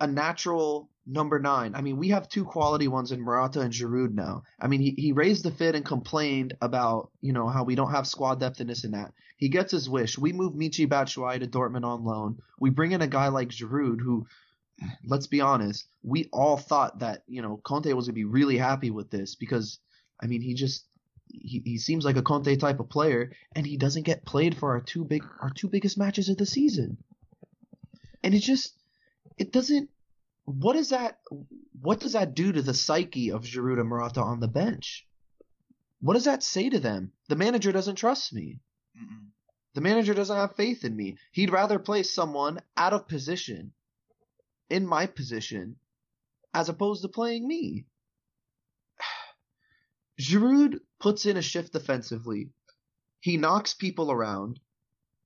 a 0.00 0.06
natural 0.06 0.88
number 1.06 1.38
nine. 1.38 1.74
I 1.74 1.80
mean, 1.80 1.96
we 1.96 2.08
have 2.10 2.28
two 2.28 2.44
quality 2.44 2.88
ones 2.88 3.12
in 3.12 3.20
Morata 3.20 3.60
and 3.60 3.72
Giroud 3.72 4.14
now. 4.14 4.42
I 4.60 4.68
mean, 4.68 4.80
he, 4.80 4.94
he 4.96 5.12
raised 5.12 5.44
the 5.44 5.50
fit 5.50 5.74
and 5.74 5.84
complained 5.84 6.54
about, 6.60 7.10
you 7.20 7.32
know, 7.32 7.48
how 7.48 7.64
we 7.64 7.74
don't 7.74 7.90
have 7.90 8.06
squad 8.06 8.40
depth 8.40 8.60
and 8.60 8.70
this 8.70 8.84
and 8.84 8.94
that. 8.94 9.12
He 9.36 9.48
gets 9.48 9.72
his 9.72 9.88
wish. 9.88 10.18
We 10.18 10.32
move 10.32 10.54
Michy 10.54 10.86
Batshuayi 10.86 11.40
to 11.40 11.46
Dortmund 11.46 11.84
on 11.84 12.04
loan. 12.04 12.38
We 12.58 12.70
bring 12.70 12.92
in 12.92 13.02
a 13.02 13.06
guy 13.06 13.28
like 13.28 13.48
Giroud 13.48 14.00
who, 14.00 14.26
let's 15.04 15.26
be 15.26 15.40
honest, 15.40 15.86
we 16.02 16.28
all 16.32 16.56
thought 16.56 17.00
that, 17.00 17.22
you 17.26 17.42
know, 17.42 17.60
Conte 17.64 17.92
was 17.92 18.06
going 18.06 18.14
to 18.14 18.20
be 18.20 18.24
really 18.24 18.58
happy 18.58 18.90
with 18.90 19.10
this 19.10 19.34
because, 19.34 19.78
I 20.22 20.26
mean, 20.26 20.42
he 20.42 20.54
just, 20.54 20.84
he, 21.28 21.62
he 21.64 21.78
seems 21.78 22.04
like 22.04 22.16
a 22.16 22.22
Conte 22.22 22.54
type 22.56 22.80
of 22.80 22.88
player 22.88 23.32
and 23.54 23.66
he 23.66 23.76
doesn't 23.76 24.06
get 24.06 24.26
played 24.26 24.56
for 24.56 24.72
our 24.72 24.80
two 24.80 25.04
big, 25.04 25.24
our 25.40 25.50
two 25.50 25.68
biggest 25.68 25.98
matches 25.98 26.28
of 26.28 26.36
the 26.36 26.46
season. 26.46 26.98
And 28.22 28.34
it 28.34 28.40
just, 28.40 28.74
it 29.38 29.52
doesn't, 29.52 29.90
what 30.44 30.76
is 30.76 30.90
that? 30.90 31.20
What 31.80 32.00
does 32.00 32.12
that 32.12 32.34
do 32.34 32.52
to 32.52 32.62
the 32.62 32.74
psyche 32.74 33.30
of 33.30 33.44
Giroud 33.44 33.80
and 33.80 33.88
Morata 33.88 34.20
on 34.20 34.40
the 34.40 34.48
bench? 34.48 35.06
What 36.00 36.14
does 36.14 36.24
that 36.24 36.42
say 36.42 36.70
to 36.70 36.80
them? 36.80 37.12
The 37.28 37.36
manager 37.36 37.72
doesn't 37.72 37.96
trust 37.96 38.32
me. 38.32 38.60
Mm-mm. 38.96 39.28
The 39.74 39.80
manager 39.80 40.14
doesn't 40.14 40.36
have 40.36 40.56
faith 40.56 40.84
in 40.84 40.96
me. 40.96 41.18
He'd 41.32 41.50
rather 41.50 41.78
play 41.78 42.02
someone 42.02 42.60
out 42.76 42.92
of 42.92 43.06
position, 43.06 43.72
in 44.68 44.86
my 44.86 45.06
position, 45.06 45.76
as 46.52 46.68
opposed 46.68 47.02
to 47.02 47.08
playing 47.08 47.46
me. 47.46 47.86
Giroud 50.20 50.80
puts 50.98 51.26
in 51.26 51.36
a 51.36 51.42
shift 51.42 51.72
defensively. 51.72 52.50
He 53.20 53.36
knocks 53.36 53.74
people 53.74 54.10
around. 54.10 54.58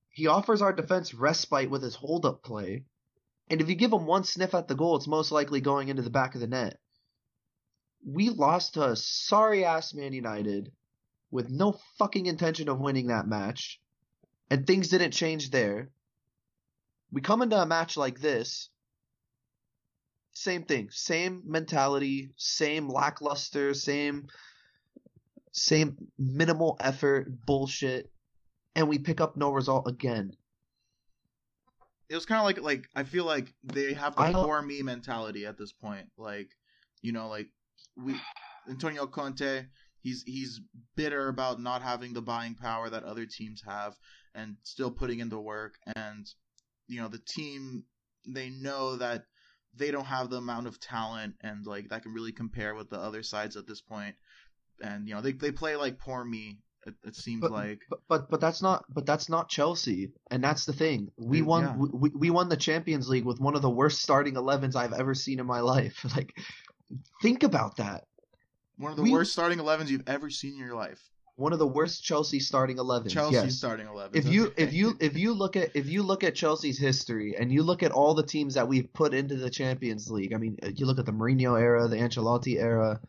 He 0.09 0.27
offers 0.27 0.61
our 0.61 0.73
defense 0.73 1.13
respite 1.13 1.69
with 1.69 1.81
his 1.81 1.95
hold 1.95 2.25
up 2.25 2.43
play. 2.43 2.85
And 3.49 3.61
if 3.61 3.69
you 3.69 3.75
give 3.75 3.93
him 3.93 4.05
one 4.05 4.23
sniff 4.23 4.53
at 4.53 4.67
the 4.67 4.75
goal, 4.75 4.95
it's 4.95 5.07
most 5.07 5.31
likely 5.31 5.61
going 5.61 5.89
into 5.89 6.01
the 6.01 6.09
back 6.09 6.35
of 6.35 6.41
the 6.41 6.47
net. 6.47 6.79
We 8.05 8.29
lost 8.29 8.73
to 8.73 8.91
a 8.91 8.95
sorry 8.95 9.65
ass 9.65 9.93
Man 9.93 10.13
United 10.13 10.71
with 11.31 11.49
no 11.49 11.79
fucking 11.97 12.25
intention 12.25 12.69
of 12.69 12.79
winning 12.79 13.07
that 13.07 13.27
match, 13.27 13.79
and 14.49 14.65
things 14.65 14.89
didn't 14.89 15.11
change 15.11 15.51
there. 15.51 15.89
We 17.11 17.21
come 17.21 17.41
into 17.41 17.61
a 17.61 17.65
match 17.65 17.97
like 17.97 18.19
this, 18.19 18.69
same 20.33 20.63
thing, 20.63 20.89
same 20.91 21.43
mentality, 21.45 22.31
same 22.35 22.89
lackluster, 22.89 23.73
same 23.73 24.27
same 25.51 25.95
minimal 26.17 26.75
effort 26.81 27.45
bullshit, 27.45 28.11
and 28.75 28.89
we 28.89 28.99
pick 28.99 29.21
up 29.21 29.37
no 29.37 29.51
result 29.51 29.87
again. 29.87 30.35
It 32.09 32.15
was 32.15 32.25
kind 32.25 32.39
of 32.39 32.45
like 32.45 32.61
like 32.61 32.87
I 32.95 33.03
feel 33.03 33.25
like 33.25 33.53
they 33.63 33.93
have 33.93 34.15
the 34.15 34.31
poor 34.31 34.61
me 34.61 34.81
mentality 34.81 35.45
at 35.45 35.57
this 35.57 35.73
point. 35.73 36.07
Like, 36.17 36.49
you 37.01 37.11
know, 37.11 37.27
like 37.27 37.47
we 37.97 38.15
Antonio 38.69 39.07
Conte, 39.07 39.65
he's 40.01 40.23
he's 40.25 40.61
bitter 40.95 41.27
about 41.27 41.59
not 41.59 41.81
having 41.81 42.13
the 42.13 42.21
buying 42.21 42.55
power 42.55 42.89
that 42.89 43.03
other 43.03 43.25
teams 43.25 43.63
have 43.67 43.95
and 44.33 44.57
still 44.63 44.91
putting 44.91 45.19
in 45.19 45.29
the 45.29 45.39
work 45.39 45.75
and 45.95 46.27
you 46.87 47.01
know, 47.01 47.07
the 47.07 47.21
team 47.25 47.83
they 48.27 48.49
know 48.49 48.95
that 48.97 49.23
they 49.75 49.91
don't 49.91 50.05
have 50.05 50.29
the 50.29 50.37
amount 50.37 50.67
of 50.67 50.79
talent 50.79 51.35
and 51.41 51.65
like 51.65 51.89
that 51.89 52.03
can 52.03 52.13
really 52.13 52.31
compare 52.31 52.75
with 52.75 52.89
the 52.89 52.99
other 52.99 53.23
sides 53.23 53.55
at 53.55 53.67
this 53.67 53.81
point. 53.81 54.15
And 54.81 55.07
you 55.07 55.15
know, 55.15 55.21
they 55.21 55.31
they 55.31 55.51
play 55.51 55.75
like 55.75 55.99
poor 55.99 56.23
me. 56.23 56.59
It, 56.85 56.93
it 57.03 57.15
seems 57.15 57.41
But- 57.41 57.51
like 57.51 57.79
But, 57.89 57.99
but 58.07 58.29
but 58.29 58.39
that's 58.39 58.61
not 58.61 58.85
but 58.93 59.05
that's 59.05 59.27
not 59.27 59.49
Chelsea, 59.49 60.11
and 60.29 60.43
that's 60.43 60.65
the 60.65 60.73
thing. 60.73 61.11
We 61.17 61.41
won 61.41 61.63
yeah. 61.63 61.75
we, 61.77 62.09
we 62.11 62.29
won 62.29 62.47
the 62.49 62.57
Champions 62.57 63.09
League 63.09 63.25
with 63.25 63.39
one 63.39 63.55
of 63.55 63.61
the 63.61 63.69
worst 63.69 64.01
starting 64.01 64.35
11s 64.35 64.75
I've 64.75 64.93
ever 64.93 65.15
seen 65.15 65.39
in 65.39 65.45
my 65.45 65.61
life. 65.61 66.05
Like, 66.15 66.37
think 67.21 67.43
about 67.43 67.77
that. 67.77 68.05
one 68.77 68.91
of 68.91 68.97
the 68.97 69.03
we- 69.03 69.11
worst 69.11 69.33
starting 69.33 69.57
11s 69.57 69.87
you've 69.89 70.07
ever 70.07 70.29
seen 70.29 70.53
in 70.53 70.59
your 70.59 70.75
life. 70.75 71.01
One 71.37 71.51
of 71.51 71.59
the 71.59 71.67
worst 71.67 72.01
Chelsea 72.01 72.39
starting 72.39 72.77
11s. 72.77 73.09
Chelsea 73.09 73.35
yes. 73.35 73.55
starting 73.55 73.87
11. 73.87 74.17
if 74.17 74.25
you 74.25 74.53
if 74.55 74.71
you 74.71 74.95
if 75.01 75.17
you 75.17 75.33
look 75.33 75.57
at 75.57 75.71
if 75.75 75.87
you 75.87 76.01
look 76.03 76.23
at 76.23 76.33
Chelsea's 76.35 76.77
history 76.79 77.35
and 77.37 77.51
you 77.51 77.63
look 77.63 77.83
at 77.83 77.91
all 77.91 78.13
the 78.13 78.23
teams 78.23 78.53
that 78.53 78.67
we've 78.67 78.91
put 78.93 79.13
into 79.13 79.35
the 79.35 79.49
Champions 79.49 80.09
League, 80.09 80.33
I 80.33 80.37
mean, 80.37 80.57
uh, 80.63 80.69
you 80.73 80.85
look 80.85 80.99
at 80.99 81.05
the 81.05 81.11
Mourinho 81.11 81.59
era, 81.59 81.87
the 81.87 81.97
Ancelotti 81.97 82.57
era. 82.57 83.01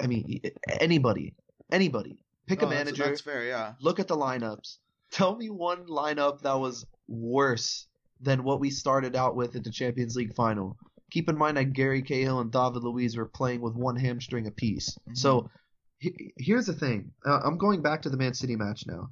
I 0.00 0.06
mean, 0.06 0.40
anybody, 0.80 1.34
anybody, 1.72 2.18
pick 2.46 2.62
a 2.62 2.66
Oh, 2.66 2.68
that's- 2.68 2.84
manager, 2.86 3.04
That's, 3.04 3.20
fair, 3.20 3.44
yeah. 3.46 3.74
look 3.80 3.98
at 4.00 4.08
the 4.08 4.16
lineups. 4.16 4.78
Tell 5.10 5.36
me 5.36 5.48
one 5.50 5.86
lineup 5.86 6.40
that 6.42 6.58
was 6.58 6.84
worse 7.08 7.86
than 8.20 8.42
what 8.44 8.60
we 8.60 8.70
started 8.70 9.14
out 9.16 9.36
with 9.36 9.54
at 9.56 9.64
the 9.64 9.70
Champions 9.70 10.16
League 10.16 10.34
final. 10.34 10.76
Keep 11.10 11.28
in 11.28 11.36
mind 11.38 11.56
that 11.56 11.72
Gary 11.72 12.02
Cahill 12.02 12.40
and 12.40 12.50
David 12.50 12.82
Luiz 12.82 13.16
were 13.16 13.26
playing 13.26 13.60
with 13.60 13.74
one 13.74 13.96
hamstring 13.96 14.46
apiece. 14.46 14.96
Mhm. 15.08 15.16
So 15.16 15.50
he- 15.98 16.32
here's 16.36 16.66
the 16.66 16.72
thing. 16.74 17.12
Uh, 17.24 17.40
I'm 17.44 17.58
going 17.58 17.82
back 17.82 18.02
to 18.02 18.10
the 18.10 18.16
Man 18.16 18.34
City 18.34 18.56
match 18.56 18.86
now. 18.86 19.08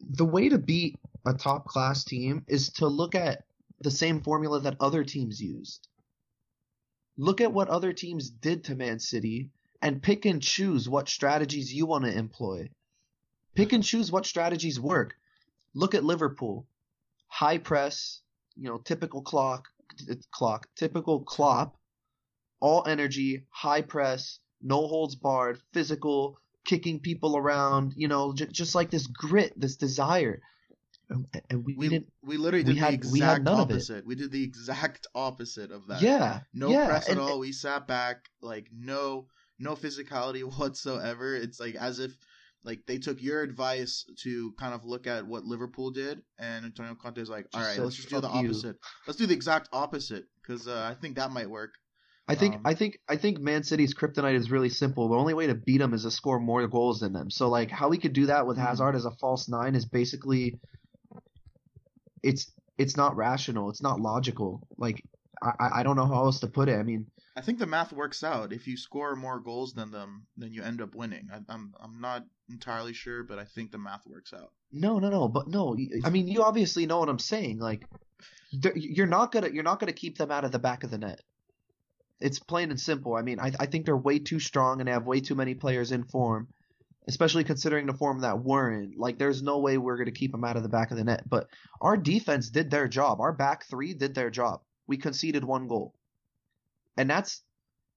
The 0.00 0.24
way 0.24 0.48
to 0.48 0.58
beat 0.58 0.98
a 1.26 1.34
top 1.34 1.66
class 1.66 2.04
team 2.04 2.44
is 2.48 2.70
to 2.74 2.86
look 2.86 3.14
at 3.14 3.44
the 3.80 3.90
same 3.90 4.20
formula 4.20 4.60
that 4.60 4.76
other 4.80 5.04
teams 5.04 5.40
used. 5.40 5.88
Look 7.16 7.40
at 7.40 7.52
what 7.52 7.68
other 7.68 7.92
teams 7.92 8.30
did 8.30 8.64
to 8.64 8.74
Man 8.74 8.98
City 8.98 9.50
and 9.82 10.02
pick 10.02 10.24
and 10.24 10.42
choose 10.42 10.88
what 10.88 11.08
strategies 11.08 11.72
you 11.72 11.86
want 11.86 12.04
to 12.04 12.12
employ. 12.16 12.68
Pick 13.54 13.72
and 13.72 13.82
choose 13.82 14.12
what 14.12 14.26
strategies 14.26 14.78
work. 14.78 15.14
Look 15.74 15.94
at 15.94 16.04
Liverpool. 16.04 16.66
High 17.28 17.58
press, 17.58 18.20
you 18.56 18.68
know, 18.68 18.78
typical 18.78 19.22
clock, 19.22 19.68
clock, 20.32 20.66
typical 20.76 21.20
Klopp. 21.20 21.76
All 22.60 22.84
energy, 22.86 23.44
high 23.48 23.80
press, 23.80 24.38
no 24.60 24.86
holds 24.86 25.14
barred, 25.14 25.58
physical, 25.72 26.38
kicking 26.66 27.00
people 27.00 27.36
around, 27.38 27.94
you 27.96 28.06
know, 28.06 28.34
j- 28.34 28.48
just 28.52 28.74
like 28.74 28.90
this 28.90 29.06
grit, 29.06 29.54
this 29.58 29.76
desire. 29.76 30.42
And, 31.08 31.26
and 31.48 31.64
we, 31.64 31.74
We 31.74 31.88
didn't. 31.88 32.12
we 32.22 32.36
literally 32.36 32.64
we 32.64 32.74
did 32.74 32.78
had- 32.80 33.02
the 33.02 33.08
we 33.10 33.20
had 33.20 33.38
exact 33.38 33.44
none 33.44 33.60
of 33.60 33.70
it. 33.70 33.74
opposite. 33.74 34.06
We 34.06 34.14
did 34.14 34.30
the 34.30 34.44
exact 34.44 35.06
opposite 35.14 35.70
of 35.70 35.86
that. 35.86 36.02
Yeah. 36.02 36.40
No 36.52 36.68
yeah, 36.68 36.86
press 36.86 37.04
at 37.08 37.12
and- 37.12 37.20
all. 37.20 37.38
We 37.38 37.52
sat 37.52 37.86
back, 37.88 38.28
like 38.42 38.68
no 38.76 39.26
no 39.60 39.76
physicality 39.76 40.42
whatsoever. 40.58 41.36
It's 41.36 41.60
like 41.60 41.76
as 41.76 42.00
if 42.00 42.16
like 42.64 42.80
they 42.86 42.98
took 42.98 43.22
your 43.22 43.42
advice 43.42 44.04
to 44.22 44.52
kind 44.58 44.74
of 44.74 44.84
look 44.84 45.06
at 45.06 45.26
what 45.26 45.44
Liverpool 45.44 45.90
did, 45.90 46.20
and 46.38 46.64
Antonio 46.64 46.94
Conte's 46.94 47.30
like, 47.30 47.46
all 47.54 47.60
right, 47.60 47.78
let's 47.78 47.96
just 47.96 48.08
do 48.08 48.20
the 48.20 48.28
"Fuck 48.28 48.42
you." 48.42 48.48
opposite. 48.50 48.76
Let's 49.06 49.18
do 49.18 49.26
the 49.26 49.34
exact 49.34 49.68
opposite 49.72 50.24
because 50.42 50.66
uh, 50.66 50.90
I 50.90 50.94
think 51.00 51.16
that 51.16 51.30
might 51.30 51.48
work. 51.48 51.74
I 52.28 52.34
think 52.34 52.56
Um, 52.56 52.62
I 52.64 52.74
think 52.74 52.98
I 53.08 53.16
think 53.16 53.38
Man 53.40 53.62
City's 53.64 53.94
kryptonite 53.94 54.34
is 54.36 54.50
really 54.50 54.68
simple. 54.68 55.08
The 55.08 55.16
only 55.16 55.34
way 55.34 55.46
to 55.46 55.54
beat 55.54 55.78
them 55.78 55.94
is 55.94 56.02
to 56.02 56.10
score 56.10 56.38
more 56.38 56.66
goals 56.68 57.00
than 57.00 57.12
them. 57.12 57.30
So 57.30 57.48
like 57.48 57.70
how 57.70 57.88
we 57.88 57.98
could 57.98 58.12
do 58.12 58.26
that 58.26 58.46
with 58.46 58.56
Mhm. 58.58 58.66
Hazard 58.66 58.94
as 58.94 59.04
a 59.04 59.10
false 59.12 59.48
nine 59.48 59.74
is 59.74 59.86
basically 59.86 60.60
it's 62.22 62.52
it's 62.78 62.96
not 62.96 63.16
rational. 63.16 63.70
It's 63.70 63.82
not 63.82 64.00
logical. 64.00 64.62
Like 64.78 65.02
I- 65.42 65.80
I 65.80 65.82
don't 65.82 65.96
know 65.96 66.06
how 66.06 66.24
else 66.26 66.40
to 66.40 66.46
put 66.48 66.68
it. 66.68 66.78
I 66.78 66.82
mean 66.82 67.06
I 67.36 67.40
think 67.42 67.58
the 67.58 67.66
math 67.66 67.92
works 67.92 68.24
out. 68.24 68.52
If 68.52 68.66
you 68.66 68.76
score 68.76 69.14
more 69.16 69.40
goals 69.40 69.72
than 69.74 69.90
them, 69.90 70.26
then 70.36 70.52
you 70.52 70.62
end 70.62 70.80
up 70.80 70.94
winning. 70.94 71.28
I, 71.32 71.38
I'm 71.48 71.74
I'm 71.80 72.00
not 72.00 72.24
entirely 72.48 72.92
sure, 72.92 73.22
but 73.22 73.38
I 73.38 73.44
think 73.44 73.70
the 73.70 73.78
math 73.78 74.06
works 74.06 74.32
out. 74.32 74.52
no 74.72 74.98
no 74.98 75.10
no 75.10 75.28
but 75.28 75.48
no. 75.48 75.76
I 76.04 76.10
mean 76.10 76.28
you 76.28 76.42
obviously 76.42 76.86
know 76.86 76.98
what 76.98 77.08
I'm 77.08 77.18
saying. 77.18 77.58
Like 77.58 77.86
you're 78.74 79.06
not 79.06 79.32
gonna 79.32 79.48
you're 79.48 79.62
not 79.62 79.78
gonna 79.80 79.92
keep 79.92 80.18
them 80.18 80.30
out 80.30 80.44
of 80.44 80.52
the 80.52 80.58
back 80.58 80.84
of 80.84 80.90
the 80.90 80.98
net. 80.98 81.20
It's 82.20 82.38
plain 82.40 82.70
and 82.70 82.80
simple. 82.80 83.14
I 83.14 83.22
mean 83.22 83.38
I 83.40 83.52
I 83.60 83.66
think 83.66 83.86
they're 83.86 83.96
way 83.96 84.18
too 84.18 84.40
strong 84.40 84.80
and 84.80 84.88
they 84.88 84.92
have 84.92 85.06
way 85.06 85.20
too 85.20 85.34
many 85.36 85.54
players 85.54 85.92
in 85.92 86.04
form. 86.04 86.48
especially 87.08 87.44
considering 87.44 87.86
the 87.86 87.94
form 87.94 88.20
that 88.20 88.38
we're 88.44 88.70
in. 88.72 88.94
Like, 88.96 89.18
there's 89.18 89.42
no 89.42 89.58
way 89.58 89.78
we're 89.78 89.96
going 89.96 90.12
to 90.14 90.20
keep 90.20 90.30
them 90.32 90.44
out 90.44 90.56
of 90.56 90.62
the 90.62 90.68
back 90.68 90.90
of 90.92 90.96
the 90.98 91.02
net. 91.04 91.22
But 91.28 91.48
our 91.80 91.96
defense 91.96 92.50
did 92.50 92.70
their 92.70 92.86
job. 92.88 93.20
Our 93.20 93.32
back 93.32 93.64
three 93.64 93.94
did 93.94 94.14
their 94.14 94.30
job. 94.30 94.60
We 94.86 94.96
conceded 94.98 95.42
one 95.42 95.66
goal, 95.66 95.94
and 96.96 97.08
that's 97.10 97.42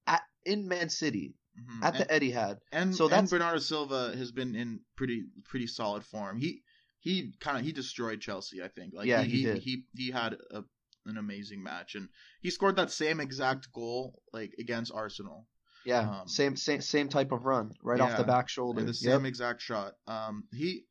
at 0.07 0.21
in 0.45 0.67
Man 0.67 0.89
City 0.89 1.35
Mhm. 1.59 1.83
at 1.83 1.95
And- 1.95 2.03
the 2.21 2.31
Etihad. 2.31 2.59
And 2.71 2.95
So 2.95 3.09
and 3.09 3.29
Bernardo 3.29 3.59
Silva 3.59 4.15
has 4.17 4.31
been 4.31 4.55
in 4.55 4.81
pretty 4.95 5.25
pretty 5.45 5.67
solid 5.67 6.03
form. 6.03 6.37
He 6.37 6.63
he 6.99 7.33
kind 7.39 7.57
of 7.57 7.63
he 7.65 7.71
destroyed 7.71 8.21
Chelsea. 8.21 8.61
I 8.63 8.67
think. 8.69 8.93
Like 8.93 9.07
Yeah, 9.07 9.21
he 9.23 9.43
he 9.43 9.51
he, 9.53 9.59
he 9.59 9.85
he 10.05 10.11
had 10.11 10.37
a, 10.51 10.63
an 11.05 11.17
amazing 11.17 11.61
match, 11.61 11.95
and 11.95 12.09
he 12.41 12.49
scored 12.49 12.75
that 12.77 12.91
same 12.91 13.19
exact 13.19 13.71
goal 13.71 14.21
like 14.31 14.53
against 14.59 14.91
Arsenal. 14.91 15.47
Yeah, 15.85 16.21
Um, 16.21 16.27
same 16.29 16.55
same 16.55 16.79
same 16.81 17.09
type 17.09 17.31
of 17.33 17.43
run 17.45 17.73
right 17.83 17.99
off 17.99 18.17
the 18.17 18.23
back 18.23 18.47
shoulder. 18.49 18.79
The 18.81 18.87
Yep. 18.87 18.95
same 18.95 19.25
exact 19.25 19.61
shot. 19.61 19.95
Um, 20.07 20.47
he 20.53 20.85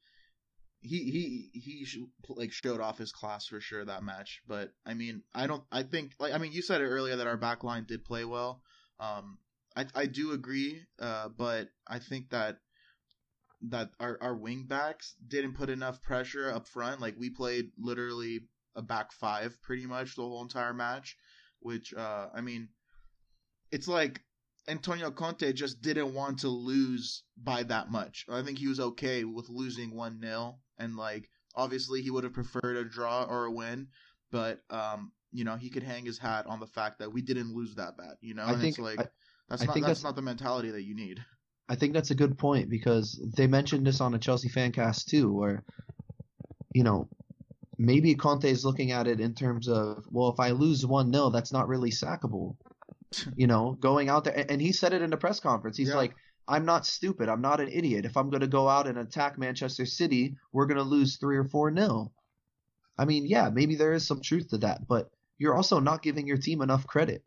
he 0.83 1.51
he 1.53 1.61
he 1.61 1.87
like 2.29 2.53
showed 2.53 2.81
off 2.81 2.99
his 2.99 3.13
class 3.13 3.47
for 3.47 3.61
sure 3.61 3.85
that 3.85 4.03
match. 4.03 4.43
But 4.47 4.73
I 4.85 4.95
mean, 4.95 5.23
I 5.35 5.47
don't. 5.47 5.63
I 5.71 5.85
think 5.85 6.13
like 6.19 6.33
I 6.33 6.39
mean, 6.39 6.53
you 6.53 6.63
said 6.63 6.81
it 6.81 6.87
earlier 6.89 7.17
that 7.17 7.27
our 7.27 7.37
back 7.37 7.65
line 7.65 7.85
did 7.87 8.05
play 8.05 8.25
well. 8.25 8.63
Um, 8.99 9.39
I 9.77 9.87
I 9.95 10.07
do 10.07 10.33
agree. 10.33 10.83
Uh, 10.99 11.29
but 11.29 11.69
I 11.87 11.99
think 12.01 12.31
that 12.31 12.59
that 13.71 13.91
our 14.01 14.19
our 14.21 14.35
wing 14.35 14.67
backs 14.69 15.15
didn't 15.27 15.55
put 15.55 15.71
enough 15.71 16.03
pressure 16.03 16.51
up 16.51 16.67
front. 16.67 17.01
Like 17.01 17.15
we 17.17 17.31
played 17.31 17.71
literally 17.79 18.41
a 18.75 18.83
back 18.83 19.13
five 19.13 19.57
pretty 19.63 19.87
much 19.87 20.17
the 20.17 20.23
whole 20.23 20.43
entire 20.43 20.75
match. 20.75 21.17
which 21.61 21.95
uh, 21.95 22.29
I 22.35 22.41
mean, 22.41 22.69
it's 23.71 23.87
like 23.87 24.21
Antonio 24.69 25.11
Conte 25.11 25.53
just 25.53 25.81
didn't 25.81 26.15
want 26.15 26.41
to 26.41 26.49
lose 26.49 27.25
by 27.37 27.63
that 27.65 27.91
much. 27.91 28.27
I 28.29 28.43
think 28.43 28.59
he 28.59 28.69
was 28.69 28.81
okay 28.81 29.25
with 29.25 29.49
losing 29.49 29.95
one 29.95 30.21
0 30.21 30.59
and 30.79 30.97
like 30.97 31.29
obviously 31.55 32.03
he 32.03 32.11
would 32.11 32.25
have 32.25 32.33
preferred 32.33 32.77
a 32.77 32.85
draw 32.85 33.25
or 33.25 33.45
a 33.47 33.51
win, 33.51 33.89
but 34.31 34.61
um, 34.71 35.13
you 35.33 35.45
know 35.45 35.57
he 35.57 35.71
could 35.71 35.83
hang 35.83 36.05
his 36.05 36.19
hat 36.19 36.47
on 36.47 36.61
the 36.61 36.67
fact 36.67 36.99
that 36.99 37.13
we 37.13 37.23
didn't 37.23 37.55
lose 37.55 37.75
that 37.77 37.97
bad. 37.97 38.15
You 38.21 38.35
know, 38.35 38.43
I 38.45 38.53
and 38.53 38.61
think- 38.61 38.79
it's 38.79 38.79
like 38.79 39.01
I- 39.01 39.09
that's 39.49 39.63
I 39.63 39.67
not 39.67 39.75
think 39.75 39.87
that's, 39.87 40.01
that's- 40.01 40.05
not 40.05 40.17
the 40.17 40.23
mentality 40.23 40.71
that 40.71 40.83
you 40.85 40.95
need. 40.95 41.23
I 41.69 41.75
think 41.75 41.93
that's 41.95 42.11
a 42.11 42.15
good 42.15 42.37
point 42.39 42.69
because 42.69 43.21
they 43.37 43.47
mentioned 43.47 43.87
this 43.87 44.01
on 44.01 44.15
a 44.15 44.19
Chelsea 44.19 44.49
fan 44.49 44.73
cast 44.73 45.09
too, 45.09 45.33
where 45.33 45.63
you 46.75 46.83
know 46.85 47.09
maybe 47.79 48.15
Conte 48.15 48.49
is 48.51 48.65
looking 48.65 48.93
at 48.93 49.07
it 49.07 49.21
in 49.21 49.35
terms 49.35 49.69
of 49.69 50.05
well, 50.11 50.29
if 50.31 50.41
I 50.41 50.51
lose 50.51 50.85
one 50.87 51.13
0 51.13 51.31
that's 51.31 51.53
not 51.53 51.69
really 51.69 51.91
sackable. 51.91 52.57
you 53.37 53.47
know, 53.47 53.77
going 53.79 54.09
out 54.09 54.25
there, 54.25 54.35
and- 54.39 54.51
and 54.53 54.61
he 54.63 54.73
said 54.73 54.95
it 54.95 55.03
in 55.03 55.11
the 55.11 55.17
press 55.19 55.39
conference. 55.39 55.77
He's 55.77 55.89
Yeah. 55.91 55.97
like, 55.97 56.15
"I'm 56.49 56.65
not 56.65 56.87
stupid. 56.87 57.29
I'm 57.29 57.41
not 57.41 57.61
an 57.61 57.69
idiot. 57.69 58.05
If 58.05 58.17
I'm 58.17 58.31
going 58.31 58.41
to 58.41 58.47
go 58.47 58.69
out 58.69 58.87
and 58.87 58.99
attack 58.99 59.39
Manchester 59.39 59.87
City, 59.87 60.37
we're 60.53 60.67
going 60.67 60.79
to 60.79 60.83
lose 60.83 61.17
three 61.17 61.37
or 61.37 61.45
four 61.45 61.71
nil." 61.71 62.13
I 62.99 63.05
mean, 63.05 63.27
yeah, 63.27 63.49
maybe 63.51 63.77
there 63.77 63.93
is 63.93 64.07
some 64.07 64.21
truth 64.21 64.49
to 64.49 64.59
that, 64.59 64.87
but 64.87 65.11
you're 65.39 65.55
also 65.55 65.81
not 65.81 66.03
giving 66.03 66.27
your 66.27 66.37
team 66.37 66.63
enough 66.63 66.87
credit. 66.87 67.25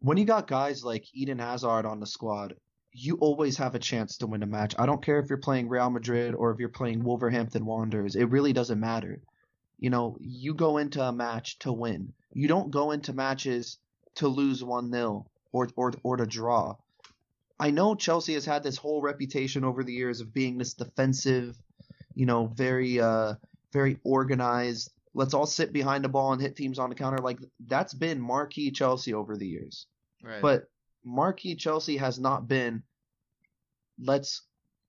When 0.00 0.18
you 0.18 0.24
got 0.24 0.46
guys 0.46 0.84
like 0.84 1.06
Eden 1.14 1.38
Hazard 1.38 1.86
on 1.86 2.00
the 2.00 2.06
squad, 2.06 2.54
you 2.92 3.16
always 3.16 3.58
have 3.58 3.74
a 3.74 3.78
chance 3.78 4.18
to 4.18 4.26
win 4.26 4.42
a 4.42 4.46
match. 4.46 4.74
I 4.78 4.86
don't 4.86 5.02
care 5.02 5.18
if 5.20 5.28
you're 5.28 5.38
playing 5.38 5.68
Real 5.68 5.90
Madrid 5.90 6.34
or 6.34 6.50
if 6.50 6.58
you're 6.58 6.68
playing 6.68 7.04
Wolverhampton 7.04 7.64
Wanderers. 7.64 8.16
It 8.16 8.30
really 8.30 8.52
doesn't 8.52 8.80
matter. 8.80 9.20
You 9.78 9.90
know, 9.90 10.16
you 10.20 10.54
go 10.54 10.78
into 10.78 11.02
a 11.02 11.12
match 11.12 11.58
to 11.60 11.72
win. 11.72 12.14
You 12.32 12.48
don't 12.48 12.70
go 12.70 12.90
into 12.90 13.12
matches 13.12 13.78
to 14.16 14.28
lose 14.28 14.62
1-0 14.62 15.26
or 15.52 15.68
or 15.76 15.92
or 16.02 16.16
to 16.16 16.26
draw. 16.26 16.76
I 17.58 17.70
know 17.70 17.94
Chelsea 17.94 18.34
has 18.34 18.44
had 18.44 18.62
this 18.62 18.76
whole 18.76 19.00
reputation 19.00 19.64
over 19.64 19.82
the 19.82 19.92
years 19.92 20.20
of 20.20 20.32
being 20.32 20.58
this 20.58 20.74
defensive, 20.74 21.56
you 22.14 22.26
know, 22.26 22.46
very 22.46 23.00
uh 23.00 23.34
very 23.72 23.98
organized. 24.04 24.92
Let's 25.14 25.34
all 25.34 25.46
sit 25.46 25.72
behind 25.72 26.04
the 26.04 26.08
ball 26.08 26.32
and 26.32 26.42
hit 26.42 26.56
teams 26.56 26.78
on 26.78 26.90
the 26.90 26.94
counter. 26.94 27.18
Like 27.18 27.38
that's 27.66 27.94
been 27.94 28.20
marquee 28.20 28.70
Chelsea 28.70 29.14
over 29.14 29.36
the 29.36 29.46
years. 29.46 29.86
Right. 30.22 30.42
But 30.42 30.68
marquee 31.04 31.56
Chelsea 31.56 31.96
has 31.96 32.18
not 32.18 32.46
been 32.48 32.82
let's 33.98 34.42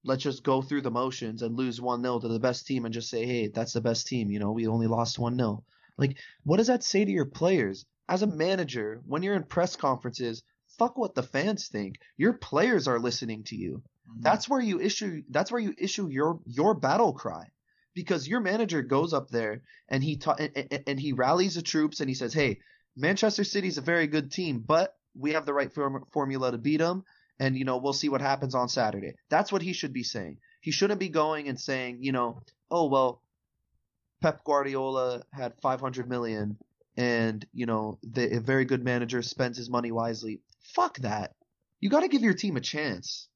let's 0.03 0.23
just 0.23 0.43
go 0.43 0.61
through 0.61 0.81
the 0.81 0.91
motions 0.91 1.41
and 1.41 1.55
lose 1.55 1.79
1-0 1.79 2.21
to 2.21 2.27
the 2.27 2.39
best 2.39 2.65
team 2.65 2.85
and 2.85 2.93
just 2.93 3.09
say, 3.09 3.25
"Hey, 3.25 3.47
that's 3.47 3.73
the 3.73 3.81
best 3.81 4.07
team, 4.07 4.29
you 4.29 4.39
know, 4.39 4.51
we 4.51 4.67
only 4.67 4.87
lost 4.87 5.17
1-0." 5.17 5.63
Like 5.97 6.17
what 6.43 6.57
does 6.57 6.67
that 6.67 6.83
say 6.83 7.05
to 7.05 7.11
your 7.11 7.25
players? 7.25 7.85
As 8.09 8.21
a 8.21 8.27
manager, 8.27 9.01
when 9.05 9.23
you're 9.23 9.35
in 9.35 9.43
press 9.43 9.75
conferences, 9.75 10.43
fuck 10.77 10.97
what 10.97 11.15
the 11.15 11.23
fans 11.23 11.67
think. 11.67 11.95
Your 12.17 12.33
players 12.33 12.87
are 12.87 12.99
listening 12.99 13.43
to 13.45 13.55
you. 13.55 13.81
Mhm. 14.09 14.21
That's 14.21 14.47
where 14.49 14.61
you 14.61 14.79
issue 14.79 15.23
that's 15.29 15.51
where 15.51 15.61
you 15.61 15.73
issue 15.77 16.07
your 16.07 16.39
your 16.45 16.73
battle 16.73 17.13
cry. 17.13 17.47
Because 17.93 18.27
your 18.27 18.41
manager 18.41 18.83
goes 18.83 19.11
up 19.13 19.29
there 19.29 19.63
and 19.89 20.03
he 20.03 20.17
ta- 20.17 20.35
and, 20.39 20.51
and- 20.55 20.83
and 20.87 20.99
he 20.99 21.13
rallies 21.13 21.55
the 21.55 21.61
troops 21.63 21.99
and 21.99 22.07
he 22.09 22.13
says, 22.15 22.33
"Hey, 22.33 22.59
Manchester 22.95 23.43
City's 23.43 23.77
a 23.79 23.81
very 23.81 24.07
good 24.07 24.31
team, 24.31 24.59
but 24.59 24.95
we 25.15 25.31
have 25.33 25.45
the 25.47 25.53
right 25.53 25.73
form- 25.73 26.05
formula 26.11 26.51
to 26.51 26.57
beat 26.59 26.77
them 26.77 27.03
and 27.39 27.57
you 27.57 27.65
know, 27.65 27.77
we'll 27.77 27.93
see 27.93 28.09
what 28.09 28.21
happens 28.21 28.53
on 28.55 28.69
Saturday." 28.69 29.13
That's 29.29 29.51
what 29.51 29.61
he 29.63 29.73
should 29.73 29.93
be 29.93 30.03
saying. 30.03 30.37
He 30.61 30.71
shouldn't 30.71 30.99
be 30.99 31.09
going 31.09 31.47
and 31.47 31.59
saying, 31.59 32.03
you 32.03 32.11
know, 32.11 32.41
"Oh, 32.69 32.87
well, 32.87 33.21
Pep 34.21 34.43
Guardiola 34.43 35.23
had 35.31 35.53
500 35.61 36.09
million 36.09 36.57
and, 36.97 37.45
you 37.53 37.65
know, 37.67 37.99
the, 38.03 38.37
a 38.37 38.39
very 38.39 38.65
good 38.65 38.83
manager 38.83 39.21
spends 39.21 39.57
his 39.57 39.69
money 39.69 39.91
wisely." 39.91 40.41
Fuck 40.75 40.97
that. 40.99 41.35
You 41.79 41.89
got 41.89 42.01
to 42.01 42.07
give 42.07 42.21
your 42.21 42.33
team 42.33 42.57
a 42.57 42.61
chance. 42.61 43.27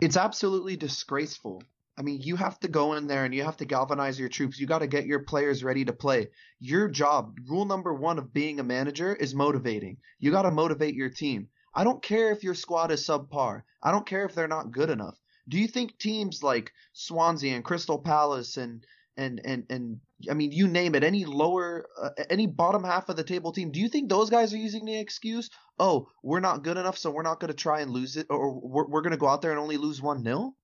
It's 0.00 0.16
absolutely 0.16 0.76
disgraceful. 0.76 1.62
I 1.96 2.02
mean, 2.02 2.20
you 2.20 2.34
have 2.36 2.58
to 2.60 2.68
go 2.68 2.94
in 2.94 3.06
there 3.06 3.24
and 3.24 3.32
you 3.32 3.44
have 3.44 3.58
to 3.58 3.64
galvanize 3.64 4.18
your 4.18 4.28
troops. 4.28 4.58
You 4.58 4.66
got 4.66 4.80
to 4.80 4.88
get 4.88 5.06
your 5.06 5.20
players 5.20 5.62
ready 5.62 5.84
to 5.84 5.92
play. 5.92 6.30
Your 6.58 6.88
job, 6.88 7.36
rule 7.46 7.64
number 7.64 7.94
one 7.94 8.18
of 8.18 8.32
being 8.32 8.58
a 8.58 8.64
manager, 8.64 9.14
is 9.14 9.34
motivating. 9.34 9.98
You 10.18 10.32
got 10.32 10.42
to 10.42 10.50
motivate 10.50 10.94
your 10.94 11.10
team. 11.10 11.48
I 11.72 11.84
don't 11.84 12.02
care 12.02 12.32
if 12.32 12.42
your 12.42 12.54
squad 12.54 12.90
is 12.90 13.06
subpar. 13.06 13.62
I 13.82 13.92
don't 13.92 14.06
care 14.06 14.24
if 14.24 14.34
they're 14.34 14.48
not 14.48 14.72
good 14.72 14.90
enough. 14.90 15.16
Do 15.48 15.58
you 15.58 15.68
think 15.68 15.98
teams 15.98 16.42
like 16.42 16.72
Swansea 16.94 17.54
and 17.54 17.64
Crystal 17.64 17.98
Palace 17.98 18.56
and 18.56 18.84
and 19.16 19.40
and 19.44 19.64
and 19.70 20.00
I 20.30 20.34
mean, 20.34 20.52
you 20.52 20.68
name 20.68 20.94
it, 20.94 21.04
any 21.04 21.24
lower, 21.24 21.86
uh, 22.00 22.10
any 22.30 22.46
bottom 22.46 22.84
half 22.84 23.08
of 23.08 23.16
the 23.16 23.24
table 23.24 23.52
team, 23.52 23.72
do 23.72 23.80
you 23.80 23.88
think 23.88 24.08
those 24.08 24.30
guys 24.30 24.52
are 24.54 24.58
using 24.58 24.84
the 24.84 24.98
excuse, 24.98 25.50
oh, 25.78 26.08
we're 26.22 26.40
not 26.40 26.62
good 26.62 26.76
enough, 26.76 26.98
so 26.98 27.10
we're 27.10 27.22
not 27.22 27.40
going 27.40 27.48
to 27.48 27.56
try 27.56 27.80
and 27.80 27.90
lose 27.90 28.16
it, 28.16 28.26
or 28.30 28.58
we're, 28.60 28.86
we're 28.86 29.02
going 29.02 29.12
to 29.12 29.18
go 29.18 29.28
out 29.28 29.42
there 29.42 29.50
and 29.50 29.60
only 29.60 29.76
lose 29.76 30.00
1 30.00 30.22
nil? 30.22 30.54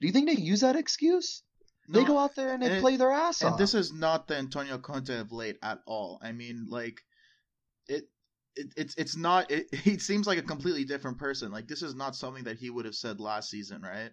Do 0.00 0.06
you 0.06 0.12
think 0.12 0.28
they 0.28 0.36
use 0.36 0.60
that 0.60 0.76
excuse? 0.76 1.42
they 1.88 2.04
go 2.04 2.18
out 2.18 2.34
there 2.34 2.52
and 2.52 2.62
they 2.62 2.72
and- 2.72 2.80
play 2.80 2.96
their 2.96 3.10
ass 3.10 3.42
and 3.42 3.52
off. 3.52 3.58
this 3.58 3.74
is 3.74 3.92
not 3.92 4.26
the 4.26 4.36
Antonio 4.36 4.78
Conte 4.78 5.14
of 5.14 5.32
late 5.32 5.58
at 5.62 5.80
all. 5.86 6.18
I 6.22 6.32
mean, 6.32 6.66
like 6.68 7.00
it, 7.88 8.04
it 8.56 8.72
it's 8.76 8.94
it's 8.96 9.16
not. 9.16 9.50
It, 9.50 9.72
he 9.84 9.98
seems 9.98 10.26
like 10.26 10.38
a 10.38 10.42
completely 10.42 10.84
different 10.84 11.18
person. 11.18 11.52
Like 11.52 11.68
this 11.68 11.82
is 11.82 11.94
not 11.94 12.16
something 12.16 12.44
that 12.44 12.56
he 12.56 12.70
would 12.70 12.86
have 12.86 12.94
said 12.94 13.20
last 13.20 13.50
season, 13.50 13.82
right? 13.82 14.10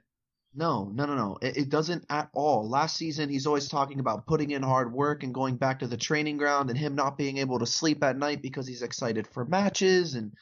No, 0.54 0.86
no, 0.94 1.06
no, 1.06 1.16
no. 1.16 1.38
It, 1.42 1.56
it 1.58 1.70
doesn't 1.70 2.06
at 2.10 2.30
all. 2.34 2.68
Last 2.70 2.98
season, 2.98 3.30
he's 3.30 3.48
always 3.48 3.70
talking 3.70 4.00
about 4.00 4.28
putting 4.28 4.52
in 4.52 4.64
hard 4.64 4.92
work 4.92 5.24
and 5.24 5.34
going 5.34 5.56
back 5.56 5.80
to 5.80 5.88
the 5.88 5.96
training 5.98 6.38
ground 6.38 6.70
and 6.70 6.78
him 6.78 6.94
not 6.96 7.18
being 7.18 7.38
able 7.38 7.60
to 7.60 7.66
sleep 7.66 8.04
at 8.04 8.18
night 8.18 8.42
because 8.42 8.68
he's 8.68 8.82
excited 8.82 9.28
for 9.28 9.46
matches 9.46 10.16
and, 10.16 10.34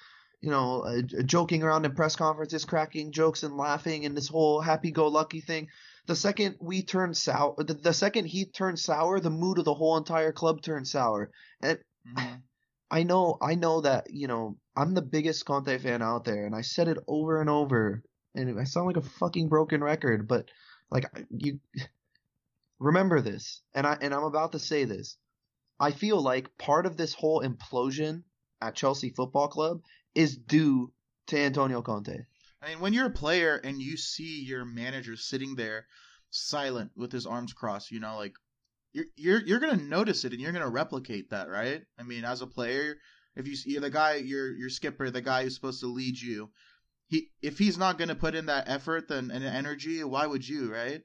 you 0.42 0.50
know, 0.50 0.82
uh, 0.82 1.02
joking 1.26 1.62
around 1.62 1.86
in 1.86 1.94
press 1.94 2.16
conferences, 2.16 2.66
cracking 2.66 3.12
jokes 3.12 3.44
and 3.44 3.56
laughing 3.56 4.06
and 4.06 4.18
this 4.18 4.28
whole 4.30 4.62
happy-go-lucky 4.62 5.42
thing. 5.42 5.68
The 6.08 6.16
second 6.16 6.56
we 6.60 6.82
turn 6.82 7.14
sour, 7.14 7.54
the, 7.58 7.76
the 7.76 7.94
second 7.94 8.26
he 8.26 8.46
turns 8.46 8.84
sour, 8.84 9.20
the 9.20 9.30
mood 9.30 9.60
of 9.60 9.66
the 9.66 9.76
whole 9.76 9.96
entire 9.98 10.32
club 10.32 10.62
turns 10.62 10.92
sour. 10.92 11.30
And 11.62 11.80
Mhm. 12.08 12.42
I 12.92 13.04
know, 13.04 13.38
I 13.40 13.54
know 13.54 13.82
that, 13.82 14.08
you 14.10 14.28
know, 14.28 14.58
I'm 14.76 14.96
the 14.96 15.04
biggest 15.04 15.46
Conte 15.46 15.78
fan 15.78 16.02
out 16.02 16.24
there, 16.26 16.48
and 16.48 16.56
I 16.56 16.62
said 16.62 16.88
it 16.88 16.98
over 17.08 17.40
and 17.40 17.48
over, 17.48 18.02
and 18.36 18.60
I 18.60 18.64
sound 18.64 18.88
like 18.88 18.98
a 18.98 19.02
fucking 19.02 19.50
broken 19.50 19.84
record, 19.84 20.28
but 20.28 20.50
like 20.92 21.06
you 21.30 21.60
remember 22.80 23.22
this, 23.22 23.62
and 23.74 23.86
I 23.86 23.98
and 24.02 24.14
I'm 24.14 24.24
about 24.24 24.52
to 24.54 24.60
say 24.60 24.86
this. 24.86 25.18
I 25.80 25.92
feel 25.92 26.22
like 26.22 26.58
part 26.58 26.86
of 26.86 26.98
this 26.98 27.14
whole 27.14 27.42
implosion 27.42 28.24
at 28.62 28.76
Chelsea 28.76 29.10
Football 29.10 29.48
Club 29.48 29.82
is 30.14 30.36
due 30.36 30.92
to 31.28 31.38
Antonio 31.38 31.82
Conte. 31.82 32.26
I 32.62 32.70
mean, 32.70 32.80
when 32.82 32.94
you're 32.94 33.06
a 33.06 33.12
player 33.12 33.56
and 33.56 33.82
you 33.82 33.96
see 33.96 34.44
your 34.44 34.66
manager 34.66 35.16
sitting 35.16 35.56
there 35.56 35.86
silent 36.30 36.92
with 36.96 37.12
his 37.12 37.26
arms 37.26 37.54
crossed, 37.54 37.92
you 37.92 38.00
know, 38.00 38.18
like 38.18 38.34
you're 38.92 39.06
you're 39.16 39.42
you're 39.42 39.60
gonna 39.60 39.82
notice 39.82 40.26
it 40.26 40.34
and 40.34 40.42
you're 40.42 40.52
gonna 40.52 40.70
replicate 40.70 41.30
that, 41.30 41.50
right? 41.50 41.84
I 41.98 42.04
mean, 42.04 42.26
as 42.26 42.42
a 42.42 42.48
player, 42.48 42.98
if 43.36 43.48
you 43.48 43.56
see 43.56 43.78
the 43.78 43.90
guy, 43.90 44.16
your 44.16 44.52
your 44.54 44.70
skipper, 44.70 45.10
the 45.10 45.22
guy 45.22 45.44
who's 45.44 45.56
supposed 45.56 45.80
to 45.82 45.88
lead 45.88 46.20
you, 46.20 46.52
he 47.10 47.32
if 47.42 47.58
he's 47.58 47.78
not 47.78 47.98
gonna 47.98 48.16
put 48.16 48.36
in 48.36 48.46
that 48.46 48.70
effort 48.70 49.10
then 49.10 49.32
and 49.32 49.44
energy, 49.44 50.04
why 50.04 50.26
would 50.26 50.48
you, 50.48 50.72
right? 50.72 51.02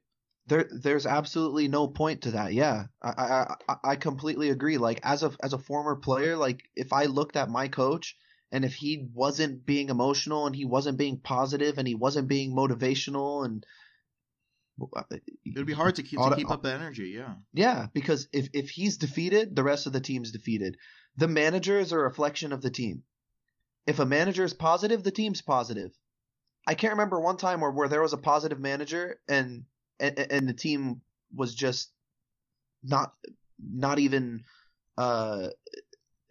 There, 0.47 0.69
there's 0.71 1.07
absolutely 1.07 1.69
no 1.69 1.89
point 1.89 2.23
to 2.23 2.33
that. 2.33 2.53
Yeah, 2.53 2.85
I, 3.03 3.09
I, 3.09 3.55
I, 3.67 3.77
I 3.93 3.97
completely 3.97 4.51
agree. 4.51 4.77
Like 4.77 5.01
as 5.03 5.23
a, 5.23 5.33
as 5.43 5.55
a 5.55 5.59
former 5.59 5.97
player, 5.97 6.37
like 6.37 6.63
if 6.77 6.93
I 6.93 7.07
looked 7.07 7.37
at 7.37 7.49
my 7.49 7.69
coach 7.69 8.15
and 8.53 8.63
if 8.63 8.75
he 8.75 9.09
wasn't 9.15 9.65
being 9.65 9.89
emotional 9.89 10.47
and 10.47 10.55
he 10.55 10.67
wasn't 10.67 10.99
being 10.99 11.19
positive 11.19 11.79
and 11.79 11.89
he 11.89 11.95
wasn't 11.95 12.29
being 12.29 12.55
motivational 12.55 13.47
and 13.47 13.65
It'd 15.47 15.67
be 15.67 15.73
hard 15.73 15.95
to 15.97 16.03
keep 16.03 16.19
to 16.21 16.35
keep 16.37 16.51
up 16.51 16.63
the 16.63 16.73
energy, 16.73 17.11
yeah. 17.17 17.35
yeah, 17.53 17.87
because 17.95 18.29
if 18.33 18.49
if 18.53 18.71
he's 18.71 18.97
defeated, 18.97 19.55
the 19.55 19.63
rest 19.63 19.87
of 19.87 19.93
the 19.93 20.01
team's 20.01 20.33
defeated. 20.33 20.77
The 21.17 21.29
manager 21.29 21.79
is 21.79 21.93
a 21.93 21.99
reflection 21.99 22.53
of 22.53 22.61
the 22.61 22.71
team. 22.71 23.05
If 23.87 23.99
a 23.99 24.07
manager 24.07 24.45
is 24.45 24.55
positive, 24.55 25.03
the 25.03 25.11
team's 25.11 25.43
positive. 25.43 25.93
I 26.67 26.75
can't 26.75 26.95
remember 26.95 27.21
one 27.21 27.37
time 27.37 27.61
where, 27.61 27.71
where 27.71 27.89
there 27.89 28.03
was 28.03 28.15
a 28.15 28.19
positive 28.19 28.59
manager 28.59 29.21
and, 29.29 29.65
and 30.01 30.19
and 30.19 30.49
the 30.49 30.55
team 30.55 31.03
was 31.35 31.55
just 31.55 31.91
not 32.83 33.13
not 33.59 33.99
even 33.99 34.45
uh 34.97 35.49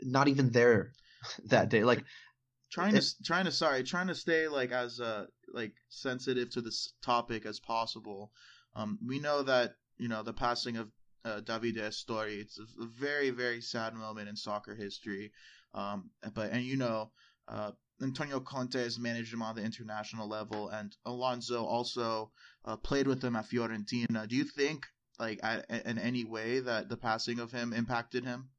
not 0.01 0.27
even 0.27 0.51
there 0.51 0.93
that 1.45 1.69
day. 1.69 1.83
Like 1.83 2.03
trying 2.73 2.95
to 2.95 3.23
trying 3.23 3.45
to 3.45 3.51
sorry 3.51 3.83
trying 3.83 4.07
to 4.07 4.15
stay 4.15 4.47
like 4.47 4.71
as 4.71 4.99
uh 4.99 5.25
like 5.53 5.73
sensitive 5.89 6.49
to 6.49 6.61
this 6.61 6.93
topic 7.03 7.45
as 7.45 7.59
possible 7.59 8.31
um 8.75 8.97
we 9.05 9.19
know 9.19 9.43
that 9.43 9.75
you 9.97 10.07
know 10.07 10.23
the 10.23 10.33
passing 10.33 10.77
of 10.77 10.89
uh, 11.25 11.39
Davide 11.41 11.77
Astori 11.77 12.39
it's 12.39 12.59
a, 12.59 12.63
a 12.81 12.87
very 12.87 13.29
very 13.29 13.61
sad 13.61 13.93
moment 13.93 14.27
in 14.27 14.35
soccer 14.35 14.75
history 14.75 15.31
um 15.73 16.09
but 16.33 16.51
and 16.51 16.63
you 16.63 16.75
know 16.75 17.11
uh 17.47 17.71
Antonio 18.01 18.39
Conte 18.39 18.79
has 18.79 18.99
managed 18.99 19.33
him 19.33 19.41
on 19.41 19.55
the 19.55 19.63
international 19.63 20.27
level 20.27 20.69
and 20.69 20.95
Alonso 21.05 21.63
also 21.63 22.31
uh, 22.65 22.75
played 22.75 23.07
with 23.07 23.23
him 23.23 23.35
at 23.35 23.49
Fiorentina 23.49 24.27
do 24.27 24.35
you 24.35 24.43
think 24.43 24.85
like 25.19 25.39
in 25.69 25.97
any 25.99 26.25
way 26.25 26.59
that 26.59 26.89
the 26.89 26.97
passing 26.97 27.39
of 27.39 27.51
him 27.51 27.71
impacted 27.71 28.25
him 28.25 28.49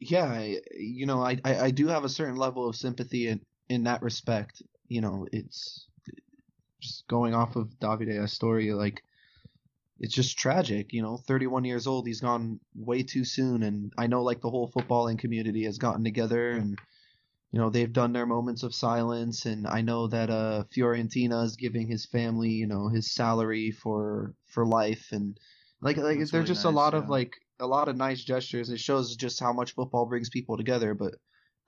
yeah, 0.00 0.24
I, 0.24 0.60
you 0.76 1.06
know, 1.06 1.22
I, 1.22 1.38
I 1.44 1.58
I 1.60 1.70
do 1.70 1.88
have 1.88 2.04
a 2.04 2.08
certain 2.08 2.36
level 2.36 2.68
of 2.68 2.76
sympathy 2.76 3.28
in 3.28 3.40
in 3.68 3.84
that 3.84 4.02
respect. 4.02 4.62
You 4.86 5.00
know, 5.00 5.26
it's 5.32 5.86
just 6.80 7.06
going 7.08 7.34
off 7.34 7.56
of 7.56 7.68
Davide 7.80 8.20
Astori, 8.20 8.76
like 8.76 9.02
it's 9.98 10.14
just 10.14 10.38
tragic. 10.38 10.92
You 10.92 11.02
know, 11.02 11.16
31 11.16 11.64
years 11.64 11.86
old, 11.86 12.06
he's 12.06 12.20
gone 12.20 12.60
way 12.76 13.02
too 13.02 13.24
soon, 13.24 13.62
and 13.64 13.92
I 13.98 14.06
know 14.06 14.22
like 14.22 14.40
the 14.40 14.50
whole 14.50 14.70
footballing 14.70 15.18
community 15.18 15.64
has 15.64 15.78
gotten 15.78 16.04
together 16.04 16.50
and 16.50 16.78
you 17.52 17.58
know 17.58 17.70
they've 17.70 17.92
done 17.92 18.12
their 18.12 18.26
moments 18.26 18.62
of 18.62 18.74
silence 18.74 19.46
and 19.46 19.66
i 19.66 19.80
know 19.80 20.06
that 20.06 20.30
uh 20.30 20.64
fiorentina 20.74 21.44
is 21.44 21.56
giving 21.56 21.88
his 21.88 22.06
family 22.06 22.50
you 22.50 22.66
know 22.66 22.88
his 22.88 23.12
salary 23.12 23.70
for 23.70 24.34
for 24.46 24.66
life 24.66 25.08
and 25.12 25.38
like 25.80 25.96
like 25.96 26.18
That's 26.18 26.32
there's 26.32 26.32
really 26.34 26.48
just 26.48 26.64
a 26.64 26.70
nice, 26.70 26.70
lot 26.70 26.94
of 26.94 27.08
like 27.08 27.32
a 27.60 27.66
lot 27.66 27.88
of 27.88 27.96
nice 27.96 28.22
gestures. 28.22 28.70
It 28.70 28.78
shows 28.78 29.16
just 29.16 29.40
how 29.40 29.52
much 29.52 29.72
football 29.74 30.06
brings 30.06 30.30
people 30.30 30.56
together 30.56 30.94
but 30.94 31.14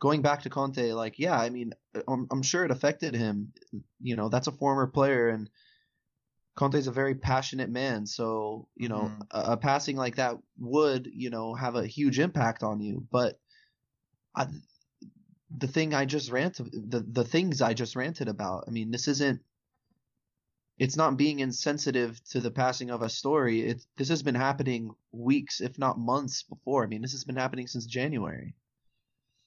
going 0.00 0.22
back 0.22 0.42
to 0.42 0.50
conte 0.50 0.92
like 0.92 1.18
yeah 1.18 1.38
i 1.38 1.50
mean 1.50 1.72
i'm, 2.08 2.26
I'm 2.30 2.42
sure 2.42 2.64
it 2.64 2.70
affected 2.70 3.14
him. 3.14 3.52
You 4.00 4.16
know 4.16 4.28
that's 4.28 4.46
a 4.46 4.52
former 4.52 4.86
player 4.86 5.28
and 5.28 5.50
conte's 6.56 6.86
a 6.86 6.92
very 6.92 7.14
passionate 7.14 7.70
man 7.70 8.06
so 8.06 8.68
you 8.76 8.88
know 8.88 9.14
Mhm. 9.14 9.28
a, 9.30 9.52
a 9.52 9.56
passing 9.56 9.96
like 9.96 10.16
that 10.16 10.36
would 10.58 11.06
you 11.06 11.30
know 11.30 11.54
have 11.54 11.74
a 11.74 11.86
huge 11.86 12.18
impact 12.18 12.62
on 12.62 12.80
you 12.80 13.06
but 13.10 13.38
I, 14.34 14.48
the 15.56 15.68
thing 15.68 15.94
I 15.94 16.04
just 16.04 16.30
ranted 16.30 16.70
the 16.72 17.00
the 17.00 17.24
things 17.24 17.60
I 17.60 17.74
just 17.74 17.96
ranted 17.96 18.28
about. 18.28 18.64
I 18.68 18.70
mean, 18.70 18.90
this 18.90 19.08
isn't 19.08 19.42
it's 20.78 20.96
not 20.96 21.16
being 21.16 21.40
insensitive 21.40 22.22
to 22.30 22.40
the 22.40 22.50
passing 22.50 22.90
of 22.90 23.00
Astori. 23.00 23.68
It 23.68 23.84
this 23.96 24.08
has 24.08 24.22
been 24.22 24.34
happening 24.34 24.94
weeks, 25.12 25.60
if 25.60 25.78
not 25.78 25.98
months 25.98 26.42
before. 26.44 26.84
I 26.84 26.86
mean, 26.86 27.02
this 27.02 27.12
has 27.12 27.24
been 27.24 27.36
happening 27.36 27.66
since 27.66 27.84
January. 27.86 28.54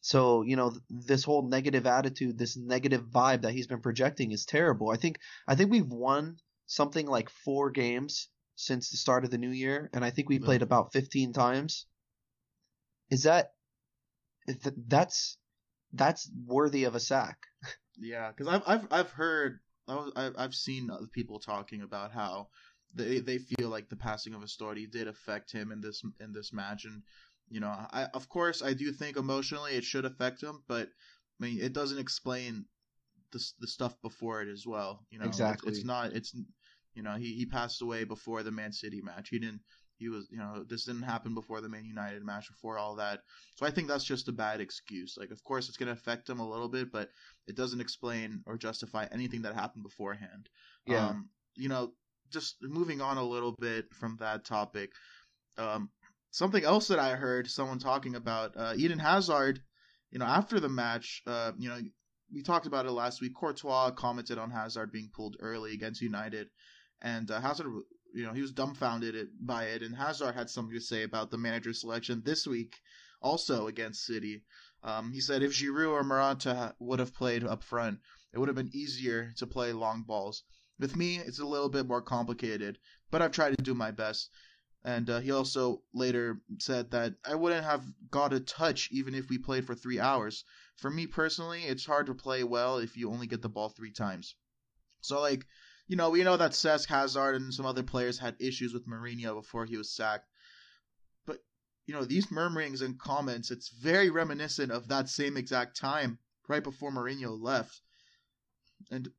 So, 0.02 0.42
you 0.42 0.58
know, 0.58 0.72
th- 0.72 0.84
this 0.90 1.24
whole 1.24 1.48
negative 1.48 1.88
attitude, 1.88 2.38
this 2.38 2.58
negative 2.58 3.06
vibe 3.06 3.44
that 3.44 3.54
he's 3.54 3.68
been 3.68 3.82
projecting 3.82 4.32
is 4.32 4.46
terrible. 4.46 4.92
I 4.92 4.98
think 4.98 5.20
I 5.48 5.56
think 5.56 5.72
we've 5.72 5.88
won 5.88 6.38
something 6.66 7.08
like 7.08 7.30
4 7.30 7.72
games 7.72 8.30
since 8.56 8.90
the 8.90 8.98
start 8.98 9.24
of 9.24 9.32
the 9.32 9.38
new 9.38 9.50
year 9.50 9.90
and 9.94 10.04
I 10.04 10.12
think 10.12 10.30
we 10.30 10.40
played 10.40 10.62
about 10.62 10.94
15 10.94 11.34
times. 11.34 11.88
Is 13.10 13.24
that 13.24 13.54
th- 14.48 14.76
that's 14.88 15.38
that's 15.94 16.30
worthy 16.46 16.84
of 16.86 16.96
a 16.96 17.00
sack. 17.00 17.38
Yeah, 18.00 18.32
because 18.32 18.48
I've 18.48 18.64
I've 18.68 18.88
I've 18.92 19.10
heard 19.12 19.60
I've 19.88 20.34
I've 20.38 20.56
seen 20.56 20.90
other 20.90 21.08
people 21.08 21.40
talking 21.40 21.82
about 21.82 22.12
how 22.12 22.48
they 22.94 23.20
they 23.20 23.38
feel 23.38 23.70
like 23.70 23.90
the 23.90 23.96
passing 23.96 24.34
of 24.34 24.42
Astori 24.42 24.90
did 24.90 25.08
affect 25.08 25.52
him 25.52 25.72
in 25.72 25.82
this 25.82 26.04
in 26.20 26.34
this 26.34 26.52
match, 26.52 26.86
and 26.86 27.04
you 27.50 27.60
know, 27.60 27.68
I 27.70 28.08
of 28.14 28.28
course 28.30 28.62
I 28.64 28.74
do 28.74 28.92
think 28.92 29.18
emotionally 29.18 29.74
it 29.74 29.84
should 29.84 30.06
affect 30.06 30.42
him, 30.42 30.64
but 30.68 30.88
I 31.40 31.46
mean 31.46 31.60
it 31.62 31.74
doesn't 31.74 32.00
explain 32.00 32.66
the 33.32 33.44
the 33.60 33.68
stuff 33.68 34.00
before 34.02 34.42
it 34.42 34.50
as 34.50 34.66
well. 34.66 35.06
You 35.12 35.20
know, 35.20 35.26
It's- 35.26 35.40
Exactly. 35.40 35.72
It's, 35.74 35.84
not 35.84 36.14
it's 36.14 36.36
you 36.96 37.04
know 37.04 37.14
he 37.16 37.36
he 37.36 37.46
passed 37.46 37.82
away 37.82 38.04
before 38.06 38.42
the 38.44 38.52
Man 38.52 38.72
City 38.72 39.02
match. 39.02 39.30
He 39.30 39.40
didn't. 39.40 39.62
He 40.04 40.10
was, 40.10 40.28
you 40.30 40.38
know, 40.38 40.66
this 40.68 40.84
didn't 40.84 41.04
happen 41.04 41.34
before 41.34 41.62
the 41.62 41.70
Man 41.70 41.86
United 41.86 42.26
match, 42.26 42.50
before 42.50 42.78
all 42.78 42.96
that. 42.98 43.22
So 43.56 43.66
I 43.66 43.72
think 43.72 43.88
that's 43.88 44.04
just 44.04 44.28
a 44.28 44.34
bad 44.34 44.60
excuse. 44.60 45.16
Like, 45.18 45.32
of 45.32 45.42
course, 45.44 45.70
it's 45.70 45.78
going 45.78 45.88
to 45.88 45.94
affect 45.94 46.30
him 46.30 46.42
a 46.42 46.50
little 46.50 46.68
bit, 46.68 46.92
but 46.92 47.10
it 47.48 47.56
doesn't 47.56 47.80
explain 47.80 48.44
or 48.46 48.58
justify 48.58 49.08
anything 49.12 49.44
that 49.44 49.56
happened 49.56 49.84
beforehand. 49.84 50.50
Yeah. 50.86 51.08
Um, 51.08 51.30
you 51.56 51.70
know, 51.70 51.94
just 52.32 52.58
moving 52.62 53.00
on 53.00 53.18
a 53.18 53.24
little 53.24 53.56
bit 53.60 53.86
from 53.94 54.18
that 54.20 54.44
topic. 54.44 54.92
Um, 55.58 55.90
something 56.32 56.66
else 56.66 56.90
that 56.90 57.00
I 57.00 57.16
heard 57.16 57.50
someone 57.50 57.80
talking 57.80 58.16
about, 58.16 58.58
uh, 58.58 58.74
Eden 58.76 59.00
Hazard, 59.00 59.62
you 60.12 60.20
know, 60.20 60.26
after 60.26 60.60
the 60.60 60.70
match, 60.70 61.22
uh, 61.28 61.54
you 61.58 61.70
know, 61.70 61.80
we 62.34 62.42
talked 62.42 62.66
about 62.66 62.86
it 62.86 62.92
last 62.92 63.22
week. 63.22 63.36
Courtois 63.36 63.92
commented 63.92 64.38
on 64.38 64.52
Hazard 64.52 64.92
being 64.92 65.10
pulled 65.14 65.38
early 65.40 65.74
against 65.74 66.02
United, 66.02 66.50
and 67.02 67.30
uh, 67.30 67.40
Hazard, 67.40 67.68
you 68.14 68.26
know, 68.26 68.34
he 68.34 68.42
was 68.42 68.52
dumbfounded 68.52 69.16
it, 69.16 69.30
by 69.40 69.66
it. 69.66 69.82
And 69.82 69.96
Hazard 69.96 70.36
had 70.36 70.50
something 70.50 70.76
to 70.76 70.82
say 70.82 71.04
about 71.04 71.32
the 71.32 71.38
manager 71.38 71.74
selection 71.74 72.22
this 72.24 72.46
week, 72.46 72.80
also 73.22 73.68
against 73.68 74.06
City. 74.06 74.44
Um, 74.84 75.12
he 75.12 75.20
said 75.20 75.42
if 75.42 75.54
Giroud 75.54 75.92
or 75.92 76.04
Morata 76.04 76.76
would 76.80 77.00
have 77.00 77.16
played 77.16 77.44
up 77.44 77.64
front, 77.64 78.00
it 78.34 78.40
would 78.40 78.50
have 78.50 78.56
been 78.56 78.76
easier 78.76 79.34
to 79.38 79.48
play 79.48 79.74
long 79.74 80.04
balls. 80.04 80.44
With 80.80 80.96
me, 80.96 81.18
it's 81.18 81.40
a 81.40 81.46
little 81.46 81.70
bit 81.70 81.88
more 81.88 82.02
complicated, 82.02 82.78
but 83.10 83.22
I've 83.22 83.32
tried 83.32 83.58
to 83.58 83.64
do 83.64 83.74
my 83.74 83.92
best. 83.92 84.30
And 84.84 85.10
uh, 85.10 85.20
he 85.22 85.32
also 85.32 85.82
later 85.94 86.42
said 86.60 86.92
that 86.92 87.16
I 87.26 87.36
wouldn't 87.36 87.64
have 87.64 87.86
got 88.12 88.34
a 88.34 88.40
touch 88.40 88.90
even 88.92 89.16
if 89.16 89.30
we 89.30 89.38
played 89.38 89.66
for 89.66 89.76
three 89.76 90.00
hours. 90.00 90.44
For 90.76 90.90
me 90.90 91.08
personally, 91.08 91.64
it's 91.64 91.86
hard 91.86 92.08
to 92.08 92.14
play 92.14 92.44
well 92.44 92.78
if 92.78 92.98
you 92.98 93.10
only 93.10 93.28
get 93.28 93.42
the 93.42 93.50
ball 93.50 93.70
three 93.70 93.94
times. 93.94 94.36
So, 95.00 95.22
like, 95.22 95.46
you 95.88 95.98
know, 95.98 96.10
we 96.10 96.24
know 96.24 96.38
that 96.38 96.52
Cesc 96.52 96.88
Hazard 96.88 97.36
and 97.36 97.54
some 97.54 97.66
other 97.66 97.84
players 97.84 98.18
had 98.18 98.36
issues 98.40 98.74
with 98.74 98.88
Mourinho 98.88 99.36
before 99.36 99.66
he 99.66 99.78
was 99.78 99.94
sacked. 99.94 100.30
But, 101.26 101.40
you 101.86 101.94
know, 101.94 102.06
these 102.06 102.32
murmurings 102.32 102.82
and 102.82 102.98
comments, 102.98 103.52
it's 103.52 103.70
very 103.70 104.10
reminiscent 104.10 104.72
of 104.72 104.88
that 104.88 105.10
same 105.10 105.36
exact 105.36 105.78
time 105.78 106.20
right 106.48 106.64
before 106.64 106.92
Mourinho 106.92 107.38
left. 107.40 107.82
And 108.92 109.10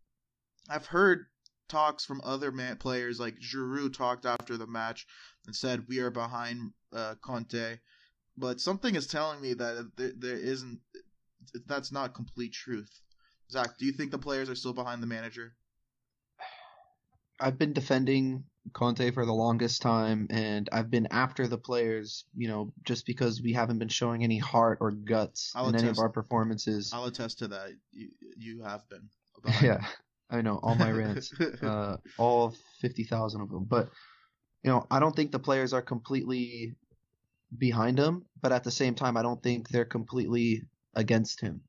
I've 0.69 0.87
heard 0.87 1.27
talks 1.69 2.05
from 2.05 2.21
other 2.25 2.51
man- 2.51 2.77
players, 2.77 3.21
like 3.21 3.39
Giroud 3.41 3.95
talked 3.95 4.25
after 4.25 4.57
the 4.57 4.67
match 4.67 5.07
and 5.47 5.55
said, 5.55 5.89
We 5.89 5.99
are 5.99 6.11
behind 6.11 6.73
uh, 6.93 7.17
Conte. 7.23 7.81
But 8.37 8.61
something 8.61 8.95
is 8.95 9.07
telling 9.07 9.41
me 9.41 9.55
that 9.55 9.93
there, 9.97 10.13
there 10.17 10.37
isn't, 10.37 10.81
that's 11.67 11.93
not 11.93 12.15
complete 12.15 12.53
truth. 12.53 13.01
Zach, 13.51 13.79
do 13.79 13.85
you 13.85 13.93
think 13.93 14.11
the 14.11 14.19
players 14.19 14.49
are 14.49 14.55
still 14.55 14.73
behind 14.73 15.03
the 15.03 15.07
manager? 15.07 15.55
I've 17.41 17.59
been 17.59 17.73
defending 17.73 18.45
Conte 18.73 19.11
for 19.11 19.27
the 19.27 19.33
longest 19.33 19.83
time, 19.83 20.27
and 20.31 20.69
I've 20.73 20.91
been 20.91 21.09
after 21.11 21.47
the 21.47 21.59
players, 21.59 22.25
you 22.37 22.49
know, 22.49 22.73
just 22.85 23.05
because 23.07 23.43
we 23.43 23.53
haven't 23.53 23.79
been 23.79 23.89
showing 23.89 24.25
any 24.25 24.39
heart 24.39 24.79
or 24.81 24.91
guts 24.91 25.53
I'll 25.55 25.69
in 25.69 25.77
any 25.77 25.89
of 25.89 25.99
our 25.99 26.09
performances. 26.09 26.91
I'll 26.95 27.05
attest 27.05 27.41
to 27.41 27.49
that. 27.49 27.71
You, 27.93 28.09
you 28.37 28.63
have 28.63 28.89
been. 28.89 29.09
yeah, 29.63 29.85
I 30.31 30.41
know 30.41 30.59
all 30.63 30.75
my 30.75 30.91
rants, 30.91 31.33
uh, 31.63 31.99
all 32.17 32.55
fifty 32.81 33.05
thousand 33.05 33.43
of 33.43 33.51
them. 33.51 33.65
But 33.65 33.91
you 34.63 34.71
know, 34.71 34.87
I 34.91 34.99
don't 34.99 35.15
think 35.15 35.33
the 35.33 35.39
players 35.39 35.75
are 35.75 35.83
completely 35.83 36.75
behind 37.57 37.99
him, 37.99 38.25
but 38.41 38.53
at 38.53 38.65
the 38.65 38.71
same 38.71 38.95
time, 38.95 39.17
I 39.17 39.23
don't 39.23 39.43
think 39.43 39.69
they're 39.69 39.85
completely 39.85 40.63
against 40.95 41.41
him. 41.41 41.61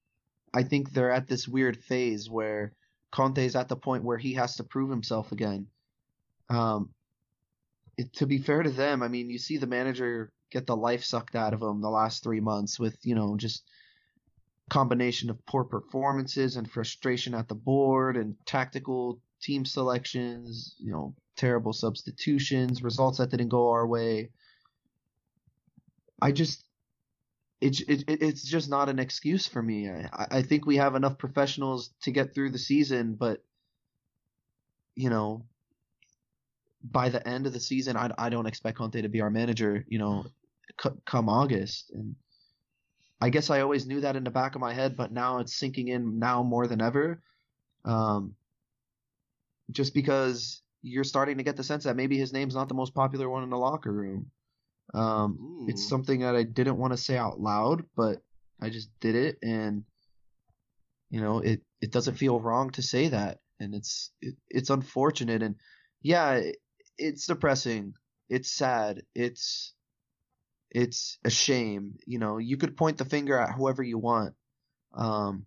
I 0.54 0.63
think 0.63 0.91
they're 0.91 1.12
at 1.12 1.28
this 1.28 1.47
weird 1.47 1.78
phase 1.84 2.30
where 2.30 2.71
Conte's 3.11 3.55
at 3.55 3.69
the 3.69 3.75
point 3.75 4.03
where 4.03 4.17
he 4.17 4.33
has 4.33 4.55
to 4.57 4.63
prove 4.63 4.89
himself 4.89 5.31
again. 5.31 5.67
Um, 6.49 6.89
it, 7.97 8.13
to 8.13 8.27
be 8.27 8.37
fair 8.37 8.63
to 8.63 8.69
them, 8.69 9.01
I 9.01 9.07
mean, 9.07 9.29
you 9.29 9.37
see 9.37 9.57
the 9.57 9.67
manager 9.67 10.31
get 10.51 10.67
the 10.67 10.75
life 10.75 11.03
sucked 11.03 11.35
out 11.35 11.53
of 11.53 11.61
him 11.61 11.81
the 11.81 11.89
last 11.89 12.23
three 12.23 12.39
months 12.39 12.79
with, 12.79 12.97
you 13.03 13.15
know, 13.15 13.35
just 13.37 13.63
combination 14.69 15.29
of 15.29 15.45
poor 15.45 15.63
performances 15.63 16.55
and 16.55 16.69
frustration 16.69 17.33
at 17.33 17.47
the 17.47 17.55
board 17.55 18.17
and 18.17 18.35
tactical 18.45 19.19
team 19.41 19.65
selections, 19.65 20.75
you 20.79 20.91
know, 20.91 21.13
terrible 21.37 21.73
substitutions, 21.73 22.83
results 22.83 23.17
that 23.17 23.29
didn't 23.29 23.49
go 23.49 23.69
our 23.69 23.85
way. 23.85 24.29
I 26.21 26.31
just 26.31 26.63
it, 27.65 28.04
it 28.08 28.21
it's 28.21 28.43
just 28.43 28.69
not 28.69 28.89
an 28.89 28.99
excuse 28.99 29.47
for 29.47 29.62
me. 29.62 29.89
I, 29.89 30.28
I 30.32 30.41
think 30.41 30.65
we 30.65 30.78
have 30.78 30.95
enough 30.95 31.17
professionals 31.17 31.91
to 32.04 32.12
get 32.12 32.34
through 32.34 32.51
the 32.51 32.58
season, 32.58 33.15
but 33.15 33.43
you 34.95 35.10
know, 35.10 35.45
by 36.84 37.10
the 37.10 37.25
end 37.28 37.47
of 37.47 37.54
the 37.54 37.60
season, 37.60 37.97
I, 37.97 38.12
I 38.17 38.30
don't 38.30 38.45
expect 38.45 38.78
Conte 38.78 39.01
to 39.01 39.10
be 39.10 39.21
our 39.21 39.30
manager. 39.30 39.86
You 39.88 39.99
know, 39.99 40.25
c- 40.82 40.89
come 41.06 41.30
August, 41.30 41.91
and 41.91 42.15
I 43.21 43.30
guess 43.30 43.49
I 43.49 43.62
always 43.62 43.86
knew 43.86 44.01
that 44.01 44.15
in 44.15 44.23
the 44.23 44.32
back 44.32 44.56
of 44.56 44.62
my 44.62 44.73
head, 44.73 44.95
but 44.95 45.12
now 45.12 45.39
it's 45.39 45.56
sinking 45.56 45.88
in 45.88 46.19
now 46.19 46.43
more 46.43 46.67
than 46.67 46.82
ever. 46.82 47.21
Um, 47.84 48.36
just 49.71 49.93
because 49.93 50.62
you're 50.82 51.04
starting 51.04 51.38
to 51.38 51.43
get 51.43 51.58
the 51.58 51.63
sense 51.63 51.86
that 51.86 51.95
maybe 51.95 52.17
his 52.17 52.34
name's 52.34 52.56
not 52.56 52.67
the 52.67 52.75
most 52.75 52.93
popular 52.93 53.30
one 53.30 53.43
in 53.43 53.49
the 53.49 53.58
locker 53.58 53.91
room. 53.91 54.30
Um, 54.93 55.65
it's 55.67 55.88
something 55.88 56.21
that 56.21 56.36
I 56.36 56.43
didn't 56.43 56.78
want 56.78 56.93
to 56.93 56.98
say 56.98 57.17
out 57.17 57.39
loud, 57.39 57.86
but 57.95 58.21
I 58.62 58.69
just 58.69 58.89
did 59.00 59.15
it, 59.15 59.38
and 59.41 59.84
you 61.10 61.21
know, 61.21 61.39
it 61.39 61.62
it 61.82 61.91
doesn't 61.91 62.15
feel 62.15 62.39
wrong 62.39 62.69
to 62.71 62.82
say 62.82 63.10
that, 63.10 63.39
and 63.60 63.74
it's 63.74 64.12
it, 64.21 64.36
it's 64.50 64.69
unfortunate, 64.69 65.41
and 65.41 65.56
yeah, 66.02 66.34
it, 66.34 66.58
it's 66.98 67.26
depressing, 67.26 67.93
it's 68.30 68.52
sad, 68.52 69.04
it's 69.13 69.74
it's 70.71 71.17
a 71.26 71.30
shame. 71.30 71.98
You 72.06 72.19
know, 72.19 72.38
you 72.38 72.58
could 72.58 72.78
point 72.78 72.98
the 72.98 73.06
finger 73.06 73.38
at 73.38 73.54
whoever 73.56 73.84
you 73.84 73.98
want, 73.98 74.36
um, 74.93 75.45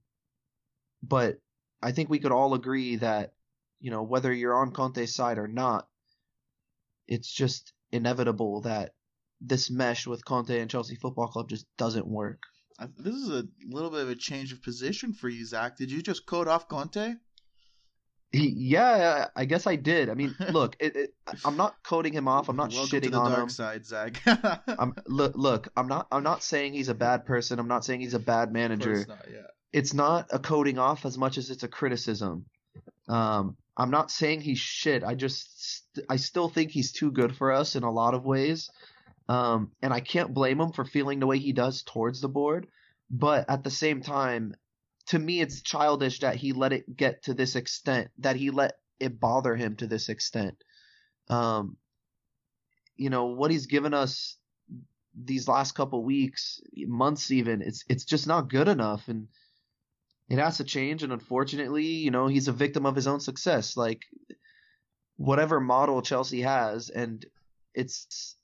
but 1.03 1.39
I 1.83 1.93
think 1.93 2.11
we 2.11 2.19
could 2.19 2.33
all 2.33 2.55
agree 2.55 2.97
that 2.97 3.33
you 3.81 3.91
know 3.91 4.03
whether 4.03 4.33
you're 4.33 4.57
on 4.57 4.73
Conte's 4.73 5.15
side 5.15 5.39
or 5.39 5.49
not, 5.49 5.87
it's 7.07 7.33
just 7.33 7.73
inevitable 7.93 8.63
that 8.63 8.93
this 9.41 9.71
mesh 9.71 10.07
with 10.07 10.25
Conte 10.25 10.59
and 10.59 10.71
Chelsea 10.71 10.97
Football 10.97 11.29
Club 11.29 11.49
just 11.49 11.67
doesn't 11.77 12.07
work. 12.07 12.43
I, 12.79 12.87
this 12.97 13.15
is 13.15 13.31
a 13.31 13.45
little 13.69 13.91
bit 13.91 14.01
of 14.01 14.09
a 14.09 14.15
change 14.15 14.53
of 14.53 14.63
position 14.63 15.13
for 15.13 15.29
you, 15.29 15.45
Zach. 15.45 15.77
Did 15.77 15.91
you 15.91 16.03
just 16.03 16.27
code 16.27 16.49
off 16.49 16.69
Conte? 16.69 17.15
He, 18.31 18.53
yeah, 18.57 19.29
I 19.35 19.47
guess 19.47 19.67
I 19.67 19.77
did. 19.77 20.11
I 20.11 20.15
mean, 20.15 20.35
look, 20.53 20.77
it, 20.79 20.97
it, 20.97 21.15
I'm 21.45 21.57
not 21.57 21.77
coding 21.83 22.13
him 22.13 22.29
off. 22.29 22.49
I'm 22.49 22.57
not 22.57 22.73
Welcome 22.73 23.01
shitting 23.01 23.19
on 23.19 23.31
dark 23.31 23.45
him. 23.45 23.49
side, 23.49 23.87
Zach. 23.87 24.21
I'm 24.27 24.95
look, 25.07 25.33
look. 25.35 25.69
I'm 25.77 25.89
not. 25.89 26.09
I'm 26.13 26.23
not 26.23 26.43
saying 26.43 26.75
he's 26.75 26.89
a 26.89 26.95
bad 26.95 27.25
person. 27.25 27.59
I'm 27.59 27.69
not 27.69 27.85
saying 27.85 28.01
he's 28.01 28.15
a 28.15 28.19
bad 28.19 28.53
manager. 28.53 29.07
Not, 29.09 29.27
yeah. 29.33 29.39
It's 29.73 29.95
not 29.95 30.29
a 30.31 30.39
coding 30.39 30.79
off 30.79 31.07
as 31.07 31.17
much 31.17 31.39
as 31.39 31.51
it's 31.51 31.63
a 31.63 31.69
criticism. 31.69 32.45
Um, 33.09 33.57
I'm 33.77 33.91
not 33.91 34.11
saying 34.11 34.43
he's 34.43 34.59
shit. 34.59 35.05
I 35.05 35.15
just, 35.15 35.85
I 36.09 36.17
still 36.17 36.49
think 36.49 36.71
he's 36.71 36.93
too 36.93 37.11
good 37.11 37.37
for 37.37 37.53
us 37.53 37.77
in 37.77 37.83
a 37.83 37.91
lot 37.91 38.15
of 38.15 38.25
ways. 38.25 38.71
Um, 39.29 39.73
and 39.83 39.93
I 39.93 40.01
can't 40.01 40.33
blame 40.33 40.61
him 40.61 40.73
for 40.73 40.85
feeling 40.85 41.21
the 41.21 41.27
way 41.27 41.39
he 41.39 41.53
does 41.53 41.83
towards 41.83 42.21
the 42.21 42.29
board. 42.29 42.67
But 43.11 43.49
at 43.49 43.65
the 43.65 43.71
same 43.71 44.01
time, 44.01 44.55
to 45.07 45.19
me, 45.19 45.41
it's 45.41 45.63
childish 45.63 46.21
that 46.21 46.37
he 46.37 46.53
let 46.53 46.73
it 46.73 46.97
get 46.97 47.25
to 47.25 47.35
this 47.35 47.57
extent, 47.57 48.11
that 48.19 48.37
he 48.37 48.51
let 48.51 48.75
it 49.01 49.21
bother 49.21 49.57
him 49.57 49.77
to 49.77 49.87
this 49.87 50.09
extent. 50.09 50.63
Um, 51.29 51.77
you 52.97 53.11
know 53.11 53.27
what 53.27 53.51
he's 53.51 53.67
given 53.67 53.95
us 53.95 54.37
these 55.15 55.49
last 55.49 55.73
couple 55.73 56.03
weeks, 56.05 56.61
months 56.77 57.31
even. 57.31 57.63
It's 57.63 57.85
it's 57.89 58.05
just 58.05 58.27
not 58.27 58.51
good 58.51 58.69
enough, 58.69 59.09
and 59.09 59.29
it 60.29 60.39
has 60.39 60.59
to 60.59 60.65
change. 60.65 61.03
And 61.03 61.13
unfortunately, 61.13 61.87
you 61.87 62.11
know, 62.11 62.27
he's 62.27 62.49
a 62.49 62.53
victim 62.53 62.87
of 62.87 62.97
his 62.97 63.07
own 63.07 63.21
success. 63.21 63.77
Like 63.77 64.03
whatever 65.17 65.61
model 65.61 66.03
Chelsea 66.03 66.43
has, 66.43 66.91
and 66.91 67.25
it's 67.75 68.37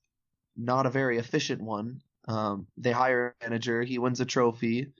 not 0.57 0.87
a 0.87 0.91
very 0.91 1.19
efficient 1.19 1.61
one. 1.61 2.03
Um, 2.27 2.67
they 2.77 2.93
hire 2.93 3.35
a 3.41 3.45
manager, 3.45 3.83
he 3.83 3.99
wins 3.99 4.21
a 4.21 4.25
trophy, 4.25 4.93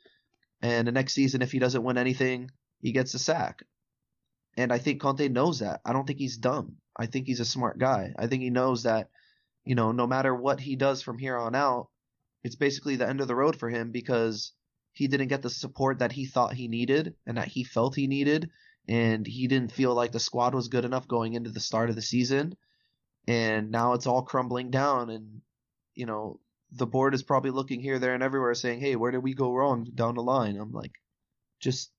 and 0.61 0.87
the 0.87 0.93
next 0.93 1.15
season, 1.15 1.43
if 1.43 1.53
he 1.53 1.59
doesn't 1.59 1.83
win 1.83 1.99
anything, 1.99 2.51
he 2.81 2.93
gets 2.93 3.15
a 3.15 3.19
sack. 3.19 3.63
And 4.57 4.73
I 4.73 4.79
think 4.79 5.01
Conte 5.01 5.29
knows 5.29 5.61
that. 5.61 5.81
I 5.85 5.93
don't 5.93 6.07
think 6.07 6.19
he's 6.19 6.37
dumb. 6.37 6.77
I 6.97 7.07
think 7.07 7.27
he's 7.27 7.41
a 7.41 7.45
smart 7.45 7.79
guy. 7.79 8.15
I 8.19 8.27
think 8.29 8.43
he 8.43 8.51
knows 8.51 8.85
that, 8.85 9.11
you 9.65 9.75
know, 9.75 9.93
no 9.93 10.07
matter 10.07 10.35
what 10.35 10.61
he 10.61 10.77
does 10.77 11.03
from 11.03 11.19
here 11.19 11.37
on 11.37 11.55
out, 11.55 11.89
it's 12.45 12.55
basically 12.57 12.97
the 12.97 13.09
end 13.09 13.21
of 13.21 13.29
the 13.29 13.35
road 13.35 13.57
for 13.57 13.69
him 13.69 13.91
because 13.91 14.53
he 14.93 15.09
didn't 15.09 15.29
get 15.29 15.43
the 15.43 15.51
support 15.51 15.99
that 15.99 16.13
he 16.13 16.27
thought 16.27 16.55
he 16.55 16.69
needed 16.69 17.15
and 17.27 17.37
that 17.37 17.49
he 17.49 17.65
felt 17.65 17.97
he 17.97 18.07
needed. 18.07 18.51
And 18.87 19.27
he 19.27 19.49
didn't 19.49 19.73
feel 19.73 19.95
like 19.95 20.13
the 20.13 20.21
squad 20.21 20.55
was 20.55 20.69
good 20.69 20.85
enough 20.85 21.09
going 21.09 21.33
into 21.33 21.51
the 21.51 21.59
start 21.59 21.91
of 21.91 21.97
the 21.97 22.03
season. 22.03 22.55
And 23.27 23.71
now 23.71 23.95
it's 23.95 24.07
all 24.07 24.23
crumbling 24.23 24.71
down. 24.71 25.11
And, 25.11 25.41
you 25.95 26.07
know, 26.07 26.41
the 26.73 26.87
board 26.87 27.15
is 27.15 27.23
probably 27.23 27.51
looking 27.51 27.81
here, 27.81 27.99
there, 27.99 28.15
and 28.15 28.23
everywhere 28.23 28.55
saying, 28.55 28.81
hey, 28.81 28.97
where 28.97 29.11
did 29.11 29.23
we 29.23 29.35
go 29.35 29.53
wrong 29.53 29.87
down 29.95 30.17
the 30.17 30.23
line? 30.23 30.57
I'm 30.57 30.73
like, 30.73 30.93
just 31.61 31.91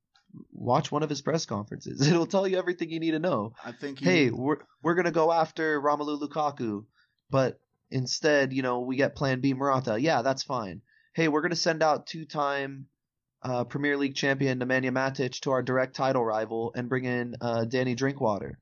watch 0.52 0.92
one 0.92 1.04
of 1.04 1.10
his 1.10 1.22
press 1.22 1.46
conferences. 1.46 2.06
It'll 2.08 2.26
tell 2.26 2.48
you 2.48 2.58
everything 2.58 2.90
you 2.90 3.00
need 3.00 3.12
to 3.12 3.20
know. 3.20 3.54
I 3.64 3.72
think. 3.72 4.00
He, 4.00 4.06
Hey, 4.06 4.30
we're 4.30 4.58
we're 4.82 4.96
gonna 4.96 5.12
go 5.12 5.32
after 5.32 5.82
Romelu 5.82 6.20
Lukaku, 6.22 6.86
but 7.30 7.60
instead, 7.90 8.54
you 8.54 8.62
know, 8.62 8.82
we 8.82 8.98
get 8.98 9.16
Plan 9.16 9.42
B 9.42 9.54
Morata. 9.54 10.00
Yeah, 10.00 10.22
that's 10.22 10.44
fine. 10.44 10.82
Hey, 11.14 11.28
we're 11.28 11.42
gonna 11.42 11.56
send 11.56 11.82
out 11.82 12.08
two-time 12.08 12.88
uh, 13.42 13.64
Premier 13.64 13.96
League 13.98 14.16
champion 14.16 14.60
Nemanja 14.60 14.92
Matic 14.92 15.40
to 15.42 15.52
our 15.52 15.64
direct 15.64 15.96
title 15.96 16.26
rival 16.26 16.74
and 16.76 16.90
bring 16.90 17.06
in 17.06 17.36
uh, 17.42 17.66
Danny 17.66 17.96
Drinkwater. 17.96 18.60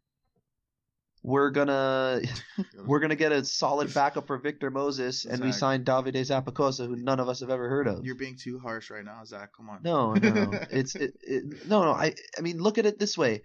We're 1.26 1.52
gonna 1.52 2.22
we're 2.86 3.00
gonna 3.00 3.16
get 3.16 3.32
a 3.32 3.46
solid 3.46 3.94
backup 3.94 4.28
for 4.28 4.38
Victor 4.38 4.70
Moses, 4.70 5.24
and 5.24 5.42
we 5.42 5.54
signed 5.54 5.86
Davide 5.86 6.16
Zappacosta, 6.16 6.86
who 6.86 6.98
none 6.98 7.22
of 7.22 7.30
us 7.30 7.40
have 7.40 7.50
ever 7.50 7.70
heard 7.70 7.88
of. 7.88 8.04
You're 8.06 8.16
being 8.16 8.36
too 8.38 8.60
harsh 8.60 8.92
right 8.92 9.06
now, 9.06 9.24
Zach. 9.24 9.52
Come 9.56 9.70
on. 9.70 9.80
No, 9.84 10.14
no, 10.14 10.52
it's 10.72 10.96
it, 10.96 11.14
it, 11.22 11.68
no, 11.68 11.84
no. 11.84 11.92
I 11.92 12.14
I 12.38 12.42
mean, 12.42 12.58
look 12.60 12.78
at 12.78 12.86
it 12.86 13.00
this 13.00 13.18
way. 13.18 13.42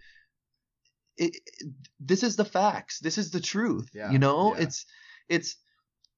It, 1.16 1.36
it- 1.36 1.72
this 2.00 2.22
is 2.24 2.36
the 2.36 2.44
facts. 2.44 2.98
This 3.00 3.16
is 3.16 3.30
the 3.30 3.40
truth. 3.40 3.88
Yeah, 3.94 4.10
you 4.10 4.18
know, 4.18 4.54
yeah. 4.56 4.62
it's 4.64 4.86
it's 5.28 5.56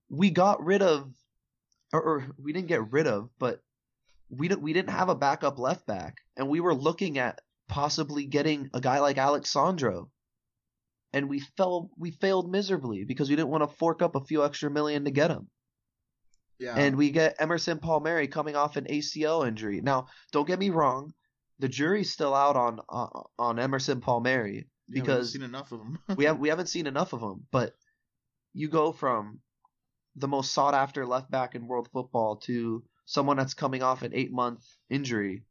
we 0.09 0.31
got 0.31 0.64
rid 0.64 0.81
of, 0.83 1.12
or, 1.92 2.01
or 2.03 2.27
we 2.42 2.53
didn't 2.55 2.68
get 2.68 2.90
rid 2.90 3.07
of, 3.07 3.29
but 3.38 3.61
we 4.31 4.49
didn't 4.49 4.62
we 4.62 4.73
didn't 4.73 4.90
have 4.90 5.11
a 5.11 5.14
backup 5.14 5.59
left 5.59 5.87
back, 5.87 6.16
and 6.38 6.49
we 6.49 6.61
were 6.61 6.75
looking 6.75 7.18
at 7.18 7.40
possibly 7.68 8.25
getting 8.27 8.70
a 8.73 8.81
guy 8.81 9.01
like 9.01 9.18
Alex 9.18 9.51
Sandro, 9.51 10.11
and 11.12 11.29
we 11.29 11.40
fell 11.57 11.90
we 11.99 12.11
failed 12.11 12.51
miserably 12.51 13.05
because 13.05 13.29
we 13.29 13.37
didn't 13.37 13.49
want 13.51 13.68
to 13.68 13.77
fork 13.77 14.03
up 14.03 14.14
a 14.16 14.25
few 14.25 14.44
extra 14.44 14.70
million 14.70 15.05
to 15.05 15.11
get 15.11 15.31
him 15.31 15.49
Yeah. 16.59 16.75
and 16.77 16.96
we 16.96 17.11
get 17.11 17.37
Emerson 17.38 17.79
Palmieri 17.79 18.29
coming 18.29 18.57
off 18.57 18.77
an 18.77 18.85
ACL 18.85 19.46
injury. 19.46 19.81
Now, 19.81 20.07
don't 20.33 20.46
get 20.46 20.59
me 20.59 20.70
wrong, 20.70 21.12
the 21.59 21.68
jury's 21.68 22.12
still 22.12 22.35
out 22.35 22.57
on 22.57 22.81
on, 22.88 23.25
on 23.38 23.59
Emerson 23.59 24.01
Palmieri 24.01 24.57
Yeah, 24.57 24.62
we 24.88 24.99
haven't 24.99 25.05
because 25.07 25.33
seen 25.33 25.42
enough 25.42 25.73
of 25.73 25.79
them. 25.81 25.99
we 26.16 26.25
have 26.25 26.38
we 26.38 26.49
haven't 26.49 26.68
seen 26.68 26.87
enough 26.87 27.12
of 27.12 27.20
him. 27.20 27.46
But 27.51 27.75
you 28.53 28.68
go 28.68 28.92
from 28.92 29.40
the 30.16 30.29
most 30.29 30.53
sought 30.53 30.75
after 30.75 31.07
left 31.07 31.31
back 31.31 31.55
in 31.55 31.68
world 31.68 31.88
football 31.92 32.37
to 32.37 32.83
someone 33.05 33.37
that's 33.37 33.55
coming 33.55 33.83
off 33.83 34.03
an 34.03 34.12
eight 34.14 34.33
month 34.33 34.64
injury. 34.88 35.44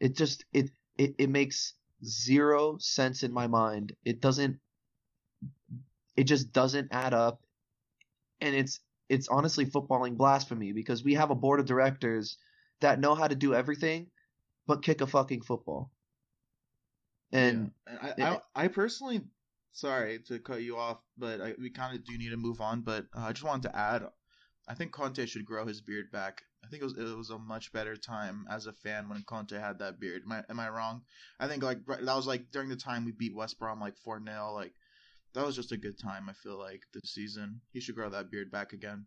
It 0.00 0.16
just 0.16 0.44
it, 0.52 0.70
it 0.96 1.14
it 1.18 1.28
makes 1.30 1.74
zero 2.04 2.78
sense 2.78 3.22
in 3.22 3.32
my 3.32 3.46
mind. 3.46 3.94
It 4.04 4.20
doesn't 4.20 4.58
it 6.16 6.24
just 6.24 6.52
doesn't 6.52 6.88
add 6.90 7.14
up. 7.14 7.42
And 8.40 8.54
it's 8.54 8.80
it's 9.08 9.28
honestly 9.28 9.66
footballing 9.66 10.16
blasphemy 10.16 10.72
because 10.72 11.02
we 11.02 11.14
have 11.14 11.30
a 11.30 11.34
board 11.34 11.60
of 11.60 11.66
directors 11.66 12.36
that 12.80 13.00
know 13.00 13.14
how 13.14 13.26
to 13.26 13.34
do 13.34 13.54
everything 13.54 14.08
but 14.66 14.82
kick 14.82 15.00
a 15.00 15.06
fucking 15.06 15.42
football. 15.42 15.90
And 17.32 17.72
Yeah. 17.86 18.12
I, 18.18 18.22
I, 18.22 18.64
I 18.64 18.68
personally, 18.68 19.22
sorry 19.72 20.20
to 20.28 20.38
cut 20.38 20.62
you 20.62 20.76
off, 20.76 20.98
but 21.16 21.40
I, 21.40 21.54
we 21.58 21.70
kind 21.70 21.96
of 21.96 22.04
do 22.04 22.16
need 22.16 22.30
to 22.30 22.36
move 22.36 22.60
on. 22.60 22.82
But 22.82 23.06
uh, 23.16 23.22
I 23.22 23.32
just 23.32 23.44
wanted 23.44 23.68
to 23.70 23.76
add, 23.76 24.06
I 24.68 24.74
think 24.74 24.92
Conte 24.92 25.24
should 25.26 25.44
grow 25.44 25.66
his 25.66 25.80
beard 25.80 26.10
back. 26.12 26.42
I 26.64 26.68
think 26.68 26.82
it 26.82 26.84
was 26.84 26.98
it 26.98 27.16
was 27.16 27.30
a 27.30 27.38
much 27.38 27.72
better 27.72 27.96
time 27.96 28.46
as 28.50 28.66
a 28.66 28.72
fan 28.72 29.08
when 29.08 29.22
Conte 29.22 29.58
had 29.58 29.78
that 29.78 30.00
beard. 30.00 30.22
Am 30.26 30.32
I, 30.32 30.42
am 30.50 30.60
I 30.60 30.68
wrong? 30.68 31.02
I 31.40 31.46
think 31.48 31.62
like 31.62 31.84
that 31.86 32.02
was 32.04 32.26
like 32.26 32.50
during 32.50 32.68
the 32.68 32.76
time 32.76 33.04
we 33.04 33.12
beat 33.12 33.34
West 33.34 33.58
Brom 33.58 33.80
like 33.80 33.96
four 33.98 34.20
0 34.22 34.52
Like 34.54 34.74
that 35.34 35.46
was 35.46 35.56
just 35.56 35.72
a 35.72 35.76
good 35.76 35.98
time. 35.98 36.28
I 36.28 36.32
feel 36.32 36.58
like 36.58 36.82
this 36.92 37.12
season 37.12 37.60
he 37.72 37.80
should 37.80 37.94
grow 37.94 38.10
that 38.10 38.30
beard 38.30 38.50
back 38.50 38.72
again. 38.72 39.06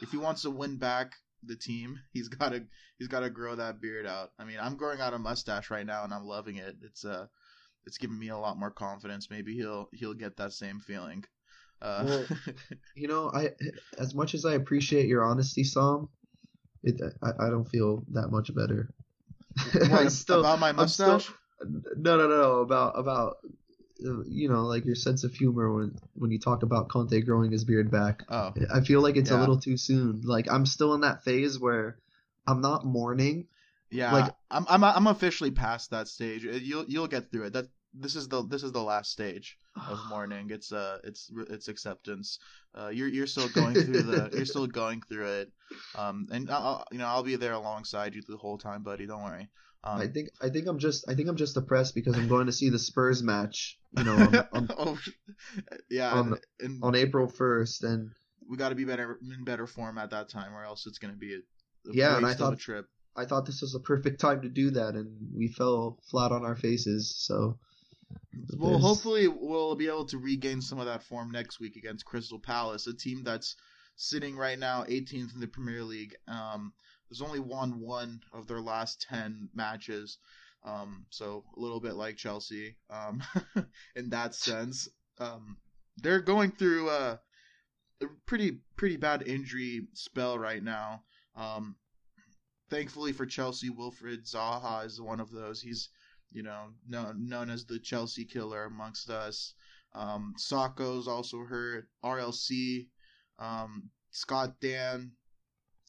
If 0.00 0.10
he 0.10 0.16
wants 0.16 0.42
to 0.42 0.50
win 0.50 0.76
back 0.78 1.12
the 1.42 1.56
team, 1.56 1.98
he's 2.12 2.28
gotta 2.28 2.64
he's 2.98 3.08
gotta 3.08 3.30
grow 3.30 3.56
that 3.56 3.80
beard 3.80 4.06
out. 4.06 4.30
I 4.38 4.44
mean, 4.44 4.58
I'm 4.60 4.76
growing 4.76 5.00
out 5.00 5.14
a 5.14 5.18
mustache 5.18 5.70
right 5.70 5.86
now 5.86 6.04
and 6.04 6.14
I'm 6.14 6.24
loving 6.24 6.56
it. 6.56 6.76
It's 6.82 7.04
uh 7.04 7.26
it's 7.84 7.98
giving 7.98 8.18
me 8.18 8.28
a 8.28 8.38
lot 8.38 8.58
more 8.58 8.70
confidence. 8.70 9.28
Maybe 9.30 9.54
he'll 9.54 9.88
he'll 9.92 10.14
get 10.14 10.36
that 10.36 10.52
same 10.52 10.80
feeling. 10.80 11.24
Uh, 11.82 12.04
Well, 12.06 12.26
You 12.96 13.08
know, 13.08 13.30
I 13.34 13.50
as 13.98 14.14
much 14.14 14.34
as 14.34 14.44
I 14.44 14.54
appreciate 14.54 15.06
your 15.06 15.24
honesty, 15.24 15.64
Sam, 15.64 16.08
it 16.86 17.00
I, 17.22 17.46
I 17.46 17.50
don't 17.50 17.68
feel 17.68 18.04
that 18.12 18.28
much 18.30 18.54
better. 18.54 18.90
What, 19.90 20.12
still 20.12 20.40
about 20.40 20.58
my 20.60 20.70
I'm 20.70 20.88
still- 20.88 21.14
mustache? 21.14 21.34
no 21.96 22.16
no 22.18 22.28
no 22.28 22.60
about 22.60 22.98
about 22.98 23.36
you 24.26 24.48
know 24.50 24.64
like 24.66 24.84
your 24.84 24.94
sense 24.94 25.24
of 25.24 25.32
humor 25.32 25.72
when 25.72 25.96
when 26.14 26.30
you 26.30 26.38
talk 26.38 26.62
about 26.62 26.88
Conte 26.90 27.18
growing 27.22 27.50
his 27.50 27.64
beard 27.64 27.90
back. 27.90 28.22
oh, 28.28 28.52
I 28.72 28.80
feel 28.82 29.00
like 29.00 29.16
it's 29.16 29.30
a 29.30 29.38
little 29.38 29.58
too 29.58 29.76
soon. 29.78 30.20
Like 30.22 30.50
I'm 30.52 30.66
still 30.66 30.92
in 30.94 31.00
that 31.00 31.24
phase 31.24 31.58
where 31.58 31.96
I'm 32.46 32.60
not 32.60 32.84
mourning. 32.84 33.46
yeah. 33.90 34.12
like- 34.12 34.34
I'm 34.50 34.66
I'm 34.68 34.84
I'm 34.84 35.06
officially 35.06 35.50
past 35.50 35.90
that 35.92 36.08
stage. 36.08 36.44
You'll 36.44 36.84
you'll 36.86 37.08
get 37.08 37.30
through 37.32 37.44
it. 37.46 37.52
That 37.54 37.68
this 37.94 38.16
is 38.16 38.28
the 38.28 38.42
this 38.46 38.62
is 38.62 38.72
the 38.72 38.82
last 38.82 39.10
stage 39.12 39.56
of 39.88 39.98
mourning. 40.10 40.50
It's 40.50 40.72
uh 40.72 40.98
it's 41.04 41.30
it's 41.50 41.68
acceptance. 41.68 42.38
Uh, 42.74 42.88
you're 42.88 43.08
you're 43.08 43.26
still 43.26 43.48
going 43.48 43.74
through 43.74 44.02
the 44.02 44.30
you're 44.34 44.44
still 44.46 44.66
going 44.66 45.02
through 45.08 45.26
it. 45.40 45.52
Um, 45.96 46.26
and 46.30 46.50
I'll, 46.50 46.84
you 46.92 46.98
know 46.98 47.06
I'll 47.06 47.22
be 47.22 47.36
there 47.36 47.52
alongside 47.54 48.14
you 48.14 48.22
the 48.26 48.36
whole 48.36 48.58
time, 48.58 48.82
buddy. 48.82 49.06
Don't 49.06 49.22
worry. 49.22 49.48
Um, 49.84 50.00
I 50.00 50.08
think 50.08 50.28
I 50.40 50.48
think 50.48 50.66
I'm 50.66 50.78
just 50.78 51.08
I 51.08 51.14
think 51.14 51.28
I'm 51.28 51.36
just 51.36 51.54
depressed 51.54 51.94
because 51.94 52.16
I'm 52.16 52.28
going 52.28 52.46
to 52.46 52.52
see 52.52 52.70
the 52.70 52.78
Spurs 52.78 53.22
match, 53.22 53.78
you 53.96 54.04
know, 54.04 54.14
on, 54.16 54.34
on, 54.52 54.68
oh, 54.76 54.98
yeah, 55.90 56.10
on- 56.12 56.38
and, 56.60 56.82
on 56.82 56.94
April 56.96 57.28
1st 57.28 57.84
and 57.84 58.10
we 58.48 58.56
got 58.56 58.70
to 58.70 58.74
be 58.74 58.84
better 58.84 59.18
in 59.22 59.44
better 59.44 59.66
form 59.66 59.98
at 59.98 60.10
that 60.10 60.28
time, 60.28 60.54
or 60.54 60.64
else 60.64 60.86
it's 60.86 60.98
going 60.98 61.12
to 61.14 61.18
be 61.18 61.34
a, 61.34 61.38
a 61.90 61.94
Yeah, 61.94 62.16
and 62.16 62.26
I 62.26 62.34
thought- 62.34 62.58
trip. 62.58 62.86
I 63.18 63.24
thought 63.24 63.46
this 63.46 63.62
was 63.62 63.74
a 63.74 63.80
perfect 63.80 64.20
time 64.20 64.42
to 64.42 64.48
do 64.50 64.72
that 64.72 64.94
and 64.94 65.08
we 65.34 65.48
fell 65.48 65.98
flat 66.10 66.32
on 66.32 66.44
our 66.44 66.54
faces. 66.54 67.14
So 67.16 67.58
Well, 68.56 68.70
there's- 68.70 68.82
hopefully 68.82 69.28
we'll 69.28 69.74
be 69.74 69.88
able 69.88 70.06
to 70.06 70.18
regain 70.18 70.60
some 70.60 70.78
of 70.78 70.86
that 70.86 71.02
form 71.02 71.30
next 71.30 71.58
week 71.60 71.76
against 71.76 72.04
Crystal 72.04 72.38
Palace, 72.38 72.86
a 72.86 72.94
team 72.94 73.22
that's 73.24 73.56
sitting 73.96 74.36
right 74.36 74.58
now 74.58 74.84
18th 74.84 75.34
in 75.34 75.40
the 75.40 75.48
Premier 75.48 75.82
League. 75.82 76.14
Um, 76.28 76.72
there's 77.08 77.22
only 77.22 77.40
won 77.40 77.80
one 77.80 78.20
of 78.32 78.46
their 78.46 78.60
last 78.60 79.00
10 79.08 79.48
matches, 79.54 80.18
um, 80.64 81.06
so 81.10 81.44
a 81.56 81.60
little 81.60 81.80
bit 81.80 81.94
like 81.94 82.16
Chelsea 82.16 82.76
um, 82.90 83.22
in 83.96 84.10
that 84.10 84.34
sense. 84.34 84.88
Um, 85.18 85.56
they're 85.98 86.20
going 86.20 86.52
through 86.52 86.90
uh, 86.90 87.16
a 88.02 88.06
pretty 88.26 88.60
pretty 88.76 88.96
bad 88.96 89.26
injury 89.26 89.88
spell 89.94 90.38
right 90.38 90.62
now. 90.62 91.02
Um, 91.36 91.76
thankfully 92.68 93.12
for 93.12 93.24
Chelsea, 93.24 93.70
Wilfried 93.70 94.30
Zaha 94.30 94.84
is 94.84 95.00
one 95.00 95.20
of 95.20 95.30
those. 95.30 95.60
He's 95.62 95.88
you 96.32 96.42
know 96.42 96.66
known 96.88 97.28
known 97.28 97.50
as 97.50 97.64
the 97.64 97.78
Chelsea 97.78 98.24
killer 98.24 98.64
amongst 98.64 99.10
us. 99.10 99.54
Um, 99.94 100.34
Sakho's 100.38 101.08
also 101.08 101.38
hurt. 101.44 101.88
RLC, 102.04 102.86
um, 103.38 103.90
Scott 104.10 104.54
Dann, 104.60 105.12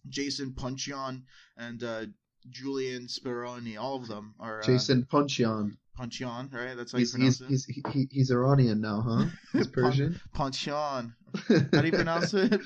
Jason 0.07 0.53
Punchion, 0.53 1.23
and 1.57 1.83
uh, 1.83 2.05
Julian 2.49 3.07
Speroni. 3.07 3.77
All 3.79 3.95
of 3.95 4.07
them 4.07 4.35
are 4.39 4.59
uh, 4.59 4.63
Jason 4.65 5.05
Punchion, 5.11 5.77
Puncheon, 5.95 6.49
right? 6.53 6.75
That's 6.75 6.91
how 6.91 6.99
He's 6.99 7.13
you 7.13 7.17
pronounce 7.17 7.39
he's, 7.39 7.67
it. 7.67 7.75
he's 7.75 7.93
he, 7.93 8.07
he's 8.11 8.31
Iranian 8.31 8.79
now, 8.79 9.01
huh? 9.05 9.25
He's 9.51 9.67
Persian. 9.67 10.19
Punchion. 10.35 11.13
How 11.73 11.81
do 11.81 11.85
you 11.85 11.91
pronounce 11.91 12.33
it? 12.33 12.61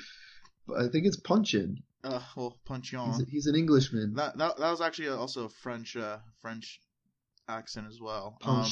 I 0.78 0.86
think 0.88 1.06
it's 1.06 1.18
Punchin. 1.18 1.82
Uh, 2.04 2.20
well, 2.36 2.58
Puncheon. 2.64 3.14
He's, 3.18 3.28
he's 3.28 3.46
an 3.46 3.56
Englishman. 3.56 4.14
That, 4.14 4.36
that 4.38 4.58
that 4.58 4.70
was 4.70 4.80
actually 4.80 5.08
also 5.08 5.46
a 5.46 5.48
French 5.48 5.96
uh, 5.96 6.18
French 6.40 6.80
accent 7.48 7.86
as 7.88 8.00
well. 8.00 8.38
Um. 8.44 8.62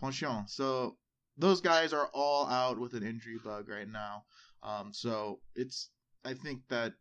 Pension. 0.00 0.44
So 0.48 0.96
those 1.36 1.60
guys 1.60 1.92
are 1.92 2.08
all 2.12 2.46
out 2.46 2.78
with 2.78 2.94
an 2.94 3.02
injury 3.02 3.38
bug 3.42 3.68
right 3.68 3.88
now. 3.88 4.24
Um, 4.62 4.92
so 4.92 5.40
it's 5.54 5.90
I 6.24 6.34
think 6.34 6.60
that 6.68 6.92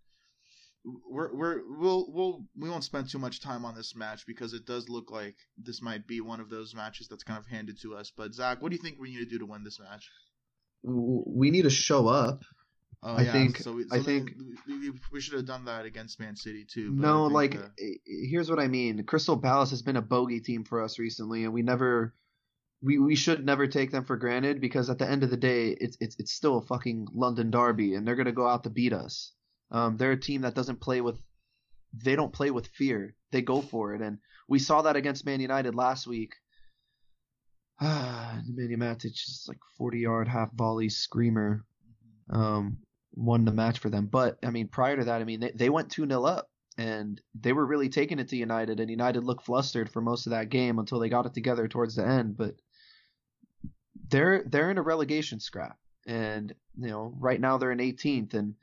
we're 0.83 1.33
we're 1.35 1.61
we'll 1.77 2.11
we'll 2.11 2.45
we 2.57 2.69
won't 2.69 2.83
spend 2.83 3.09
too 3.09 3.19
much 3.19 3.41
time 3.41 3.65
on 3.65 3.75
this 3.75 3.95
match 3.95 4.25
because 4.25 4.53
it 4.53 4.65
does 4.65 4.89
look 4.89 5.11
like 5.11 5.35
this 5.57 5.81
might 5.81 6.07
be 6.07 6.21
one 6.21 6.39
of 6.39 6.49
those 6.49 6.73
matches 6.73 7.07
that's 7.07 7.23
kind 7.23 7.39
of 7.39 7.45
handed 7.45 7.79
to 7.81 7.95
us. 7.95 8.11
But 8.15 8.33
Zach, 8.33 8.61
what 8.61 8.69
do 8.69 8.75
you 8.75 8.81
think 8.81 8.97
we 8.99 9.09
need 9.09 9.19
to 9.19 9.25
do 9.25 9.39
to 9.39 9.45
win 9.45 9.63
this 9.63 9.79
match? 9.79 10.09
We 10.83 11.51
need 11.51 11.63
to 11.63 11.69
show 11.69 12.07
up. 12.07 12.41
Oh, 13.03 13.15
I 13.15 13.25
think- 13.31 13.57
So 13.57 13.73
we, 13.73 13.85
I 13.91 13.99
think- 13.99 14.35
we, 14.67 14.91
we, 15.11 15.21
should 15.21 15.33
have 15.33 15.45
done 15.47 15.65
that 15.65 15.85
against 15.85 16.19
Man 16.19 16.35
City 16.35 16.65
too. 16.65 16.91
but 16.91 17.01
No, 17.01 17.25
like 17.25 17.55
i- 17.55 17.99
here's 18.05 18.49
what 18.49 18.59
I 18.59 18.67
mean. 18.67 19.03
Crystal 19.05 19.39
Palace 19.39 19.71
has 19.71 19.81
been 19.81 19.97
a 19.97 20.01
bogey 20.03 20.39
team 20.39 20.63
for 20.63 20.81
us 20.83 20.99
recently, 20.99 21.43
and 21.43 21.51
we 21.53 21.63
never, 21.63 22.13
we 22.83 22.99
we 22.99 23.15
should 23.15 23.43
never 23.43 23.65
take 23.65 23.91
them 23.91 24.05
for 24.05 24.17
granted 24.17 24.61
because 24.61 24.89
at 24.89 24.99
the 24.99 25.09
end 25.09 25.23
of 25.23 25.31
the 25.31 25.37
day, 25.37 25.69
it's 25.69 25.97
it's 25.99 26.15
it's 26.19 26.31
still 26.31 26.57
a 26.59 26.61
fucking 26.65 27.07
London 27.13 27.49
derby, 27.49 27.95
and 27.95 28.07
they're 28.07 28.15
gonna 28.15 28.31
go 28.31 28.47
out 28.47 28.63
to 28.65 28.69
beat 28.69 28.93
us. 28.93 29.33
Um, 29.71 29.97
they're 29.97 30.11
a 30.11 30.19
team 30.19 30.41
that 30.41 30.53
doesn't 30.53 30.79
play 30.81 31.01
with, 31.01 31.19
they 31.93 32.15
don't 32.15 32.33
play 32.33 32.51
with 32.51 32.67
fear. 32.67 33.15
They 33.31 33.41
go 33.41 33.61
for 33.61 33.95
it, 33.95 34.01
and 34.01 34.19
we 34.47 34.59
saw 34.59 34.83
that 34.83 34.95
against 34.95 35.25
Man 35.25 35.39
United 35.39 35.73
last 35.73 36.05
week. 36.05 36.33
Ah, 37.79 38.39
Nemanja 38.47 38.77
Matic 38.77 39.13
just 39.13 39.47
like 39.47 39.57
40 39.77 39.99
yard 39.99 40.27
half 40.27 40.51
volley 40.53 40.89
screamer 40.89 41.65
um, 42.29 42.77
won 43.13 43.45
the 43.45 43.51
match 43.51 43.79
for 43.79 43.89
them. 43.89 44.07
But 44.07 44.39
I 44.43 44.49
mean, 44.49 44.67
prior 44.67 44.97
to 44.97 45.05
that, 45.05 45.21
I 45.21 45.23
mean, 45.23 45.39
they, 45.39 45.51
they 45.51 45.69
went 45.69 45.91
2 45.91 46.07
0 46.07 46.23
up 46.25 46.49
and 46.77 47.21
they 47.39 47.53
were 47.53 47.65
really 47.65 47.89
taking 47.89 48.19
it 48.19 48.29
to 48.29 48.37
United, 48.37 48.79
and 48.79 48.89
United 48.89 49.23
looked 49.23 49.45
flustered 49.45 49.89
for 49.89 50.01
most 50.01 50.25
of 50.25 50.31
that 50.31 50.49
game 50.49 50.79
until 50.79 50.99
they 50.99 51.09
got 51.09 51.25
it 51.25 51.33
together 51.33 51.67
towards 51.67 51.95
the 51.95 52.07
end. 52.07 52.37
But 52.37 52.55
they're 54.09 54.43
they're 54.43 54.71
in 54.71 54.77
a 54.77 54.83
relegation 54.83 55.39
scrap, 55.39 55.77
and 56.07 56.53
you 56.77 56.87
know, 56.87 57.13
right 57.19 57.39
now 57.39 57.57
they're 57.57 57.71
in 57.71 57.79
18th, 57.79 58.33
and 58.33 58.55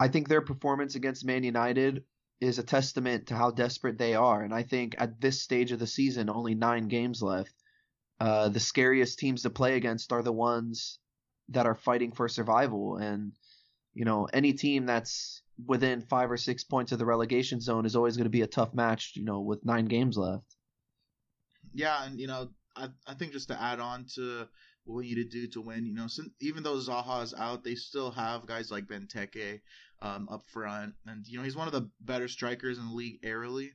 I 0.00 0.08
think 0.08 0.28
their 0.28 0.40
performance 0.40 0.94
against 0.94 1.24
Man 1.24 1.44
United 1.44 2.04
is 2.40 2.58
a 2.58 2.62
testament 2.62 3.28
to 3.28 3.34
how 3.34 3.50
desperate 3.50 3.96
they 3.96 4.14
are. 4.14 4.42
And 4.42 4.52
I 4.52 4.62
think 4.62 4.94
at 4.98 5.20
this 5.20 5.40
stage 5.40 5.72
of 5.72 5.78
the 5.78 5.86
season, 5.86 6.28
only 6.28 6.54
nine 6.54 6.88
games 6.88 7.22
left. 7.22 7.54
Uh, 8.18 8.48
the 8.48 8.60
scariest 8.60 9.18
teams 9.18 9.42
to 9.42 9.50
play 9.50 9.76
against 9.76 10.12
are 10.12 10.22
the 10.22 10.32
ones 10.32 10.98
that 11.50 11.66
are 11.66 11.74
fighting 11.74 12.12
for 12.12 12.28
survival. 12.28 12.96
And, 12.96 13.32
you 13.94 14.04
know, 14.04 14.28
any 14.32 14.52
team 14.52 14.86
that's 14.86 15.42
within 15.64 16.02
five 16.02 16.30
or 16.30 16.36
six 16.36 16.64
points 16.64 16.92
of 16.92 16.98
the 16.98 17.06
relegation 17.06 17.60
zone 17.60 17.86
is 17.86 17.96
always 17.96 18.16
going 18.16 18.24
to 18.24 18.30
be 18.30 18.42
a 18.42 18.46
tough 18.46 18.74
match, 18.74 19.12
you 19.14 19.24
know, 19.24 19.40
with 19.40 19.64
nine 19.64 19.86
games 19.86 20.16
left. 20.16 20.56
Yeah, 21.72 22.04
and 22.04 22.18
you 22.18 22.26
know, 22.26 22.50
I 22.74 22.88
I 23.06 23.14
think 23.14 23.32
just 23.32 23.48
to 23.48 23.60
add 23.60 23.80
on 23.80 24.06
to 24.14 24.46
what 24.84 24.96
we 24.96 25.04
need 25.04 25.16
to 25.16 25.24
do 25.24 25.46
to 25.48 25.60
win, 25.60 25.84
you 25.84 25.94
know, 25.94 26.06
since, 26.06 26.30
even 26.40 26.62
though 26.62 26.76
Zaha 26.76 27.22
is 27.22 27.34
out, 27.34 27.64
they 27.64 27.74
still 27.74 28.10
have 28.12 28.46
guys 28.46 28.70
like 28.70 28.86
Benteke 28.86 29.60
um, 30.00 30.28
up 30.30 30.44
front, 30.46 30.94
and 31.06 31.26
you 31.26 31.38
know 31.38 31.44
he's 31.44 31.56
one 31.56 31.66
of 31.66 31.72
the 31.72 31.90
better 32.00 32.28
strikers 32.28 32.78
in 32.78 32.86
the 32.86 32.94
league 32.94 33.20
aerially, 33.22 33.70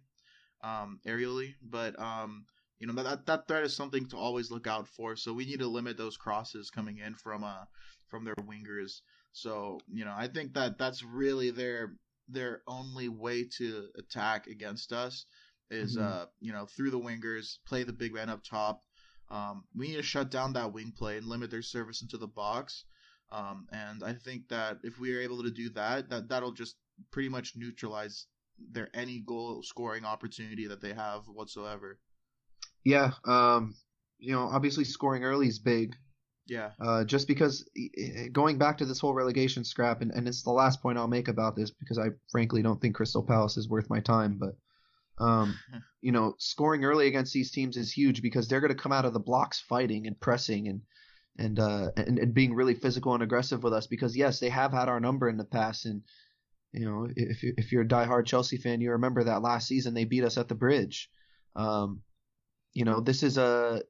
um, 0.63 0.99
aerially. 1.05 1.53
But 1.61 1.99
um, 1.99 2.45
you 2.81 2.87
know 2.87 3.03
that 3.03 3.25
that 3.27 3.47
threat 3.47 3.63
is 3.63 3.75
something 3.75 4.07
to 4.09 4.17
always 4.17 4.51
look 4.51 4.67
out 4.67 4.87
for. 4.89 5.15
So 5.15 5.33
we 5.33 5.45
need 5.45 5.59
to 5.59 5.67
limit 5.67 5.97
those 5.97 6.17
crosses 6.17 6.69
coming 6.71 6.97
in 6.99 7.15
from 7.15 7.43
uh 7.45 7.65
from 8.09 8.25
their 8.25 8.35
wingers. 8.35 9.01
So 9.33 9.79
you 9.93 10.05
know 10.05 10.15
I 10.17 10.27
think 10.27 10.53
that 10.55 10.77
that's 10.79 11.03
really 11.03 11.51
their 11.51 11.95
their 12.29 12.63
only 12.67 13.09
way 13.09 13.45
to 13.57 13.89
attack 13.97 14.47
against 14.47 14.93
us 14.93 15.25
is 15.69 15.97
Mhm. 15.97 16.01
uh 16.01 16.25
you 16.39 16.51
know 16.53 16.65
through 16.65 16.91
the 16.91 16.99
wingers, 16.99 17.59
play 17.67 17.83
the 17.83 17.93
big 17.93 18.13
man 18.13 18.29
up 18.29 18.43
top. 18.43 18.83
Um, 19.29 19.65
we 19.75 19.87
need 19.89 19.95
to 19.97 20.03
shut 20.03 20.29
down 20.31 20.53
that 20.53 20.73
wing 20.73 20.91
play 20.97 21.17
and 21.17 21.27
limit 21.27 21.51
their 21.51 21.61
service 21.61 22.01
into 22.01 22.17
the 22.17 22.27
box. 22.27 22.85
Um, 23.31 23.67
and 23.71 24.03
I 24.03 24.13
think 24.13 24.49
that 24.49 24.79
if 24.83 24.99
we 24.99 25.15
are 25.15 25.21
able 25.21 25.43
to 25.43 25.51
do 25.51 25.69
that, 25.71 26.09
that 26.09 26.29
that'll 26.29 26.51
just 26.51 26.75
pretty 27.11 27.29
much 27.29 27.55
neutralize 27.55 28.27
their 28.59 28.89
any 28.93 29.19
goal 29.21 29.63
scoring 29.63 30.05
opportunity 30.05 30.67
that 30.67 30.81
they 30.81 30.93
have 30.93 31.27
whatsoever. 31.29 31.99
Yeah. 32.83 33.11
Um, 33.25 33.75
you 34.19 34.33
know, 34.33 34.49
obviously 34.51 34.83
scoring 34.83 35.23
early 35.23 35.47
is 35.47 35.59
big. 35.59 35.95
Yeah, 36.47 36.71
Uh, 36.81 37.03
just 37.05 37.27
because 37.27 37.69
going 38.33 38.57
back 38.57 38.77
to 38.79 38.85
this 38.85 38.99
whole 38.99 39.13
relegation 39.13 39.63
scrap, 39.63 40.01
and, 40.01 40.11
and 40.11 40.27
it's 40.27 40.43
the 40.43 40.51
last 40.51 40.81
point 40.81 40.97
I'll 40.97 41.07
make 41.07 41.27
about 41.27 41.55
this 41.55 41.71
because 41.71 41.97
I 41.97 42.09
frankly 42.29 42.61
don't 42.61 42.81
think 42.81 42.95
Crystal 42.95 43.23
Palace 43.23 43.57
is 43.57 43.69
worth 43.69 43.89
my 43.89 43.99
time. 44.01 44.37
But, 44.37 44.55
um, 45.23 45.57
you 46.01 46.11
know, 46.11 46.35
scoring 46.39 46.83
early 46.83 47.07
against 47.07 47.31
these 47.31 47.51
teams 47.51 47.77
is 47.77 47.91
huge 47.91 48.21
because 48.21 48.47
they're 48.47 48.59
going 48.59 48.75
to 48.75 48.83
come 48.83 48.91
out 48.91 49.05
of 49.05 49.13
the 49.13 49.19
blocks 49.19 49.61
fighting 49.61 50.07
and 50.07 50.19
pressing 50.19 50.67
and 50.67 50.81
and 51.37 51.59
uh 51.59 51.91
and, 51.95 52.19
and 52.19 52.33
being 52.33 52.53
really 52.53 52.75
physical 52.75 53.13
and 53.13 53.23
aggressive 53.23 53.63
with 53.63 53.71
us 53.71 53.87
because 53.87 54.17
yes, 54.17 54.39
they 54.39 54.49
have 54.49 54.73
had 54.73 54.89
our 54.89 54.99
number 54.99 55.29
in 55.29 55.37
the 55.37 55.45
past 55.45 55.85
and. 55.85 56.03
You 56.73 56.85
know, 56.85 57.07
if 57.17 57.43
you 57.43 57.53
if 57.57 57.73
you're 57.73 57.81
a 57.81 57.87
diehard 57.87 58.25
Chelsea 58.27 58.55
fan, 58.55 58.79
you 58.79 58.91
remember 58.91 59.25
that 59.25 59.41
last 59.41 59.67
season 59.67 59.93
they 59.93 60.05
beat 60.05 60.23
us 60.23 60.37
at 60.37 60.47
the 60.47 60.55
bridge. 60.55 61.09
Um, 61.53 62.01
you 62.73 62.85
know, 62.85 62.99
this 62.99 63.23
is 63.23 63.37
a 63.37 63.81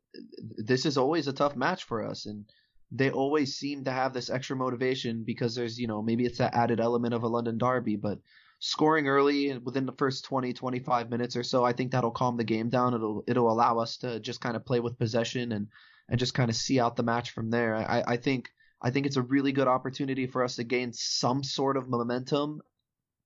this 0.58 0.86
is 0.86 0.98
always 0.98 1.28
a 1.28 1.34
tough 1.34 1.56
match 1.56 1.84
for 1.84 2.06
us, 2.06 2.26
and 2.26 2.46
they 2.92 3.12
always 3.12 3.56
seem 3.56 3.84
to 3.86 3.92
have 3.92 4.14
this 4.14 4.30
extra 4.30 4.56
motivation 4.56 5.24
because 5.24 5.56
there's 5.56 5.80
you 5.80 5.88
know 5.88 6.02
maybe 6.02 6.26
it's 6.26 6.40
that 6.40 6.56
added 6.56 6.80
element 6.80 7.14
of 7.14 7.24
a 7.24 7.28
London 7.28 7.58
derby, 7.58 7.96
but 7.96 8.20
scoring 8.60 9.08
early 9.08 9.58
within 9.58 9.86
the 9.86 9.94
first 9.94 10.24
20 10.26 10.54
25 10.54 11.10
minutes 11.10 11.36
or 11.36 11.44
so, 11.44 11.64
I 11.64 11.74
think 11.74 11.92
that'll 11.92 12.12
calm 12.12 12.38
the 12.38 12.44
game 12.44 12.70
down. 12.70 12.94
It'll 12.94 13.24
it'll 13.28 13.52
allow 13.52 13.80
us 13.80 13.98
to 13.98 14.20
just 14.20 14.42
kind 14.42 14.56
of 14.56 14.66
play 14.66 14.80
with 14.80 15.00
possession 15.00 15.52
and 15.52 15.68
and 16.10 16.20
just 16.20 16.34
kind 16.34 16.50
of 16.50 16.56
see 16.56 16.80
out 16.80 16.96
the 16.96 17.04
match 17.04 17.32
from 17.32 17.50
there. 17.50 17.76
I 17.76 18.04
I 18.08 18.18
think 18.18 18.50
I 18.82 18.90
think 18.90 19.06
it's 19.06 19.18
a 19.18 19.22
really 19.22 19.52
good 19.52 19.68
opportunity 19.68 20.26
for 20.26 20.44
us 20.44 20.56
to 20.56 20.64
gain 20.64 20.92
some 20.94 21.44
sort 21.44 21.78
of 21.78 21.88
momentum, 21.88 22.62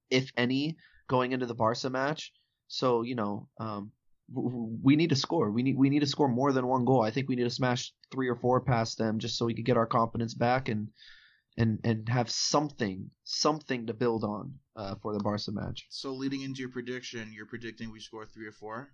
if 0.09 0.31
any, 0.35 0.77
going 1.07 1.31
into 1.31 1.45
the 1.45 1.55
Barca 1.55 1.89
match. 1.89 2.33
So 2.67 3.03
you 3.03 3.15
know, 3.15 3.47
um, 3.59 3.91
we 4.33 4.95
need 4.95 5.09
to 5.09 5.15
score. 5.15 5.51
We 5.51 5.63
need 5.63 5.77
we 5.77 5.89
need 5.89 5.99
to 5.99 6.07
score 6.07 6.27
more 6.27 6.51
than 6.51 6.67
one 6.67 6.85
goal. 6.85 7.01
I 7.01 7.11
think 7.11 7.29
we 7.29 7.35
need 7.35 7.43
to 7.43 7.49
smash 7.49 7.93
three 8.11 8.27
or 8.27 8.35
four 8.35 8.61
past 8.61 8.97
them 8.97 9.19
just 9.19 9.37
so 9.37 9.45
we 9.45 9.53
could 9.53 9.65
get 9.65 9.77
our 9.77 9.85
confidence 9.85 10.33
back 10.33 10.69
and 10.69 10.89
and 11.57 11.79
and 11.83 12.09
have 12.09 12.29
something 12.29 13.09
something 13.23 13.87
to 13.87 13.93
build 13.93 14.23
on 14.23 14.53
uh, 14.75 14.95
for 15.01 15.13
the 15.13 15.19
Barca 15.19 15.51
match. 15.51 15.85
So 15.89 16.13
leading 16.13 16.41
into 16.41 16.59
your 16.59 16.69
prediction, 16.69 17.31
you're 17.33 17.45
predicting 17.45 17.91
we 17.91 17.99
score 17.99 18.25
three 18.25 18.47
or 18.47 18.51
four. 18.51 18.89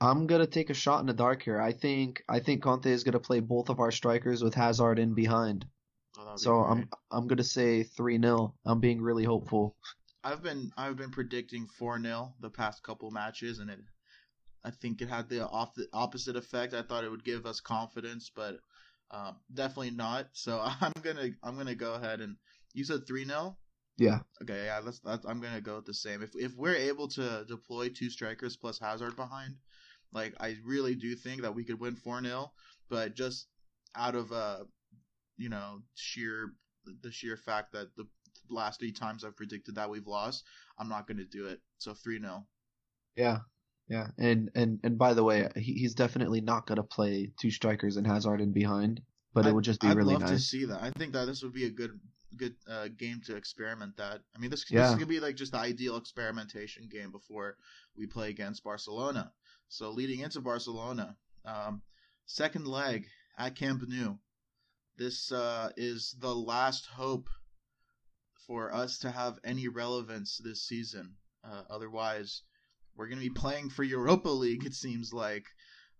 I'm 0.00 0.26
gonna 0.26 0.46
take 0.46 0.70
a 0.70 0.74
shot 0.74 1.00
in 1.00 1.06
the 1.06 1.12
dark 1.12 1.42
here. 1.42 1.60
I 1.60 1.72
think 1.72 2.22
I 2.28 2.40
think 2.40 2.62
Conte 2.62 2.90
is 2.90 3.04
gonna 3.04 3.20
play 3.20 3.40
both 3.40 3.68
of 3.68 3.80
our 3.80 3.90
strikers 3.90 4.42
with 4.42 4.54
Hazard 4.54 4.98
in 4.98 5.14
behind. 5.14 5.66
Oh, 6.18 6.24
that'd 6.24 6.36
be 6.36 6.42
So. 6.42 6.60
I'm 6.60 6.88
I'm 7.10 7.26
gonna 7.26 7.44
say 7.44 7.82
three 7.82 8.18
0 8.18 8.54
I'm 8.64 8.80
being 8.80 9.02
really 9.02 9.24
hopeful. 9.24 9.76
I've 10.22 10.42
been 10.42 10.72
I've 10.76 10.96
been 10.96 11.10
predicting 11.10 11.66
four 11.66 12.00
0 12.00 12.34
the 12.40 12.50
past 12.50 12.82
couple 12.82 13.10
matches, 13.10 13.58
and 13.58 13.70
it 13.70 13.80
I 14.64 14.70
think 14.70 15.00
it 15.00 15.08
had 15.08 15.28
the 15.28 15.48
off 15.48 15.74
the 15.74 15.88
opposite 15.92 16.36
effect. 16.36 16.74
I 16.74 16.82
thought 16.82 17.04
it 17.04 17.10
would 17.10 17.24
give 17.24 17.46
us 17.46 17.60
confidence, 17.60 18.30
but 18.34 18.58
um, 19.10 19.36
definitely 19.52 19.92
not. 19.92 20.28
So 20.32 20.60
I'm 20.80 20.92
gonna 21.02 21.30
I'm 21.42 21.56
gonna 21.56 21.74
go 21.74 21.94
ahead 21.94 22.20
and 22.20 22.36
you 22.74 22.84
said 22.84 23.06
three 23.06 23.24
0 23.24 23.56
Yeah. 23.96 24.20
Okay, 24.42 24.64
yeah, 24.66 24.80
that's, 24.80 25.00
that's 25.00 25.26
I'm 25.26 25.40
gonna 25.40 25.60
go 25.60 25.76
with 25.76 25.86
the 25.86 25.94
same. 25.94 26.22
If 26.22 26.30
if 26.34 26.54
we're 26.56 26.76
able 26.76 27.08
to 27.08 27.44
deploy 27.48 27.88
two 27.88 28.10
strikers 28.10 28.56
plus 28.56 28.78
Hazard 28.78 29.16
behind, 29.16 29.56
like 30.12 30.34
I 30.40 30.56
really 30.64 30.94
do 30.94 31.14
think 31.14 31.42
that 31.42 31.54
we 31.54 31.64
could 31.64 31.80
win 31.80 31.96
four 31.96 32.22
0 32.22 32.52
But 32.88 33.14
just 33.14 33.48
out 33.94 34.14
of 34.14 34.32
uh, 34.32 34.64
you 35.36 35.48
know, 35.48 35.80
sheer 35.94 36.52
the 37.02 37.10
sheer 37.10 37.36
fact 37.36 37.72
that 37.72 37.94
the 37.96 38.06
last 38.50 38.80
three 38.80 38.92
times 38.92 39.24
I've 39.24 39.36
predicted 39.36 39.74
that 39.76 39.90
we've 39.90 40.06
lost, 40.06 40.44
I'm 40.78 40.88
not 40.88 41.06
gonna 41.06 41.24
do 41.24 41.46
it. 41.46 41.60
So 41.78 41.94
three 41.94 42.18
0 42.20 42.46
Yeah. 43.16 43.38
Yeah. 43.88 44.08
And 44.18 44.50
and 44.54 44.78
and 44.84 44.96
by 44.98 45.14
the 45.14 45.24
way, 45.24 45.48
he, 45.56 45.72
he's 45.74 45.94
definitely 45.94 46.40
not 46.40 46.66
gonna 46.66 46.82
play 46.82 47.32
two 47.40 47.50
strikers 47.50 47.96
and 47.96 48.06
Hazard 48.06 48.40
in 48.40 48.52
behind. 48.52 49.00
but 49.32 49.44
it 49.44 49.48
I'd- 49.48 49.54
would 49.54 49.64
just 49.64 49.80
be 49.80 49.86
I'd 49.88 49.96
really 49.96 50.14
love 50.16 50.26
to 50.28 50.38
see 50.38 50.64
that. 50.66 50.82
I 50.82 50.90
think 50.90 51.12
that 51.12 51.26
this 51.26 51.42
would 51.42 51.52
be 51.52 51.66
a 51.66 51.70
good 51.70 51.98
good 52.36 52.54
uh, 52.68 52.86
game 52.96 53.20
to 53.26 53.34
experiment 53.36 53.96
that. 53.96 54.20
I 54.34 54.38
mean, 54.38 54.50
this, 54.50 54.62
this 54.64 54.70
Yeah. 54.72 54.88
is 54.88 54.94
gonna 54.94 55.06
be 55.06 55.18
like 55.20 55.34
just 55.36 55.52
the 55.52 55.58
ideal 55.58 55.96
experimentation 55.96 56.88
game 56.88 57.10
before 57.10 57.56
we 57.96 58.06
play 58.06 58.30
against 58.30 58.62
Barcelona. 58.64 59.32
So 59.68 59.90
leading 59.90 60.20
into 60.20 60.40
Barcelona, 60.40 61.16
um, 61.44 61.82
second 62.26 62.66
leg 62.66 63.06
at 63.38 63.56
Camp 63.56 63.82
Nou. 63.88 64.18
This 64.96 65.32
uh, 65.32 65.70
is 65.76 66.14
the 66.20 66.34
last 66.34 66.86
hope 66.86 67.28
for 68.50 68.74
us 68.74 68.98
to 68.98 69.08
have 69.12 69.38
any 69.44 69.68
relevance 69.68 70.40
this 70.42 70.66
season. 70.66 71.14
Uh, 71.44 71.62
otherwise, 71.70 72.42
we're 72.96 73.06
going 73.06 73.20
to 73.20 73.28
be 73.28 73.32
playing 73.32 73.70
for 73.70 73.84
Europa 73.84 74.28
League. 74.28 74.66
It 74.66 74.74
seems 74.74 75.12
like. 75.12 75.44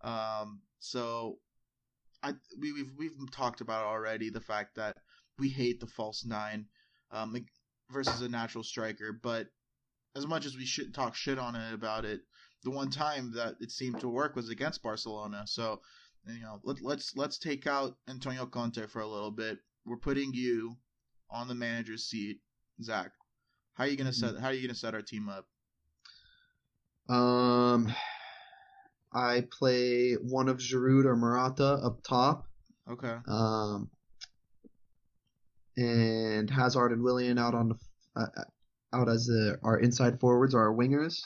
Um, 0.01 0.61
so, 0.81 1.39
I 2.25 2.33
we, 2.59 2.73
we've 2.73 2.91
we've 2.99 3.31
talked 3.31 3.61
about 3.61 3.85
already 3.85 4.31
the 4.31 4.41
fact 4.41 4.75
that 4.75 4.97
we 5.39 5.49
hate 5.49 5.79
the 5.79 5.87
false 5.87 6.25
nine 6.25 6.67
um, 7.13 7.37
versus 7.89 8.21
a 8.21 8.29
natural 8.29 8.65
striker. 8.65 9.13
But 9.23 9.47
as 10.17 10.27
much 10.27 10.45
as 10.45 10.57
we 10.57 10.67
should 10.67 10.93
talk 10.93 11.15
shit 11.15 11.39
on 11.39 11.55
it 11.55 11.73
about 11.73 12.05
it, 12.05 12.23
the 12.65 12.73
one 12.73 12.91
time 12.91 13.33
that 13.35 13.55
it 13.61 13.71
seemed 13.71 14.01
to 14.01 14.09
work 14.09 14.35
was 14.35 14.49
against 14.49 14.83
Barcelona. 14.83 15.45
So, 15.47 15.83
you 16.27 16.41
know, 16.41 16.59
let, 16.65 16.83
let's 16.83 17.15
let's 17.15 17.39
take 17.39 17.69
out 17.69 17.97
Antonio 18.09 18.45
Conte 18.45 18.89
for 18.89 19.03
a 19.03 19.09
little 19.09 19.31
bit. 19.31 19.59
We're 19.87 19.99
putting 19.99 20.35
you 20.35 20.77
on 21.31 21.49
the 21.49 21.55
manager's 21.55 22.05
seat, 22.05 22.41
Zach. 22.83 23.11
How 23.75 23.85
are 23.85 23.87
you 23.87 23.97
gonna 23.97 24.13
set? 24.13 24.39
How 24.39 24.49
are 24.49 24.53
you 24.53 24.67
gonna 24.67 24.75
set 24.75 24.95
our 24.95 25.03
team 25.03 25.29
up? 25.29 25.47
Um, 27.15 27.93
I 29.13 29.45
play 29.59 30.15
one 30.15 30.49
of 30.49 30.59
Giroud 30.59 31.05
or 31.05 31.17
Morata 31.17 31.81
up 31.83 32.03
top. 32.03 32.47
Okay. 32.89 33.17
Um, 33.27 33.91
and 35.77 36.51
Hazard 36.51 36.93
and 36.93 37.03
Willian 37.03 37.39
out 37.39 37.55
on 37.55 37.71
the 37.71 37.75
uh, 38.17 38.45
out 38.93 39.09
as 39.09 39.27
the, 39.27 39.59
our 39.63 39.79
inside 39.79 40.21
forwards 40.21 40.55
or 40.55 40.61
our 40.61 40.75
wingers. 40.75 41.23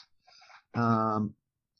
Um, 0.75 1.33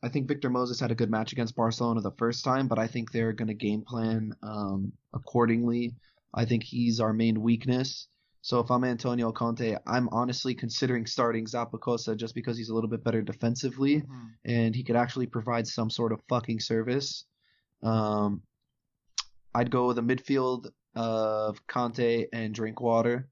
I 0.04 0.10
think 0.10 0.28
Victor 0.28 0.50
Moses 0.50 0.80
had 0.80 0.92
a 0.92 0.96
good 0.96 1.10
match 1.10 1.32
against 1.32 1.56
Barcelona 1.56 2.02
the 2.02 2.12
first 2.12 2.44
time, 2.44 2.68
but 2.68 2.80
I 2.80 2.88
think 2.88 3.12
they're 3.12 3.34
going 3.34 3.48
to 3.48 3.54
game 3.54 3.84
plan 3.86 4.34
um, 4.44 4.92
accordingly. 5.14 5.96
I 6.34 6.46
think 6.46 6.64
he's 6.64 7.00
our 7.00 7.14
main 7.14 7.42
weakness. 7.42 8.08
So 8.46 8.60
if 8.60 8.70
I'm 8.70 8.84
Antonio 8.84 9.32
Conte, 9.32 9.76
I'm 9.88 10.08
honestly 10.10 10.54
considering 10.54 11.08
starting 11.08 11.46
Zappacosta 11.46 12.16
just 12.16 12.36
because 12.36 12.56
he's 12.56 12.70
a 12.70 12.76
little 12.76 12.88
bit 12.92 13.04
better 13.04 13.24
defensively 13.24 14.02
Mhm. 14.04 14.34
and 14.46 14.76
he 14.76 14.84
could 14.84 14.96
actually 14.96 15.26
provide 15.26 15.66
some 15.66 15.90
sort 15.90 16.12
of 16.12 16.22
fucking 16.30 16.60
service. 16.60 17.26
Um, 17.82 18.44
I'd 19.56 19.72
go 19.72 19.88
with 19.88 19.98
a 19.98 20.04
midfield 20.04 20.70
of 20.94 21.66
Kante 21.66 22.28
and 22.32 22.54
Drinkwater. 22.54 23.28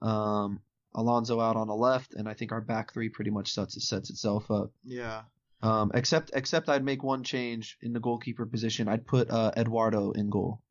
Um, 0.00 0.62
Alonso 0.94 1.38
out 1.38 1.56
on 1.56 1.66
the 1.68 1.74
left, 1.76 2.14
and 2.14 2.26
I 2.26 2.32
think 2.32 2.50
our 2.50 2.62
back 2.62 2.94
three 2.94 3.10
pretty 3.10 3.30
much 3.30 3.52
sets 3.52 3.86
sets 3.86 4.08
itself 4.08 4.50
up. 4.50 4.72
Yeah. 4.84 5.24
Um, 5.60 5.90
except 5.92 6.30
except 6.32 6.70
I'd 6.70 6.82
make 6.82 7.02
one 7.02 7.24
change 7.24 7.76
in 7.82 7.92
the 7.92 8.00
goalkeeper 8.00 8.46
position. 8.46 8.88
I'd 8.88 9.06
put 9.06 9.28
uh, 9.30 9.52
Eduardo 9.54 10.12
in 10.12 10.30
goal. 10.30 10.62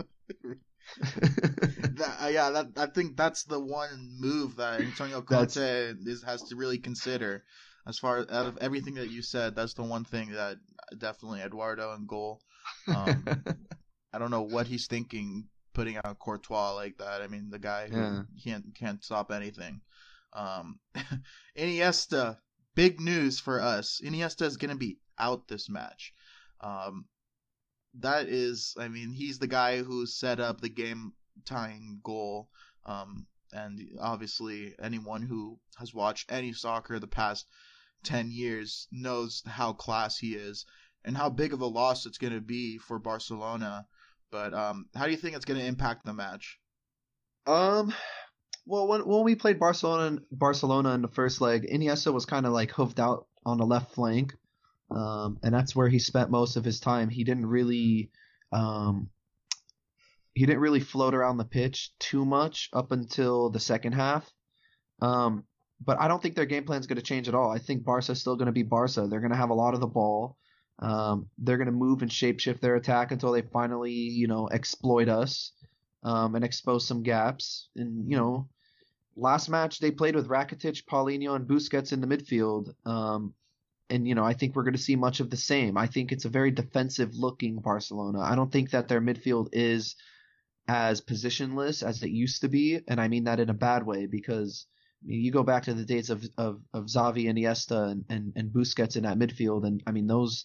that, 1.96 2.16
uh, 2.22 2.28
yeah, 2.28 2.50
that 2.50 2.66
I 2.76 2.86
think 2.86 3.16
that's 3.16 3.44
the 3.44 3.60
one 3.60 4.10
move 4.18 4.56
that 4.56 4.80
Antonio 4.80 5.20
Conte 5.22 5.94
is, 6.04 6.22
has 6.24 6.42
to 6.44 6.56
really 6.56 6.78
consider. 6.78 7.44
As 7.86 7.98
far 7.98 8.18
out 8.18 8.46
of 8.46 8.58
everything 8.60 8.94
that 8.94 9.08
you 9.10 9.22
said, 9.22 9.54
that's 9.56 9.74
the 9.74 9.82
one 9.82 10.04
thing 10.04 10.32
that 10.32 10.58
definitely 10.98 11.40
Eduardo 11.40 11.92
and 11.94 12.06
goal. 12.06 12.42
Um, 12.86 13.24
I 14.12 14.18
don't 14.18 14.30
know 14.30 14.42
what 14.42 14.66
he's 14.66 14.86
thinking 14.86 15.48
putting 15.74 15.96
out 15.96 16.18
Courtois 16.18 16.72
like 16.72 16.98
that. 16.98 17.22
I 17.22 17.28
mean, 17.28 17.50
the 17.50 17.58
guy 17.58 17.88
who 17.88 17.96
Yeah. 17.96 18.22
can't 18.44 18.74
can't 18.74 19.02
stop 19.02 19.30
anything. 19.30 19.80
Um, 20.32 20.78
Iniesta, 21.56 22.38
big 22.74 23.00
news 23.00 23.40
for 23.40 23.60
us. 23.60 24.00
Iniesta 24.04 24.42
is 24.42 24.56
going 24.56 24.70
to 24.70 24.76
be 24.76 24.98
out 25.18 25.48
this 25.48 25.68
match. 25.68 26.12
Um, 26.60 27.06
that 28.00 28.28
is, 28.28 28.74
I 28.78 28.88
mean, 28.88 29.10
he's 29.10 29.38
the 29.38 29.46
guy 29.46 29.82
who 29.82 30.06
set 30.06 30.40
up 30.40 30.60
the 30.60 30.68
game 30.68 31.12
tying 31.44 32.00
goal. 32.02 32.48
Um, 32.86 33.26
and 33.52 33.80
obviously, 34.00 34.74
anyone 34.80 35.22
who 35.22 35.58
has 35.78 35.94
watched 35.94 36.30
any 36.30 36.52
soccer 36.52 36.98
the 36.98 37.06
past 37.06 37.46
10 38.04 38.30
years 38.30 38.86
knows 38.92 39.42
how 39.46 39.72
class 39.72 40.18
he 40.18 40.34
is 40.34 40.66
and 41.04 41.16
how 41.16 41.30
big 41.30 41.52
of 41.52 41.60
a 41.60 41.66
loss 41.66 42.06
it's 42.06 42.18
going 42.18 42.32
to 42.32 42.40
be 42.40 42.78
for 42.78 42.98
Barcelona. 42.98 43.86
But 44.30 44.52
um, 44.54 44.86
how 44.94 45.06
do 45.06 45.10
you 45.10 45.16
think 45.16 45.36
it's 45.36 45.44
going 45.44 45.60
to 45.60 45.66
impact 45.66 46.04
the 46.04 46.12
match? 46.12 46.58
Um, 47.46 47.94
well, 48.66 48.86
when 48.86 49.06
when 49.06 49.24
we 49.24 49.34
played 49.34 49.58
Barcelona 49.58 50.18
Barcelona 50.30 50.90
in 50.90 51.00
the 51.00 51.08
first 51.08 51.40
leg, 51.40 51.66
Iniesta 51.66 52.12
was 52.12 52.26
kind 52.26 52.44
of 52.44 52.52
like 52.52 52.70
hoofed 52.70 53.00
out 53.00 53.26
on 53.46 53.56
the 53.56 53.64
left 53.64 53.94
flank, 53.94 54.34
um, 54.90 55.38
and 55.42 55.54
that's 55.54 55.76
where 55.76 55.88
he 55.88 55.98
spent 55.98 56.30
most 56.30 56.56
of 56.56 56.64
his 56.64 56.80
time. 56.80 57.08
He 57.08 57.24
didn't 57.24 57.46
really, 57.46 58.10
um, 58.52 59.10
he 60.34 60.46
didn't 60.46 60.60
really 60.60 60.80
float 60.80 61.14
around 61.14 61.36
the 61.36 61.44
pitch 61.44 61.92
too 61.98 62.24
much 62.24 62.70
up 62.72 62.92
until 62.92 63.50
the 63.50 63.60
second 63.60 63.92
half. 63.92 64.30
Um, 65.00 65.44
but 65.84 66.00
I 66.00 66.08
don't 66.08 66.20
think 66.22 66.34
their 66.34 66.46
game 66.46 66.64
plan 66.64 66.80
is 66.80 66.86
going 66.86 66.96
to 66.96 67.02
change 67.02 67.28
at 67.28 67.34
all. 67.34 67.50
I 67.50 67.58
think 67.58 67.84
Barca 67.84 68.12
is 68.12 68.20
still 68.20 68.36
going 68.36 68.46
to 68.46 68.52
be 68.52 68.62
Barca. 68.62 69.06
They're 69.06 69.20
going 69.20 69.32
to 69.32 69.36
have 69.36 69.50
a 69.50 69.54
lot 69.54 69.74
of 69.74 69.80
the 69.80 69.86
ball. 69.86 70.36
Um, 70.80 71.28
they're 71.38 71.56
going 71.56 71.66
to 71.66 71.72
move 71.72 72.02
and 72.02 72.10
shapeshift 72.10 72.60
their 72.60 72.76
attack 72.76 73.10
until 73.10 73.32
they 73.32 73.42
finally, 73.42 73.92
you 73.92 74.28
know, 74.28 74.48
exploit 74.48 75.08
us 75.08 75.52
um, 76.02 76.34
and 76.34 76.44
expose 76.44 76.86
some 76.86 77.02
gaps. 77.02 77.68
And 77.76 78.10
you 78.10 78.16
know, 78.16 78.48
last 79.16 79.48
match 79.48 79.78
they 79.78 79.90
played 79.90 80.14
with 80.14 80.28
Rakitic, 80.28 80.84
Paulinho, 80.84 81.34
and 81.34 81.48
Busquets 81.48 81.92
in 81.92 82.00
the 82.00 82.06
midfield. 82.06 82.72
Um, 82.86 83.34
and 83.90 84.06
you 84.06 84.14
know, 84.14 84.24
I 84.24 84.34
think 84.34 84.54
we're 84.54 84.64
going 84.64 84.74
to 84.74 84.78
see 84.78 84.96
much 84.96 85.20
of 85.20 85.30
the 85.30 85.36
same. 85.36 85.76
I 85.76 85.86
think 85.86 86.12
it's 86.12 86.24
a 86.24 86.30
very 86.30 86.50
defensive-looking 86.50 87.60
Barcelona. 87.60 88.20
I 88.20 88.34
don't 88.34 88.52
think 88.52 88.70
that 88.70 88.88
their 88.88 89.00
midfield 89.00 89.48
is 89.52 89.96
as 90.66 91.00
positionless 91.00 91.82
as 91.82 92.02
it 92.02 92.10
used 92.10 92.42
to 92.42 92.48
be, 92.48 92.80
and 92.86 93.00
I 93.00 93.08
mean 93.08 93.24
that 93.24 93.40
in 93.40 93.50
a 93.50 93.54
bad 93.54 93.84
way 93.84 94.06
because. 94.06 94.66
I 95.00 95.06
mean, 95.06 95.20
you 95.20 95.30
go 95.30 95.44
back 95.44 95.62
to 95.62 95.74
the 95.74 95.84
days 95.84 96.10
of 96.10 96.24
of, 96.36 96.60
of 96.74 96.86
Xavi, 96.86 97.26
Iniesta, 97.26 97.88
and, 97.88 98.04
and, 98.08 98.32
and 98.34 98.50
Busquets 98.52 98.96
in 98.96 99.04
that 99.04 99.16
midfield, 99.16 99.64
and 99.64 99.80
I 99.86 99.92
mean 99.92 100.08
those 100.08 100.44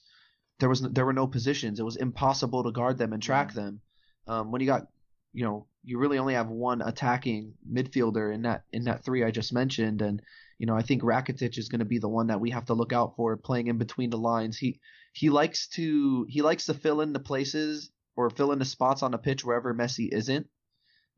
there 0.60 0.70
was 0.70 0.82
there 0.82 1.06
were 1.06 1.14
no 1.14 1.28
positions. 1.28 1.80
It 1.80 1.84
was 1.84 1.96
impossible 1.96 2.64
to 2.64 2.72
guard 2.72 2.98
them 2.98 3.14
and 3.14 3.22
track 3.22 3.54
them. 3.54 3.82
Um, 4.28 4.52
when 4.52 4.62
you 4.62 4.68
got 4.68 4.88
you 5.34 5.44
know 5.44 5.68
you 5.84 5.98
really 5.98 6.18
only 6.18 6.36
have 6.36 6.48
one 6.48 6.82
attacking 6.82 7.54
midfielder 7.70 8.34
in 8.34 8.44
that 8.44 8.64
in 8.72 8.86
that 8.86 9.04
three 9.04 9.24
I 9.24 9.32
just 9.32 9.52
mentioned, 9.52 10.02
and 10.02 10.22
you 10.58 10.68
know 10.68 10.76
I 10.76 10.82
think 10.82 11.02
Rakitic 11.02 11.58
is 11.58 11.70
going 11.70 11.80
to 11.80 11.86
be 11.86 12.00
the 12.00 12.08
one 12.10 12.28
that 12.28 12.40
we 12.40 12.52
have 12.52 12.66
to 12.66 12.74
look 12.74 12.94
out 12.94 13.16
for 13.16 13.36
playing 13.36 13.68
in 13.68 13.78
between 13.78 14.10
the 14.10 14.18
lines. 14.18 14.58
He 14.58 14.80
he 15.12 15.30
likes 15.30 15.68
to 15.70 16.26
he 16.30 16.42
likes 16.42 16.68
to 16.68 16.74
fill 16.74 17.02
in 17.02 17.14
the 17.14 17.20
places 17.20 17.92
or 18.16 18.30
fill 18.30 18.52
in 18.52 18.60
the 18.60 18.66
spots 18.66 19.04
on 19.04 19.12
the 19.12 19.18
pitch 19.18 19.44
wherever 19.44 19.74
Messi 19.74 20.08
isn't. 20.12 20.48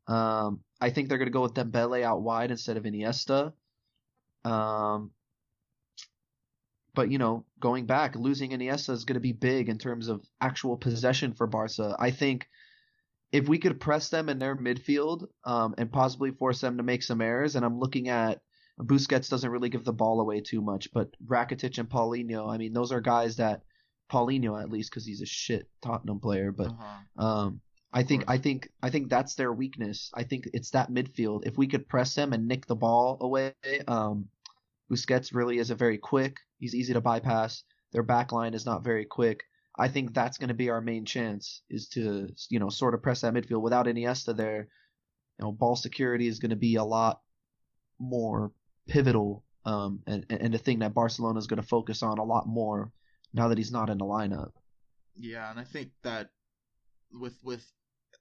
Um, 0.08 0.60
I 0.80 0.90
think 0.90 1.08
they're 1.08 1.18
going 1.18 1.28
to 1.28 1.32
go 1.32 1.42
with 1.42 1.54
Dembele 1.54 2.02
out 2.02 2.22
wide 2.22 2.50
instead 2.50 2.76
of 2.76 2.84
Iniesta. 2.84 3.52
Um, 4.44 5.10
but 6.94 7.10
you 7.10 7.18
know, 7.18 7.44
going 7.60 7.86
back, 7.86 8.16
losing 8.16 8.50
Iniesta 8.50 8.90
is 8.90 9.04
going 9.04 9.14
to 9.14 9.20
be 9.20 9.32
big 9.32 9.68
in 9.68 9.78
terms 9.78 10.08
of 10.08 10.24
actual 10.40 10.76
possession 10.76 11.34
for 11.34 11.46
Barca. 11.46 11.94
I 11.98 12.10
think 12.10 12.48
if 13.32 13.48
we 13.48 13.58
could 13.58 13.80
press 13.80 14.08
them 14.08 14.28
in 14.28 14.38
their 14.38 14.56
midfield 14.56 15.26
um, 15.44 15.74
and 15.78 15.90
possibly 15.92 16.30
force 16.30 16.60
them 16.60 16.76
to 16.76 16.82
make 16.82 17.02
some 17.02 17.20
errors, 17.20 17.56
and 17.56 17.64
I'm 17.64 17.78
looking 17.78 18.08
at 18.08 18.40
Busquets 18.80 19.28
doesn't 19.30 19.50
really 19.50 19.68
give 19.70 19.84
the 19.84 19.92
ball 19.92 20.20
away 20.20 20.40
too 20.40 20.60
much, 20.60 20.92
but 20.92 21.08
Rakitic 21.26 21.78
and 21.78 21.88
Paulinho, 21.88 22.48
I 22.52 22.58
mean, 22.58 22.72
those 22.72 22.92
are 22.92 23.00
guys 23.00 23.36
that 23.36 23.62
Paulinho 24.12 24.60
at 24.60 24.70
least 24.70 24.90
because 24.90 25.06
he's 25.06 25.22
a 25.22 25.26
shit 25.26 25.68
Tottenham 25.82 26.20
player, 26.20 26.52
but 26.52 26.68
Uh-huh. 26.68 27.26
um, 27.26 27.60
I 27.92 28.02
think. 28.02 28.24
I 28.28 28.36
think 28.36 28.68
I 28.82 28.90
think 28.90 29.08
that's 29.08 29.34
their 29.36 29.52
weakness. 29.52 30.10
I 30.12 30.22
think 30.24 30.50
it's 30.52 30.70
that 30.72 30.90
midfield. 30.90 31.46
If 31.46 31.56
we 31.56 31.66
could 31.66 31.88
press 31.88 32.14
them 32.14 32.34
and 32.34 32.46
nick 32.46 32.66
the 32.66 32.76
ball 32.76 33.16
away, 33.22 33.54
um, 33.88 34.28
Busquets 34.90 35.34
really 35.34 35.58
isn't 35.58 35.78
very 35.78 35.96
quick. 35.96 36.36
He's 36.58 36.74
easy 36.74 36.92
to 36.92 37.00
bypass. 37.00 37.64
Their 37.92 38.02
back 38.02 38.32
line 38.32 38.52
is 38.52 38.66
not 38.66 38.84
very 38.84 39.06
quick. 39.06 39.44
I 39.78 39.88
think 39.88 40.14
that's 40.14 40.38
going 40.38 40.48
to 40.48 40.54
be 40.54 40.70
our 40.70 40.80
main 40.80 41.04
chance 41.04 41.62
is 41.68 41.88
to 41.88 42.28
you 42.48 42.58
know 42.58 42.70
sort 42.70 42.94
of 42.94 43.02
press 43.02 43.20
that 43.20 43.34
midfield 43.34 43.62
without 43.62 43.86
Iniesta 43.86 44.36
there. 44.36 44.68
You 45.38 45.44
know, 45.44 45.52
ball 45.52 45.76
security 45.76 46.28
is 46.28 46.38
going 46.38 46.50
to 46.50 46.56
be 46.56 46.76
a 46.76 46.84
lot 46.84 47.20
more 47.98 48.52
pivotal 48.88 49.44
um, 49.66 50.00
and 50.06 50.24
and 50.30 50.54
a 50.54 50.58
thing 50.58 50.78
that 50.78 50.94
Barcelona 50.94 51.38
is 51.38 51.46
going 51.46 51.60
to 51.60 51.66
focus 51.66 52.02
on 52.02 52.18
a 52.18 52.24
lot 52.24 52.46
more 52.46 52.92
now 53.34 53.48
that 53.48 53.58
he's 53.58 53.72
not 53.72 53.90
in 53.90 53.98
the 53.98 54.04
lineup. 54.04 54.52
Yeah, 55.16 55.50
and 55.50 55.58
I 55.58 55.64
think 55.64 55.90
that 56.02 56.30
with 57.12 57.36
with 57.42 57.64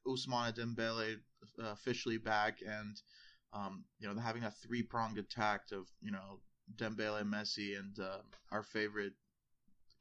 Ousmane 0.08 0.58
Dembele 0.58 1.18
uh, 1.62 1.72
officially 1.72 2.18
back 2.18 2.60
and 2.68 3.00
um, 3.54 3.86
you 4.00 4.08
know 4.08 4.20
having 4.20 4.44
a 4.44 4.52
three 4.52 4.82
pronged 4.82 5.20
attack 5.20 5.62
of 5.72 5.88
you 6.02 6.12
know 6.12 6.40
Dembele, 6.76 7.24
Messi, 7.24 7.78
and 7.78 7.98
uh, 8.00 8.18
our 8.52 8.64
favorite 8.64 9.14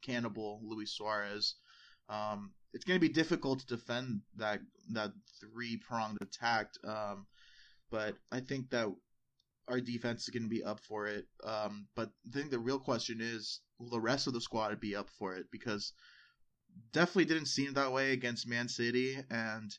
cannibal 0.05 0.61
Luis 0.63 0.91
Suarez, 0.91 1.55
um, 2.09 2.51
it's 2.73 2.85
going 2.85 2.99
to 2.99 3.07
be 3.07 3.13
difficult 3.13 3.59
to 3.59 3.65
defend 3.65 4.21
that 4.35 4.59
that 4.91 5.11
three 5.39 5.77
pronged 5.77 6.17
attack. 6.21 6.71
Um, 6.83 7.25
but 7.89 8.15
I 8.31 8.41
think 8.41 8.69
that 8.71 8.87
our 9.67 9.79
defense 9.79 10.23
is 10.23 10.29
going 10.29 10.43
to 10.43 10.49
be 10.49 10.63
up 10.63 10.79
for 10.81 11.07
it. 11.07 11.25
Um, 11.43 11.87
but 11.95 12.09
I 12.27 12.37
think 12.37 12.51
the 12.51 12.59
real 12.59 12.79
question 12.79 13.19
is, 13.21 13.61
will 13.79 13.89
the 13.89 13.99
rest 13.99 14.27
of 14.27 14.33
the 14.33 14.41
squad 14.41 14.79
be 14.79 14.95
up 14.95 15.09
for 15.17 15.35
it? 15.35 15.47
Because 15.51 15.93
definitely 16.91 17.25
didn't 17.25 17.47
seem 17.47 17.73
that 17.73 17.91
way 17.91 18.11
against 18.11 18.47
Man 18.47 18.67
City, 18.67 19.17
and 19.29 19.71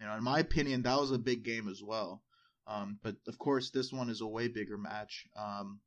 you 0.00 0.06
know, 0.06 0.14
in 0.14 0.24
my 0.24 0.40
opinion, 0.40 0.82
that 0.82 0.98
was 0.98 1.10
a 1.10 1.18
big 1.18 1.44
game 1.44 1.68
as 1.68 1.82
well. 1.82 2.22
Um, 2.66 2.98
but 3.02 3.16
of 3.26 3.38
course, 3.38 3.70
this 3.70 3.92
one 3.92 4.08
is 4.08 4.20
a 4.20 4.26
way 4.26 4.48
bigger 4.48 4.78
match. 4.78 5.26
Um, 5.36 5.80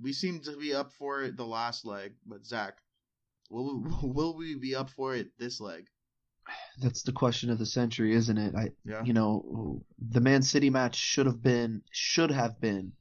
we 0.00 0.12
seem 0.12 0.40
to 0.40 0.56
be 0.56 0.74
up 0.74 0.92
for 0.92 1.22
it 1.22 1.36
the 1.36 1.46
last 1.46 1.84
leg, 1.84 2.14
but 2.26 2.44
Zach, 2.44 2.78
will 3.52 3.82
will 4.02 4.36
we 4.36 4.54
be 4.56 4.74
up 4.74 4.90
for 4.90 5.14
it 5.14 5.28
this 5.38 5.60
leg? 5.60 5.86
That's 6.80 7.02
the 7.02 7.12
question 7.12 7.50
of 7.50 7.58
the 7.58 7.66
century, 7.66 8.14
isn't 8.14 8.38
it? 8.38 8.54
I, 8.56 8.70
Yeah. 8.84 9.04
you 9.04 9.12
know, 9.12 9.84
the 9.98 10.20
Man 10.20 10.42
City 10.42 10.70
match 10.70 10.96
should 10.96 11.26
have 11.26 11.40
been, 11.40 11.82
should 11.92 12.30
have 12.30 12.60
been, 12.60 12.92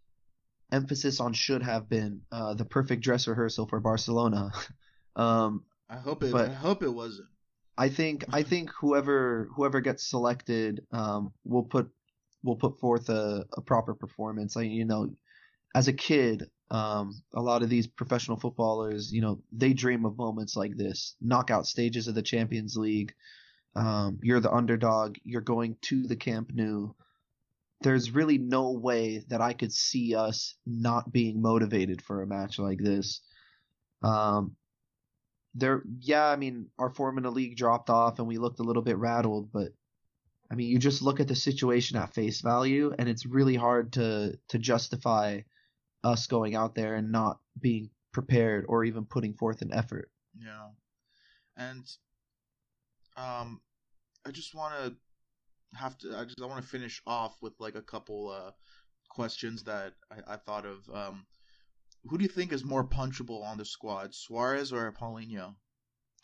emphasis 0.72 1.20
on 1.20 1.34
should 1.34 1.64
have 1.64 1.90
been, 1.90 2.22
uh, 2.32 2.54
the 2.54 2.66
perfect 2.66 3.02
dress 3.02 3.28
rehearsal 3.28 3.68
for 3.68 3.80
Barcelona. 3.80 4.52
um, 5.16 5.64
I 5.90 5.98
hope 5.98 6.22
it. 6.24 6.36
I 6.36 6.54
hope 6.54 6.84
it 6.84 6.90
wasn't. 6.90 7.30
I 7.78 7.90
think 7.90 8.26
I 8.32 8.44
think 8.44 8.70
whoever 8.80 9.50
whoever 9.56 9.82
gets 9.82 10.08
selected 10.08 10.86
um, 10.92 11.34
will 11.44 11.64
put 11.64 11.90
will 12.44 12.58
put 12.58 12.80
forth 12.80 13.10
a, 13.10 13.46
a 13.54 13.62
proper 13.62 13.96
performance. 13.96 14.56
I 14.56 14.64
you 14.64 14.86
know, 14.86 15.16
as 15.74 15.88
a 15.88 15.94
kid, 15.94 16.50
um, 16.72 17.22
a 17.34 17.42
lot 17.42 17.64
of 17.64 17.70
these 17.70 17.86
professional 17.86 18.38
footballers, 18.38 19.12
you 19.12 19.22
know, 19.22 19.42
they 19.52 19.74
dream 19.74 20.06
of 20.06 20.18
moments 20.18 20.56
like 20.56 20.78
this, 20.78 21.16
knockout 21.22 21.68
stages 21.68 22.08
of 22.08 22.16
the 22.16 22.22
Champions 22.22 22.78
League. 22.78 23.14
Um, 23.76 24.20
you're 24.24 24.40
the 24.40 24.52
underdog. 24.52 25.18
You're 25.24 25.42
going 25.42 25.76
to 25.84 26.04
the 26.04 26.16
Camp 26.16 26.52
Nou. 26.54 26.94
There's 27.82 28.12
really 28.12 28.38
no 28.38 28.72
way 28.72 29.24
that 29.28 29.42
I 29.42 29.54
could 29.54 29.74
see 29.74 30.16
us 30.16 30.56
not 30.66 31.12
being 31.12 31.42
motivated 31.42 32.02
for 32.02 32.22
a 32.22 32.28
match 32.28 32.58
like 32.58 32.80
this. 32.80 33.20
Um, 34.02 34.56
there 35.54 35.84
yeah 36.00 36.28
i 36.28 36.36
mean 36.38 36.68
our 36.80 36.90
form 36.90 37.18
in 37.18 37.24
the 37.24 37.30
league 37.30 37.58
dropped 37.58 37.90
off 37.90 38.20
and 38.20 38.28
we 38.28 38.38
looked 38.38 38.60
a 38.60 38.64
little 38.64 38.82
bit 38.82 38.98
rattled 38.98 39.52
but 39.52 39.70
i 40.50 40.56
mean 40.56 40.70
you 40.70 40.80
just 40.80 41.02
look 41.02 41.20
at 41.20 41.28
the 41.28 41.36
situation 41.36 41.98
at 41.98 42.14
face 42.14 42.40
value 42.40 42.94
and 42.98 43.10
it's 43.10 43.26
really 43.26 43.56
hard 43.56 43.92
to 43.92 44.38
to 44.48 44.58
justify 44.58 45.42
us 46.04 46.28
going 46.28 46.56
out 46.56 46.76
there 46.76 46.96
and 46.96 47.12
not 47.12 47.40
being 47.60 47.90
prepared 48.12 48.66
or 48.68 48.84
even 48.84 49.06
putting 49.06 49.34
forth 49.34 49.62
an 49.62 49.72
effort 49.74 50.10
Yeah, 50.40 50.70
and 51.58 51.86
um, 53.18 53.62
I 54.26 54.32
just 54.32 54.56
want 54.56 54.74
to 54.76 54.96
have 55.78 55.98
to. 56.00 56.18
I 56.18 56.26
just 56.26 56.42
I 56.42 56.46
want 56.46 56.62
to 56.62 56.70
finish 56.70 57.02
off 57.06 57.36
with 57.42 57.54
like 57.60 57.76
a 57.76 57.82
couple 57.82 58.30
uh 58.30 58.52
questions 59.10 59.64
that 59.64 59.94
I, 60.12 60.34
I 60.34 60.38
thought 60.38 60.66
of. 60.66 60.90
Um, 60.94 61.26
who 62.06 62.18
do 62.18 62.24
you 62.24 62.30
think 62.30 62.52
is 62.52 62.64
more 62.64 62.84
punchable 62.84 63.44
on 63.44 63.58
the 63.58 63.66
squad, 63.66 64.16
Suarez 64.16 64.74
or 64.74 64.92
Paulinho? 64.92 65.56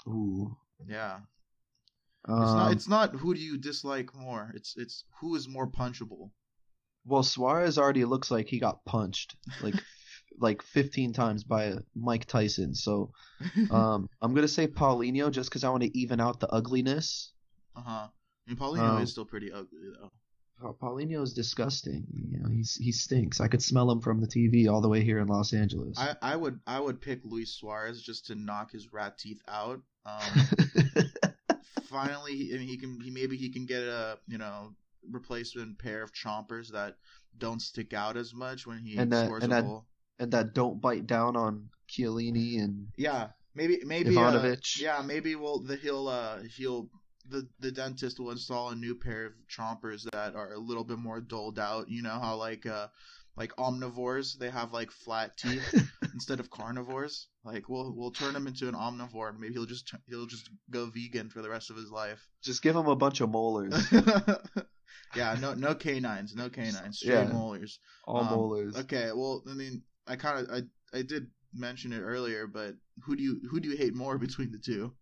ooh 0.08 0.56
Yeah, 0.88 1.20
um, 2.28 2.44
it's 2.44 2.56
not. 2.56 2.72
It's 2.72 2.88
not 2.88 3.16
who 3.16 3.34
do 3.34 3.42
you 3.42 3.58
dislike 3.58 4.14
more. 4.16 4.52
It's 4.56 4.76
it's 4.78 5.04
who 5.20 5.36
is 5.36 5.48
more 5.48 5.68
punchable. 5.68 6.32
Well 7.08 7.24
suarez 7.24 7.78
already 7.78 8.06
looks 8.06 8.30
like 8.30 8.48
he 8.48 8.60
got 8.60 8.84
punched 8.86 9.36
like 9.62 9.76
like 10.40 10.62
15 10.62 11.14
times 11.14 11.44
by 11.44 11.74
mike 11.96 12.26
tyson 12.26 12.76
so 12.76 13.12
um 13.72 14.08
i'm 14.22 14.34
gonna 14.36 14.48
say 14.48 14.68
paulinho 14.68 15.32
just 15.32 15.50
because 15.50 15.64
i 15.64 15.70
want 15.70 15.84
to 15.84 15.98
even 15.98 16.20
out 16.20 16.40
the 16.40 16.52
ugliness 16.54 17.32
Uh 17.76 17.82
huh. 17.82 18.08
Mean, 18.48 18.56
Paulinho 18.58 18.96
Um, 18.98 19.02
is 19.04 19.12
still 19.12 19.26
pretty 19.26 19.52
ugly 19.52 19.90
though. 20.00 20.12
Paulinho 20.82 21.22
is 21.22 21.34
disgusting. 21.34 22.08
You 22.14 22.40
know, 22.40 22.50
he's 22.50 22.76
he 22.76 22.92
stinks. 22.92 23.42
I 23.42 23.48
could 23.48 23.62
smell 23.62 23.92
him 23.92 24.00
from 24.00 24.22
the 24.22 24.28
TV 24.28 24.72
all 24.72 24.82
the 24.82 24.88
way 24.90 25.04
here 25.04 25.20
in 25.20 25.28
Los 25.28 25.54
Angeles. 25.54 25.98
I, 26.00 26.16
I 26.22 26.36
would 26.36 26.60
I 26.66 26.80
would 26.80 27.02
pick 27.02 27.20
Luis 27.26 27.52
Suarez 27.54 28.02
just 28.02 28.26
to 28.28 28.36
knock 28.36 28.72
his 28.72 28.92
rat 28.94 29.18
teeth 29.18 29.42
out. 29.48 29.82
Um, 30.06 30.48
finally, 31.90 32.36
he, 32.38 32.56
I 32.56 32.58
mean, 32.58 32.68
he 32.68 32.78
can 32.78 33.00
he 33.02 33.12
maybe 33.12 33.38
he 33.38 33.50
can 33.50 33.66
get 33.66 33.84
a 33.84 34.18
you 34.28 34.38
know 34.38 34.74
replacement 35.12 35.80
pair 35.80 36.04
of 36.04 36.12
chompers 36.14 36.72
that 36.72 36.96
don't 37.38 37.62
stick 37.62 37.94
out 37.94 38.18
as 38.18 38.34
much 38.34 38.66
when 38.68 38.80
he 38.80 38.98
And 38.98 39.12
that- 39.14 39.26
scores 39.28 39.44
and 39.44 39.54
a 39.54 39.56
that- 39.56 39.62
goal. 39.64 39.86
and 40.20 40.32
that 40.32 40.54
don't 40.54 40.82
bite 40.82 41.06
down 41.08 41.36
on 41.36 41.70
Chiellini 41.90 42.60
and 42.64 42.88
Yeah, 42.98 43.30
maybe 43.56 43.80
maybe 43.86 44.18
uh, 44.18 44.56
yeah, 44.80 45.02
maybe 45.06 45.36
we'll 45.36 45.60
the 45.60 45.76
he'll 45.78 46.08
uh 46.08 46.40
he'll 46.58 46.90
the 47.30 47.48
the 47.60 47.72
dentist 47.72 48.20
will 48.20 48.32
install 48.32 48.70
a 48.70 48.76
new 48.76 48.96
pair 48.96 49.26
of 49.26 49.34
chompers 49.50 50.10
that 50.12 50.36
are 50.36 50.54
a 50.54 50.60
little 50.60 50.84
bit 50.84 50.98
more 50.98 51.20
doled 51.22 51.60
out. 51.60 51.90
You 51.90 52.02
know 52.02 52.20
how 52.20 52.36
like 52.36 52.66
uh 52.66 52.88
like 53.36 53.56
omnivores 53.58 54.38
they 54.38 54.50
have 54.50 54.74
like 54.74 54.90
flat 54.92 55.38
teeth 55.42 55.90
instead 56.14 56.40
of 56.40 56.50
carnivores. 56.50 57.28
Like 57.46 57.70
we'll 57.70 57.94
we'll 57.96 58.12
turn 58.12 58.36
him 58.36 58.48
into 58.48 58.68
an 58.68 58.74
omnivore 58.76 59.38
maybe 59.38 59.54
he'll 59.54 59.66
just 59.66 59.94
he'll 60.10 60.26
just 60.26 60.50
go 60.70 60.88
vegan 60.88 61.30
for 61.30 61.42
the 61.42 61.50
rest 61.50 61.70
of 61.70 61.76
his 61.78 61.92
life. 61.92 62.28
just 62.42 62.62
give 62.64 62.76
him 62.76 62.88
a 62.88 62.96
bunch 62.96 63.22
of 63.22 63.30
molars, 63.30 63.76
yeah, 65.16 65.36
no 65.40 65.54
no 65.54 65.76
canines, 65.86 66.36
no 66.36 66.50
canines, 66.50 66.98
straight 67.00 67.28
Yeah. 67.28 67.34
molars. 67.34 67.80
all 68.06 68.18
Um, 68.22 68.28
molars. 68.28 68.78
Okay, 68.78 69.12
well, 69.14 69.44
I 69.50 69.54
mean, 69.54 69.84
I 70.08 70.16
kind 70.16 70.40
of 70.48 70.54
I 70.54 70.98
I 70.98 71.02
did 71.02 71.28
mention 71.54 71.94
it 71.94 72.02
earlier, 72.02 72.48
but 72.48 72.76
who 73.04 73.16
do 73.16 73.24
you 73.24 73.42
who 73.50 73.60
do 73.60 73.70
you 73.70 73.78
hate 73.78 73.96
more 73.96 74.18
between 74.28 74.52
the 74.52 74.60
two? 74.60 74.94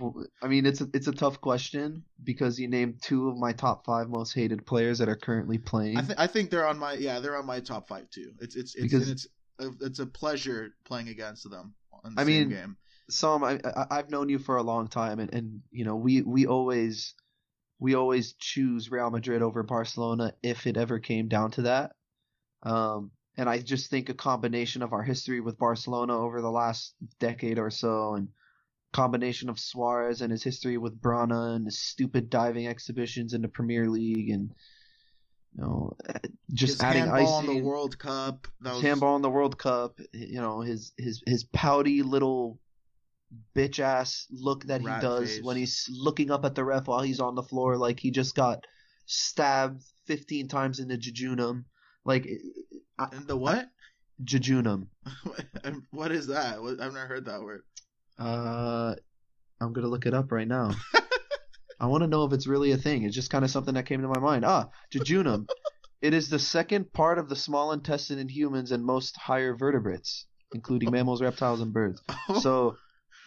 Well, 0.00 0.24
I 0.42 0.48
mean, 0.48 0.66
it's 0.66 0.80
a, 0.80 0.88
it's 0.94 1.06
a 1.06 1.12
tough 1.12 1.40
question 1.40 2.04
because 2.24 2.58
you 2.58 2.66
named 2.68 3.02
two 3.02 3.28
of 3.28 3.36
my 3.36 3.52
top 3.52 3.84
five 3.84 4.08
most 4.08 4.32
hated 4.34 4.66
players 4.66 4.98
that 4.98 5.08
are 5.08 5.16
currently 5.16 5.58
playing. 5.58 5.98
I, 5.98 6.00
th- 6.02 6.18
I 6.18 6.26
think 6.26 6.50
they're 6.50 6.66
on 6.66 6.78
my 6.78 6.94
yeah 6.94 7.20
they're 7.20 7.36
on 7.36 7.46
my 7.46 7.60
top 7.60 7.86
five 7.88 8.08
too. 8.10 8.32
It's 8.40 8.56
it's 8.56 8.74
it's 8.74 8.82
Because- 8.82 9.02
and 9.08 9.12
it's 9.12 9.26
a, 9.60 9.86
it's 9.86 9.98
a 9.98 10.06
pleasure 10.06 10.70
playing 10.86 11.08
against 11.08 11.48
them 11.50 11.74
in 12.04 12.14
the 12.14 12.20
I 12.22 12.24
same 12.24 12.32
mean, 12.32 12.48
game. 12.48 12.76
Sam, 13.10 13.44
I, 13.44 13.60
I 13.64 13.86
I've 13.90 14.10
known 14.10 14.28
you 14.28 14.38
for 14.38 14.56
a 14.56 14.62
long 14.62 14.88
time, 14.88 15.18
and, 15.20 15.32
and 15.34 15.60
you 15.70 15.84
know 15.84 15.96
we 15.96 16.22
we 16.22 16.46
always 16.46 17.14
we 17.80 17.94
always 17.94 18.34
choose 18.34 18.90
Real 18.90 19.10
Madrid 19.10 19.42
over 19.42 19.62
Barcelona 19.62 20.34
if 20.42 20.66
it 20.66 20.76
ever 20.76 20.98
came 20.98 21.28
down 21.28 21.50
to 21.52 21.62
that. 21.62 21.92
Um, 22.62 23.10
and 23.36 23.48
I 23.48 23.58
just 23.58 23.90
think 23.90 24.10
a 24.10 24.14
combination 24.14 24.82
of 24.82 24.92
our 24.92 25.02
history 25.02 25.40
with 25.40 25.58
Barcelona 25.58 26.16
over 26.16 26.42
the 26.42 26.50
last 26.50 26.94
decade 27.18 27.58
or 27.58 27.70
so, 27.70 28.14
and 28.14 28.28
combination 28.92 29.48
of 29.48 29.58
Suarez 29.58 30.20
and 30.20 30.30
his 30.30 30.42
history 30.42 30.76
with 30.76 31.00
Brana 31.00 31.56
and 31.56 31.64
his 31.64 31.78
stupid 31.78 32.28
diving 32.28 32.66
exhibitions 32.66 33.32
in 33.32 33.40
the 33.40 33.48
Premier 33.48 33.88
League, 33.88 34.28
and 34.28 34.52
you 35.56 35.62
know 35.62 35.96
just 36.52 36.74
His 36.74 36.82
adding 36.82 37.06
handball 37.06 37.38
in 37.38 37.44
icing 37.46 37.56
the 37.56 37.64
World 37.64 37.98
Cup. 37.98 38.46
Was 38.62 38.82
handball 38.82 39.16
in 39.16 39.22
the 39.22 39.30
World 39.30 39.58
Cup. 39.58 39.98
You 40.12 40.42
know 40.42 40.60
his 40.60 40.92
his 40.98 41.22
his 41.26 41.44
pouty 41.44 42.02
little 42.02 42.58
bitch 43.56 43.78
ass 43.78 44.26
look 44.30 44.64
that 44.66 44.80
he 44.80 44.86
Rat 44.86 45.02
does 45.02 45.34
face. 45.34 45.42
when 45.42 45.56
he's 45.56 45.88
looking 45.90 46.30
up 46.30 46.44
at 46.44 46.54
the 46.54 46.64
ref 46.64 46.86
while 46.86 47.02
he's 47.02 47.20
on 47.20 47.34
the 47.34 47.42
floor, 47.42 47.76
like 47.76 48.00
he 48.00 48.10
just 48.10 48.34
got 48.34 48.66
stabbed 49.06 49.82
fifteen 50.06 50.48
times 50.48 50.80
in 50.80 50.88
the 50.88 50.98
jejunum. 50.98 51.64
Like 52.04 52.28
I, 52.98 53.08
and 53.12 53.26
the 53.26 53.36
what? 53.36 53.68
jejunum. 54.24 54.88
what 55.90 56.12
is 56.12 56.28
that? 56.28 56.58
I've 56.58 56.92
never 56.92 57.06
heard 57.06 57.26
that 57.26 57.42
word. 57.42 57.62
Uh, 58.18 58.94
I'm 59.60 59.72
gonna 59.72 59.88
look 59.88 60.06
it 60.06 60.14
up 60.14 60.32
right 60.32 60.48
now. 60.48 60.72
I 61.80 61.86
want 61.86 62.02
to 62.02 62.08
know 62.08 62.24
if 62.24 62.32
it's 62.32 62.46
really 62.46 62.72
a 62.72 62.76
thing. 62.76 63.04
It's 63.04 63.14
just 63.14 63.30
kind 63.30 63.44
of 63.44 63.50
something 63.50 63.74
that 63.74 63.86
came 63.86 64.02
to 64.02 64.08
my 64.08 64.18
mind. 64.20 64.44
Ah, 64.44 64.68
jejunum. 64.92 65.48
it 66.02 66.12
is 66.12 66.28
the 66.28 66.38
second 66.38 66.92
part 66.92 67.18
of 67.18 67.28
the 67.28 67.36
small 67.36 67.72
intestine 67.72 68.18
in 68.18 68.28
humans 68.28 68.70
and 68.70 68.84
most 68.84 69.16
higher 69.16 69.56
vertebrates, 69.56 70.26
including 70.52 70.90
mammals, 70.90 71.22
reptiles, 71.22 71.62
and 71.62 71.72
birds. 71.72 72.02
So, 72.40 72.76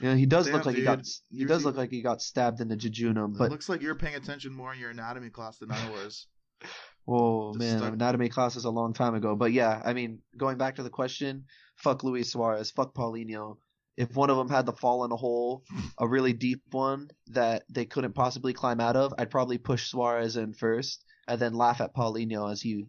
know, 0.02 0.16
he 0.16 0.26
does 0.26 0.46
Damn, 0.46 0.56
look 0.56 0.66
like 0.66 0.76
he 0.76 0.84
got 0.84 1.06
he 1.32 1.46
does 1.46 1.66
look 1.66 1.78
like 1.78 1.89
he 1.89 2.02
got 2.02 2.22
stabbed 2.22 2.62
in 2.62 2.68
the 2.68 2.76
jejunum. 2.78 3.38
But 3.38 3.46
it 3.46 3.52
looks 3.52 3.70
like 3.70 3.82
you're 3.82 3.96
paying 3.96 4.16
attention 4.16 4.54
more 4.54 4.74
in 4.74 4.80
your 4.80 4.89
anatomy 4.89 5.30
class 5.30 5.58
than 5.58 5.72
I 5.72 5.89
was. 5.91 6.28
oh 7.08 7.54
man, 7.54 7.80
stuck- 7.80 7.94
anatomy 7.94 8.30
class 8.30 8.56
is 8.56 8.66
a 8.66 8.70
long 8.70 8.94
time 8.94 9.16
ago. 9.16 9.36
But 9.36 9.52
yeah, 9.52 9.82
I 9.84 9.94
mean, 9.94 10.20
going 10.38 10.58
back 10.58 10.76
to 10.76 10.84
the 10.84 10.89
question, 10.89 11.46
fuck 11.76 12.04
Luis 12.04 12.32
Suarez, 12.32 12.72
fuck 12.72 12.94
Paulinho. 12.94 13.58
If 13.96 14.16
one 14.16 14.32
of 14.32 14.38
them 14.38 14.50
had 14.50 14.66
to 14.66 14.72
fall 14.72 15.06
in 15.06 15.12
a 15.12 15.16
hole, 15.16 15.64
a 16.00 16.08
really 16.08 16.34
deep 16.34 16.64
one 16.72 17.10
that 17.28 17.64
they 17.70 17.86
couldn't 17.86 18.14
possibly 18.14 18.52
climb 18.54 18.80
out 18.80 18.96
of, 18.96 19.14
I'd 19.20 19.30
probably 19.30 19.60
push 19.60 19.88
Suarez 19.88 20.36
in 20.36 20.54
first, 20.54 21.06
and 21.28 21.39
then 21.39 21.54
laugh 21.54 21.80
at 21.80 21.96
Paulinho 21.96 22.52
as 22.52 22.62
he 22.62 22.88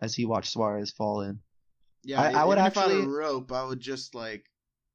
as 0.00 0.14
he 0.14 0.24
watched 0.26 0.52
Suarez 0.52 0.90
fall 0.92 1.20
in. 1.22 1.40
Yeah, 2.04 2.22
I- 2.22 2.42
I 2.42 2.44
would 2.44 2.58
if 2.58 2.76
I 2.76 2.80
had 2.82 2.90
a 2.90 2.94
actually- 2.94 3.06
rope, 3.06 3.52
I 3.52 3.64
would 3.64 3.80
just 3.80 4.14
like, 4.14 4.44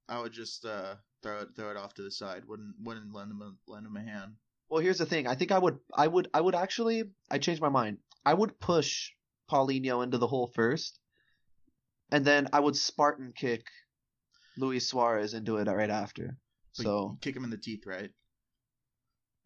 I 0.09 0.19
would 0.19 0.33
just 0.33 0.65
uh 0.65 0.95
throw 1.21 1.41
it 1.41 1.49
throw 1.55 1.71
it 1.71 1.77
off 1.77 1.93
to 1.95 2.01
the 2.03 2.11
side. 2.11 2.43
Wouldn't 2.47 2.75
wouldn't 2.81 3.13
lend 3.13 3.31
him 3.31 3.41
a, 3.41 3.71
lend 3.71 3.85
him 3.85 3.97
a 3.97 4.01
hand. 4.01 4.33
Well, 4.69 4.81
here's 4.81 4.99
the 4.99 5.05
thing. 5.05 5.27
I 5.27 5.35
think 5.35 5.51
I 5.51 5.59
would, 5.59 5.79
I 5.93 6.07
would, 6.07 6.29
I 6.33 6.39
would 6.39 6.55
actually. 6.55 7.03
I 7.29 7.39
changed 7.39 7.61
my 7.61 7.69
mind. 7.69 7.97
I 8.25 8.33
would 8.33 8.59
push 8.59 9.09
Paulinho 9.49 10.01
into 10.01 10.17
the 10.17 10.27
hole 10.27 10.47
first, 10.47 10.97
and 12.09 12.23
then 12.23 12.47
I 12.53 12.59
would 12.61 12.77
Spartan 12.77 13.33
kick 13.35 13.65
Luis 14.57 14.87
Suarez 14.87 15.33
into 15.33 15.57
it 15.57 15.67
right 15.67 15.89
after. 15.89 16.37
Like, 16.77 16.85
So 16.85 17.17
kick 17.19 17.35
him 17.35 17.43
in 17.43 17.49
the 17.49 17.57
teeth, 17.57 17.83
right? 17.85 18.11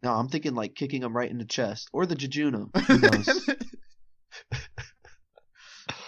No, 0.02 0.12
I'm 0.12 0.28
thinking 0.28 0.54
like 0.54 0.76
kicking 0.76 1.02
him 1.02 1.16
right 1.16 1.30
in 1.30 1.38
the 1.38 1.44
chest 1.44 1.88
or 1.92 2.06
the 2.06 2.14
jejunum. 2.14 2.76
Who 2.86 2.98
knows? 2.98 3.48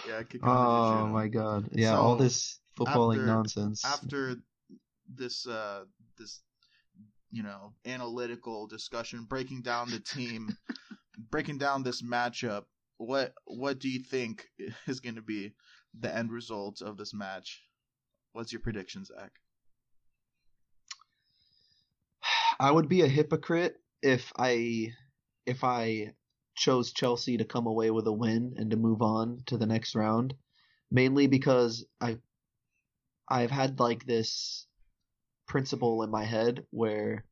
yeah, 0.07 0.23
kick 0.23 0.39
oh 0.43 1.07
my 1.07 1.27
god. 1.27 1.69
Yeah, 1.73 1.97
all 1.97 2.15
this 2.15 2.59
footballing 2.79 3.15
after- 3.15 3.25
nonsense. 3.25 3.83
after 3.83 4.37
this 5.19 5.45
uh 5.45 5.83
this 6.17 6.41
you 7.31 7.43
know 7.43 7.73
analytical 7.85 8.65
discussion 8.65 9.27
breaking 9.29 9.61
down 9.61 9.91
the 9.91 9.99
team 9.99 10.49
breaking 11.29 11.59
down 11.59 11.83
this 11.83 12.01
matchup 12.01 12.63
what 12.99 13.33
what 13.45 13.79
do 13.79 13.89
you 13.89 13.99
think 13.99 14.45
is 14.87 14.99
going 14.99 15.15
to 15.15 15.21
be 15.21 15.53
the 15.99 16.15
end 16.15 16.31
result 16.31 16.81
of 16.81 16.97
this 16.97 17.13
match? 17.13 17.63
What's 18.33 18.51
your 18.51 18.61
prediction 18.61 19.05
zach? 19.05 19.31
I 22.59 22.69
would 22.69 22.89
be 22.89 23.01
a 23.01 23.07
hypocrite 23.07 23.77
if 24.01 24.31
I 24.37 24.93
if 25.45 25.63
I 25.63 26.13
chose 26.55 26.91
Chelsea 26.91 27.37
to 27.37 27.45
come 27.45 27.67
away 27.67 27.89
with 27.89 28.05
a 28.05 28.13
win 28.13 28.55
and 28.57 28.69
to 28.71 28.77
move 28.77 29.01
on 29.01 29.43
to 29.47 29.57
the 29.57 29.65
next 29.65 29.95
round, 29.95 30.35
mainly 30.91 31.27
because 31.27 31.85
I 32.01 32.17
I've 33.29 33.51
had 33.51 33.79
like 33.79 34.05
this 34.05 34.67
principle 35.49 36.03
in 36.03 36.09
my 36.09 36.23
head 36.23 36.63
where 36.69 37.25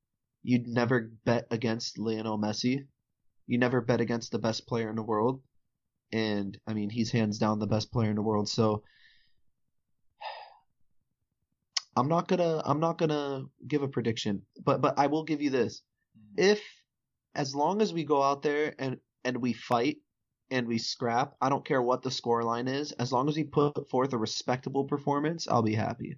you'd 0.44 0.68
never 0.68 1.12
bet 1.24 1.48
against 1.52 1.98
Lionel 1.98 2.38
Messi. 2.38 2.86
You 3.46 3.58
never 3.58 3.80
bet 3.80 4.02
against 4.02 4.32
the 4.32 4.40
best 4.40 4.68
player 4.68 4.90
in 4.90 4.98
the 4.98 5.04
world. 5.04 5.42
And 6.12 6.58
I 6.68 6.74
mean, 6.74 6.90
he's 6.90 7.12
hands 7.12 7.38
down 7.38 7.60
the 7.60 7.68
best 7.68 7.92
player 7.92 8.10
in 8.10 8.16
the 8.16 8.22
world, 8.22 8.50
so 8.50 8.84
I'm 11.96 12.10
not 12.10 12.28
gonna 12.28 12.62
I'm 12.66 12.80
not 12.80 12.98
gonna 12.98 13.44
give 13.66 13.84
a 13.84 13.88
prediction, 13.88 14.42
but 14.66 14.82
but 14.82 14.98
I 14.98 15.08
will 15.08 15.24
give 15.24 15.42
you 15.42 15.50
this. 15.50 15.82
Mm-hmm. 16.18 16.52
If 16.52 16.62
as 17.36 17.54
long 17.54 17.82
as 17.82 17.94
we 17.94 18.04
go 18.04 18.24
out 18.24 18.42
there 18.42 18.74
and 18.80 18.98
and 19.24 19.38
we 19.38 19.54
fight 19.54 19.98
and 20.50 20.68
we 20.68 20.78
scrap, 20.78 21.36
I 21.42 21.50
don't 21.50 21.66
care 21.66 21.82
what 21.82 22.04
the 22.04 22.12
score 22.12 22.44
line 22.44 22.68
is, 22.68 22.94
as 22.94 23.12
long 23.12 23.28
as 23.28 23.36
we 23.36 23.44
put 23.44 23.90
forth 23.90 24.14
a 24.14 24.18
respectable 24.18 24.86
performance, 24.86 25.48
I'll 25.48 25.62
be 25.62 25.76
happy. 25.76 26.18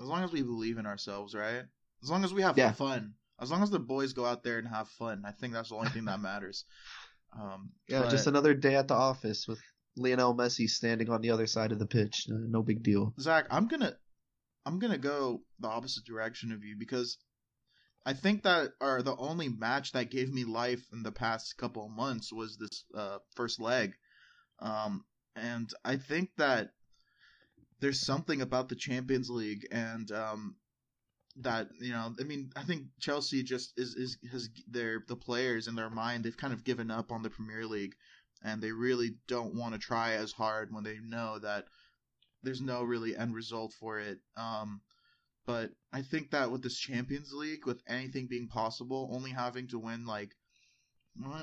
As 0.00 0.06
long 0.06 0.22
as 0.24 0.32
we 0.32 0.42
believe 0.42 0.78
in 0.78 0.86
ourselves 0.86 1.34
right 1.34 1.64
as 2.02 2.10
long 2.10 2.24
as 2.24 2.32
we 2.34 2.42
have 2.42 2.56
Yeah. 2.58 2.72
fun 2.72 3.14
as 3.40 3.50
long 3.50 3.62
as 3.62 3.70
the 3.70 3.78
boys 3.78 4.12
go 4.12 4.24
out 4.24 4.42
there 4.42 4.58
and 4.58 4.68
have 4.68 4.88
fun 4.88 5.22
i 5.26 5.30
think 5.32 5.52
that's 5.52 5.70
the 5.70 5.76
only 5.76 5.90
thing 5.90 6.04
that 6.06 6.20
matters 6.20 6.64
um 7.38 7.70
Yeah, 7.88 8.06
just 8.06 8.26
another 8.26 8.54
day 8.54 8.76
at 8.76 8.88
the 8.88 8.94
office 8.94 9.46
with 9.48 9.60
Lionel 9.98 10.34
Messi 10.34 10.68
standing 10.68 11.08
on 11.08 11.22
the 11.22 11.30
other 11.30 11.46
side 11.46 11.72
of 11.72 11.78
the 11.78 11.86
pitch. 11.86 12.26
Uh, 12.30 12.34
No 12.38 12.62
big 12.62 12.82
deal. 12.82 13.14
Zach, 13.18 13.46
I'm 13.50 13.66
gonna 13.66 13.96
I'm 14.66 14.78
gonna 14.78 14.98
go 14.98 15.42
the 15.58 15.68
opposite 15.68 16.04
direction 16.04 16.52
of 16.52 16.62
you 16.62 16.76
because 16.78 17.16
I 18.04 18.12
think 18.12 18.42
that 18.42 18.72
are 18.80 19.00
the 19.02 19.16
only 19.16 19.48
match 19.48 19.92
that 19.92 20.10
gave 20.10 20.30
me 20.32 20.44
life 20.44 20.84
in 20.92 21.02
the 21.02 21.12
past 21.12 21.56
couple 21.56 21.86
of 21.86 21.92
months 21.92 22.30
was 22.30 22.58
this 22.58 22.84
uh, 22.94 23.18
first 23.34 23.58
leg, 23.58 23.94
um, 24.60 25.04
and 25.34 25.70
I 25.82 25.96
think 25.96 26.30
that 26.36 26.72
there's 27.80 28.00
something 28.00 28.40
about 28.40 28.68
the 28.68 28.76
Champions 28.76 29.28
League 29.30 29.66
and 29.70 30.10
um, 30.12 30.56
that 31.36 31.68
you 31.80 31.92
know 31.92 32.14
I 32.18 32.24
mean 32.24 32.50
I 32.56 32.62
think 32.62 32.86
Chelsea 33.00 33.42
just 33.42 33.72
is 33.76 33.94
is 33.94 34.18
has 34.30 34.48
their 34.68 35.04
the 35.06 35.16
players 35.16 35.68
in 35.68 35.74
their 35.74 35.90
mind 35.90 36.24
they've 36.24 36.36
kind 36.36 36.52
of 36.52 36.64
given 36.64 36.90
up 36.90 37.12
on 37.12 37.22
the 37.22 37.30
Premier 37.30 37.66
League 37.66 37.94
and 38.42 38.62
they 38.62 38.72
really 38.72 39.16
don't 39.26 39.54
want 39.54 39.74
to 39.74 39.78
try 39.78 40.12
as 40.12 40.32
hard 40.32 40.72
when 40.72 40.84
they 40.84 40.98
know 40.98 41.38
that 41.38 41.64
there's 42.42 42.60
no 42.60 42.82
really 42.82 43.16
end 43.16 43.34
result 43.34 43.72
for 43.72 43.98
it. 43.98 44.18
Um, 44.36 44.80
but 45.46 45.70
I 45.92 46.02
think 46.02 46.30
that 46.30 46.50
with 46.50 46.62
this 46.62 46.78
Champions 46.78 47.32
League, 47.32 47.66
with 47.66 47.82
anything 47.86 48.26
being 48.26 48.48
possible, 48.48 49.10
only 49.12 49.30
having 49.30 49.68
to 49.68 49.78
win 49.78 50.06
like 50.06 50.34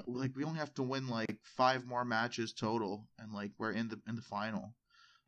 like 0.05 0.35
we 0.35 0.43
only 0.43 0.59
have 0.59 0.73
to 0.75 0.83
win 0.83 1.07
like 1.07 1.39
five 1.57 1.85
more 1.85 2.05
matches 2.05 2.53
total, 2.53 3.07
and 3.17 3.33
like 3.33 3.51
we're 3.57 3.71
in 3.71 3.87
the 3.89 3.99
in 4.07 4.15
the 4.15 4.21
final. 4.21 4.73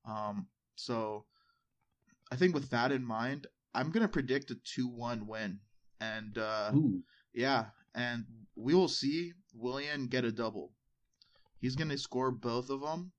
Um, 0.05 0.47
so 0.75 1.25
I 2.31 2.35
think 2.35 2.53
with 2.53 2.69
that 2.69 2.91
in 2.91 3.03
mind, 3.03 3.47
I'm 3.73 3.91
gonna 3.91 4.07
predict 4.07 4.51
a 4.51 4.55
two-one 4.63 5.27
win, 5.27 5.59
and 5.99 6.37
uh, 6.37 6.71
yeah, 7.33 7.65
and 7.93 8.25
we 8.55 8.73
will 8.73 8.87
see 8.87 9.33
Willian 9.53 10.07
get 10.07 10.25
a 10.25 10.31
double. 10.31 10.71
He's 11.59 11.75
gonna 11.75 11.97
score 11.97 12.31
both 12.31 12.69
of 12.69 12.81
them. 12.81 13.11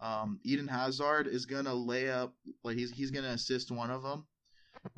Um, 0.00 0.40
Eden 0.44 0.68
Hazard 0.68 1.26
is 1.26 1.44
gonna 1.46 1.74
lay 1.74 2.10
up, 2.10 2.34
like 2.64 2.76
he's 2.76 2.90
he's 2.90 3.10
gonna 3.10 3.28
assist 3.28 3.70
one 3.70 3.90
of 3.90 4.02
them. 4.02 4.26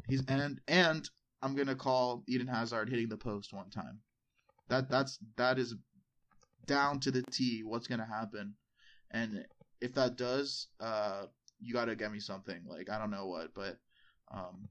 He's 0.08 0.22
and 0.28 0.60
and 0.68 1.08
I'm 1.42 1.56
gonna 1.56 1.74
call 1.74 2.22
Eden 2.28 2.46
Hazard 2.46 2.88
hitting 2.88 3.08
the 3.08 3.16
post 3.16 3.52
one 3.52 3.70
time. 3.70 4.00
That 4.68 4.88
that's 4.88 5.18
that 5.36 5.58
is 5.58 5.74
down 6.66 7.00
to 7.00 7.10
the 7.10 7.22
T. 7.32 7.62
What's 7.64 7.88
gonna 7.88 8.06
happen, 8.06 8.54
and 9.10 9.44
if 9.80 9.94
that 9.94 10.16
does, 10.16 10.68
uh, 10.78 11.24
you 11.62 11.72
gotta 11.72 11.94
get 11.96 12.12
me 12.12 12.20
something. 12.20 12.60
Like 12.66 12.90
I 12.90 12.98
don't 12.98 13.10
know 13.10 13.26
what, 13.26 13.54
but 13.54 13.78
um, 14.32 14.68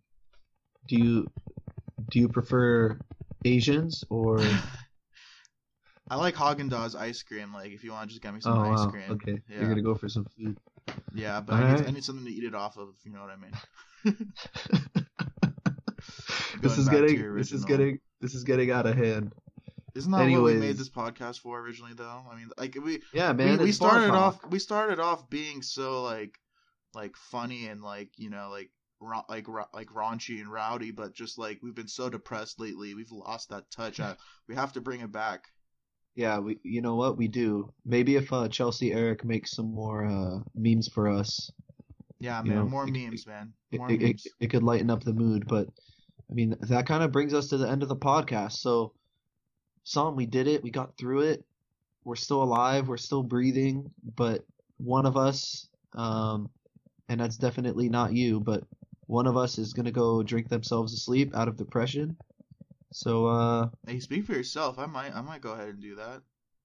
Do 0.88 0.96
you 0.98 1.28
do 2.10 2.20
you 2.20 2.28
prefer 2.30 2.98
Asians 3.46 4.04
or 4.10 4.40
I 6.10 6.16
like 6.16 6.36
Haagen 6.36 6.70
Dazs 6.70 6.96
ice 6.96 7.24
cream. 7.24 7.54
Like, 7.54 7.72
if 7.72 7.84
you 7.86 7.92
want 7.92 8.10
to 8.10 8.14
just 8.14 8.22
get 8.22 8.34
me 8.34 8.42
some 8.42 8.58
oh 8.58 8.72
ice 8.74 8.80
wow 8.80 8.90
cream. 8.90 9.12
okay 9.12 9.40
Yeah. 9.50 9.60
you're 9.60 9.70
gonna 9.70 9.82
go 9.82 9.96
for 9.96 10.10
some 10.10 10.26
food. 10.38 10.58
Yeah, 11.14 11.40
but 11.42 11.56
I 11.56 11.76
need, 11.76 11.88
I 11.88 11.92
need 11.92 12.04
something 12.04 12.26
to 12.26 12.32
eat 12.32 12.44
it 12.44 12.56
off 12.56 12.78
of. 12.78 12.90
If 12.98 13.06
you 13.06 13.14
know 13.14 13.22
what 13.22 13.30
I 13.32 13.38
mean. 13.38 13.54
this 16.62 16.78
is 16.78 16.90
getting 16.90 17.36
this 17.36 17.52
is 17.52 17.66
getting 17.66 18.00
this 18.20 18.34
is 18.34 18.44
getting 18.44 18.72
out 18.72 18.86
of 18.88 18.96
hand. 18.98 19.34
Isn't 19.94 20.12
that 20.12 20.18
what 20.20 20.26
we 20.26 20.34
made 20.36 20.58
Anyways. 20.58 20.78
this 20.78 20.90
podcast 20.90 21.40
for 21.40 21.60
originally? 21.60 21.94
Though 21.94 22.24
I 22.32 22.36
mean, 22.36 22.50
like 22.58 22.76
we 22.84 23.02
Yeah, 23.14 23.34
man. 23.34 23.58
we, 23.60 23.66
we 23.66 23.72
started 23.72 24.12
off 24.12 24.40
we 24.50 24.60
started 24.60 25.00
off 25.00 25.30
being 25.30 25.62
so 25.62 26.02
like 26.04 26.38
like 26.94 27.16
funny 27.16 27.68
and 27.68 27.82
like 27.82 28.10
you 28.18 28.30
know 28.30 28.50
like 28.52 28.70
ra- 29.00 29.26
like 29.30 29.48
ra- 29.48 29.68
like 29.74 29.88
raunchy 29.88 30.40
and 30.42 30.52
rowdy, 30.52 30.92
but 30.92 31.14
just 31.14 31.38
like 31.38 31.60
we've 31.62 31.76
been 31.76 31.88
so 31.88 32.10
depressed 32.10 32.60
lately, 32.60 32.94
we've 32.94 33.12
lost 33.12 33.50
that 33.50 33.70
touch. 33.72 34.00
I, 34.00 34.16
we 34.48 34.56
have 34.56 34.74
to 34.74 34.82
bring 34.82 35.02
it 35.02 35.12
back. 35.12 35.46
Yeah, 36.16 36.40
we 36.40 36.60
you 36.64 36.82
know 36.82 36.96
what 36.96 37.18
we 37.18 37.28
do. 37.28 37.72
Maybe 37.86 38.16
if 38.16 38.32
uh, 38.34 38.48
Chelsea 38.50 38.92
Eric 38.94 39.24
makes 39.24 39.52
some 39.52 39.74
more 39.74 40.06
uh, 40.06 40.40
memes 40.56 40.88
for 40.88 41.08
us, 41.10 41.50
Yeah, 42.20 42.42
man, 42.42 42.56
know, 42.56 42.66
more 42.66 42.88
it- 42.88 42.92
memes, 42.92 43.26
man. 43.26 43.54
it, 43.72 43.78
More 43.78 43.90
it, 43.92 44.02
it, 44.02 44.06
memes. 44.06 44.28
it 44.42 44.48
could 44.48 44.64
lighten 44.64 44.90
up 44.90 45.04
the 45.04 45.14
mood. 45.14 45.48
But 45.48 45.68
I 46.30 46.34
mean, 46.34 46.56
that 46.62 46.86
kind 46.86 47.04
of 47.04 47.12
brings 47.12 47.34
us 47.34 47.48
to 47.50 47.58
the 47.58 47.70
end 47.70 47.84
of 47.84 47.90
the 47.90 47.96
podcast. 47.96 48.54
So, 48.54 48.94
Sam, 49.84 50.16
we 50.16 50.26
did 50.26 50.48
it. 50.48 50.62
We 50.64 50.70
got 50.72 50.98
through 50.98 51.22
it. 51.22 51.46
We're 52.04 52.16
still 52.16 52.44
alive. 52.44 52.88
We're 52.88 52.98
still 52.98 53.24
breathing. 53.24 53.90
But 54.16 54.44
one 54.78 55.06
of 55.06 55.16
us, 55.18 55.68
um, 55.94 56.50
and 57.12 57.20
that's 57.20 57.36
definitely 57.36 57.90
not 57.90 58.14
you, 58.14 58.40
but 58.40 58.64
one 59.08 59.28
of 59.28 59.36
us 59.36 59.58
is 59.58 59.74
gonna 59.74 59.92
go 59.92 60.24
drink 60.24 60.48
themselves 60.48 60.94
to 60.94 61.00
sleep 61.00 61.36
out 61.36 61.50
of 61.50 61.58
depression. 61.58 62.16
So, 62.94 63.26
uh, 63.28 63.70
Hey, 63.86 64.00
speak 64.00 64.26
for 64.26 64.32
yourself. 64.32 64.80
I 64.80 64.86
might 64.86 65.14
I 65.14 65.20
might 65.22 65.42
go 65.42 65.52
ahead 65.52 65.68
and 65.68 65.82
do 65.82 65.96
that. 65.96 66.22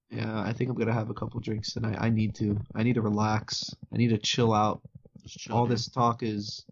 yeah, 0.09 0.41
I 0.41 0.53
think 0.53 0.71
I'm 0.71 0.77
gonna 0.77 0.93
have 0.93 1.11
a 1.11 1.15
couple 1.15 1.41
drinks 1.41 1.73
tonight. 1.73 1.97
I 2.01 2.11
need 2.11 2.37
to. 2.37 2.57
I 2.77 2.85
need 2.85 2.95
to 2.95 3.03
relax. 3.03 3.75
I 3.93 3.97
need 3.97 4.11
to 4.11 4.19
chill 4.19 4.53
out. 4.55 4.81
Chill. 5.27 5.57
all 5.57 5.67
dude. 5.67 5.75
this 5.75 5.89
talk 5.89 6.23
is 6.23 6.65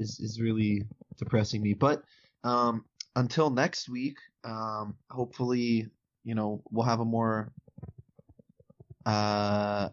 is 0.00 0.18
is 0.18 0.40
really 0.40 0.82
depressing 1.18 1.62
me. 1.62 1.74
But 1.74 2.02
um, 2.42 2.84
until 3.14 3.50
next 3.50 3.88
week, 3.88 4.16
um, 4.42 4.96
hopefully, 5.10 5.88
you 6.24 6.34
know, 6.34 6.60
we'll 6.72 6.86
have 6.86 6.98
a 6.98 7.04
more 7.04 7.52
uh, 9.06 9.88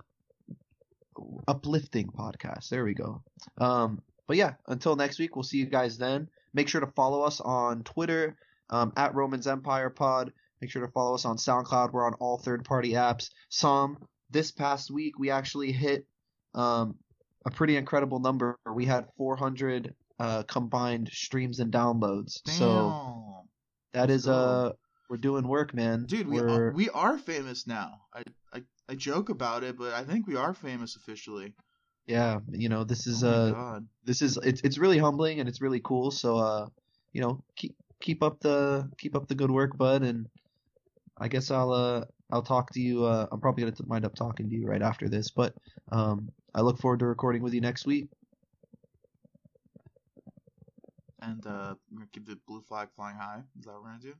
uplifting 1.47 2.07
podcast. 2.07 2.69
There 2.69 2.83
we 2.83 2.93
go. 2.93 3.21
Um, 3.57 4.01
but 4.27 4.37
yeah, 4.37 4.53
until 4.67 4.95
next 4.95 5.19
week, 5.19 5.35
we'll 5.35 5.43
see 5.43 5.57
you 5.57 5.65
guys 5.65 5.97
then. 5.97 6.29
Make 6.53 6.67
sure 6.67 6.81
to 6.81 6.87
follow 6.87 7.21
us 7.23 7.39
on 7.39 7.83
Twitter 7.83 8.37
um, 8.69 8.93
at 8.95 9.15
Romans 9.15 9.47
Empire 9.47 9.89
Pod. 9.89 10.31
Make 10.61 10.71
sure 10.71 10.85
to 10.85 10.91
follow 10.91 11.15
us 11.15 11.25
on 11.25 11.37
SoundCloud. 11.37 11.91
We're 11.91 12.05
on 12.05 12.13
all 12.15 12.37
third-party 12.37 12.93
apps. 12.93 13.29
Some 13.49 13.97
this 14.29 14.51
past 14.51 14.91
week, 14.91 15.17
we 15.17 15.29
actually 15.31 15.71
hit 15.71 16.05
um, 16.53 16.95
a 17.45 17.51
pretty 17.51 17.77
incredible 17.77 18.19
number. 18.19 18.57
We 18.73 18.85
had 18.85 19.07
400 19.17 19.93
uh, 20.19 20.43
combined 20.43 21.09
streams 21.11 21.59
and 21.59 21.71
downloads. 21.71 22.41
So 22.47 23.45
Damn. 23.93 23.99
that 24.01 24.09
let's 24.09 24.23
is 24.23 24.27
uh, 24.27 24.73
we're 25.09 25.17
doing 25.17 25.47
work, 25.47 25.73
man. 25.73 26.05
Dude, 26.05 26.27
we 26.27 26.39
we're, 26.39 26.67
are, 26.67 26.71
we 26.71 26.89
are 26.89 27.17
famous 27.17 27.67
now. 27.67 28.01
I, 28.13 28.23
I 28.89 28.95
joke 28.95 29.29
about 29.29 29.63
it, 29.63 29.77
but 29.77 29.93
I 29.93 30.03
think 30.03 30.27
we 30.27 30.35
are 30.35 30.53
famous 30.53 30.95
officially. 30.95 31.53
yeah, 32.07 32.39
you 32.51 32.69
know, 32.69 32.83
this 32.83 33.07
is 33.07 33.23
oh 33.23 33.29
uh, 33.29 33.51
God. 33.51 33.87
this 34.03 34.21
is 34.21 34.37
it's 34.43 34.61
it's 34.61 34.77
really 34.77 34.97
humbling 34.97 35.39
and 35.39 35.47
it's 35.47 35.61
really 35.61 35.81
cool. 35.83 36.11
So 36.11 36.37
uh, 36.37 36.67
you 37.13 37.21
know, 37.21 37.43
keep 37.55 37.75
keep 38.01 38.23
up 38.23 38.39
the 38.41 38.89
keep 38.97 39.15
up 39.15 39.27
the 39.27 39.35
good 39.35 39.51
work, 39.51 39.77
bud. 39.77 40.03
And 40.03 40.27
I 41.17 41.27
guess 41.27 41.51
I'll 41.51 41.71
uh 41.71 42.05
I'll 42.31 42.41
talk 42.41 42.71
to 42.73 42.81
you. 42.81 43.05
Uh, 43.05 43.27
I'm 43.31 43.39
probably 43.39 43.63
gonna 43.63 43.75
wind 43.87 44.05
up 44.05 44.15
talking 44.15 44.49
to 44.49 44.55
you 44.55 44.65
right 44.65 44.81
after 44.81 45.07
this, 45.09 45.31
but 45.31 45.53
um, 45.91 46.29
I 46.53 46.61
look 46.61 46.79
forward 46.79 46.99
to 46.99 47.05
recording 47.05 47.41
with 47.41 47.53
you 47.53 47.61
next 47.61 47.85
week. 47.85 48.07
And 51.21 51.45
uh, 51.45 51.75
keep 52.11 52.25
the 52.25 52.39
blue 52.47 52.61
flag 52.61 52.89
flying 52.95 53.15
high. 53.15 53.43
Is 53.59 53.65
that 53.65 53.73
what 53.73 53.83
we're 53.83 53.89
gonna 53.89 54.01
do? 54.01 54.13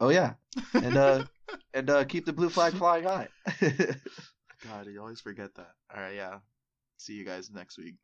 Oh 0.00 0.08
yeah, 0.08 0.34
and 0.74 0.96
uh, 0.96 1.24
and 1.74 1.90
uh, 1.90 2.04
keep 2.04 2.26
the 2.26 2.32
blue 2.32 2.50
flag 2.50 2.72
flying 2.78 3.04
high. 3.04 3.28
God, 3.60 4.86
you 4.86 5.00
always 5.00 5.20
forget 5.20 5.54
that. 5.54 5.72
All 5.94 6.00
right, 6.00 6.14
yeah. 6.14 6.38
See 6.96 7.14
you 7.14 7.24
guys 7.24 7.50
next 7.50 7.78
week. 7.78 7.96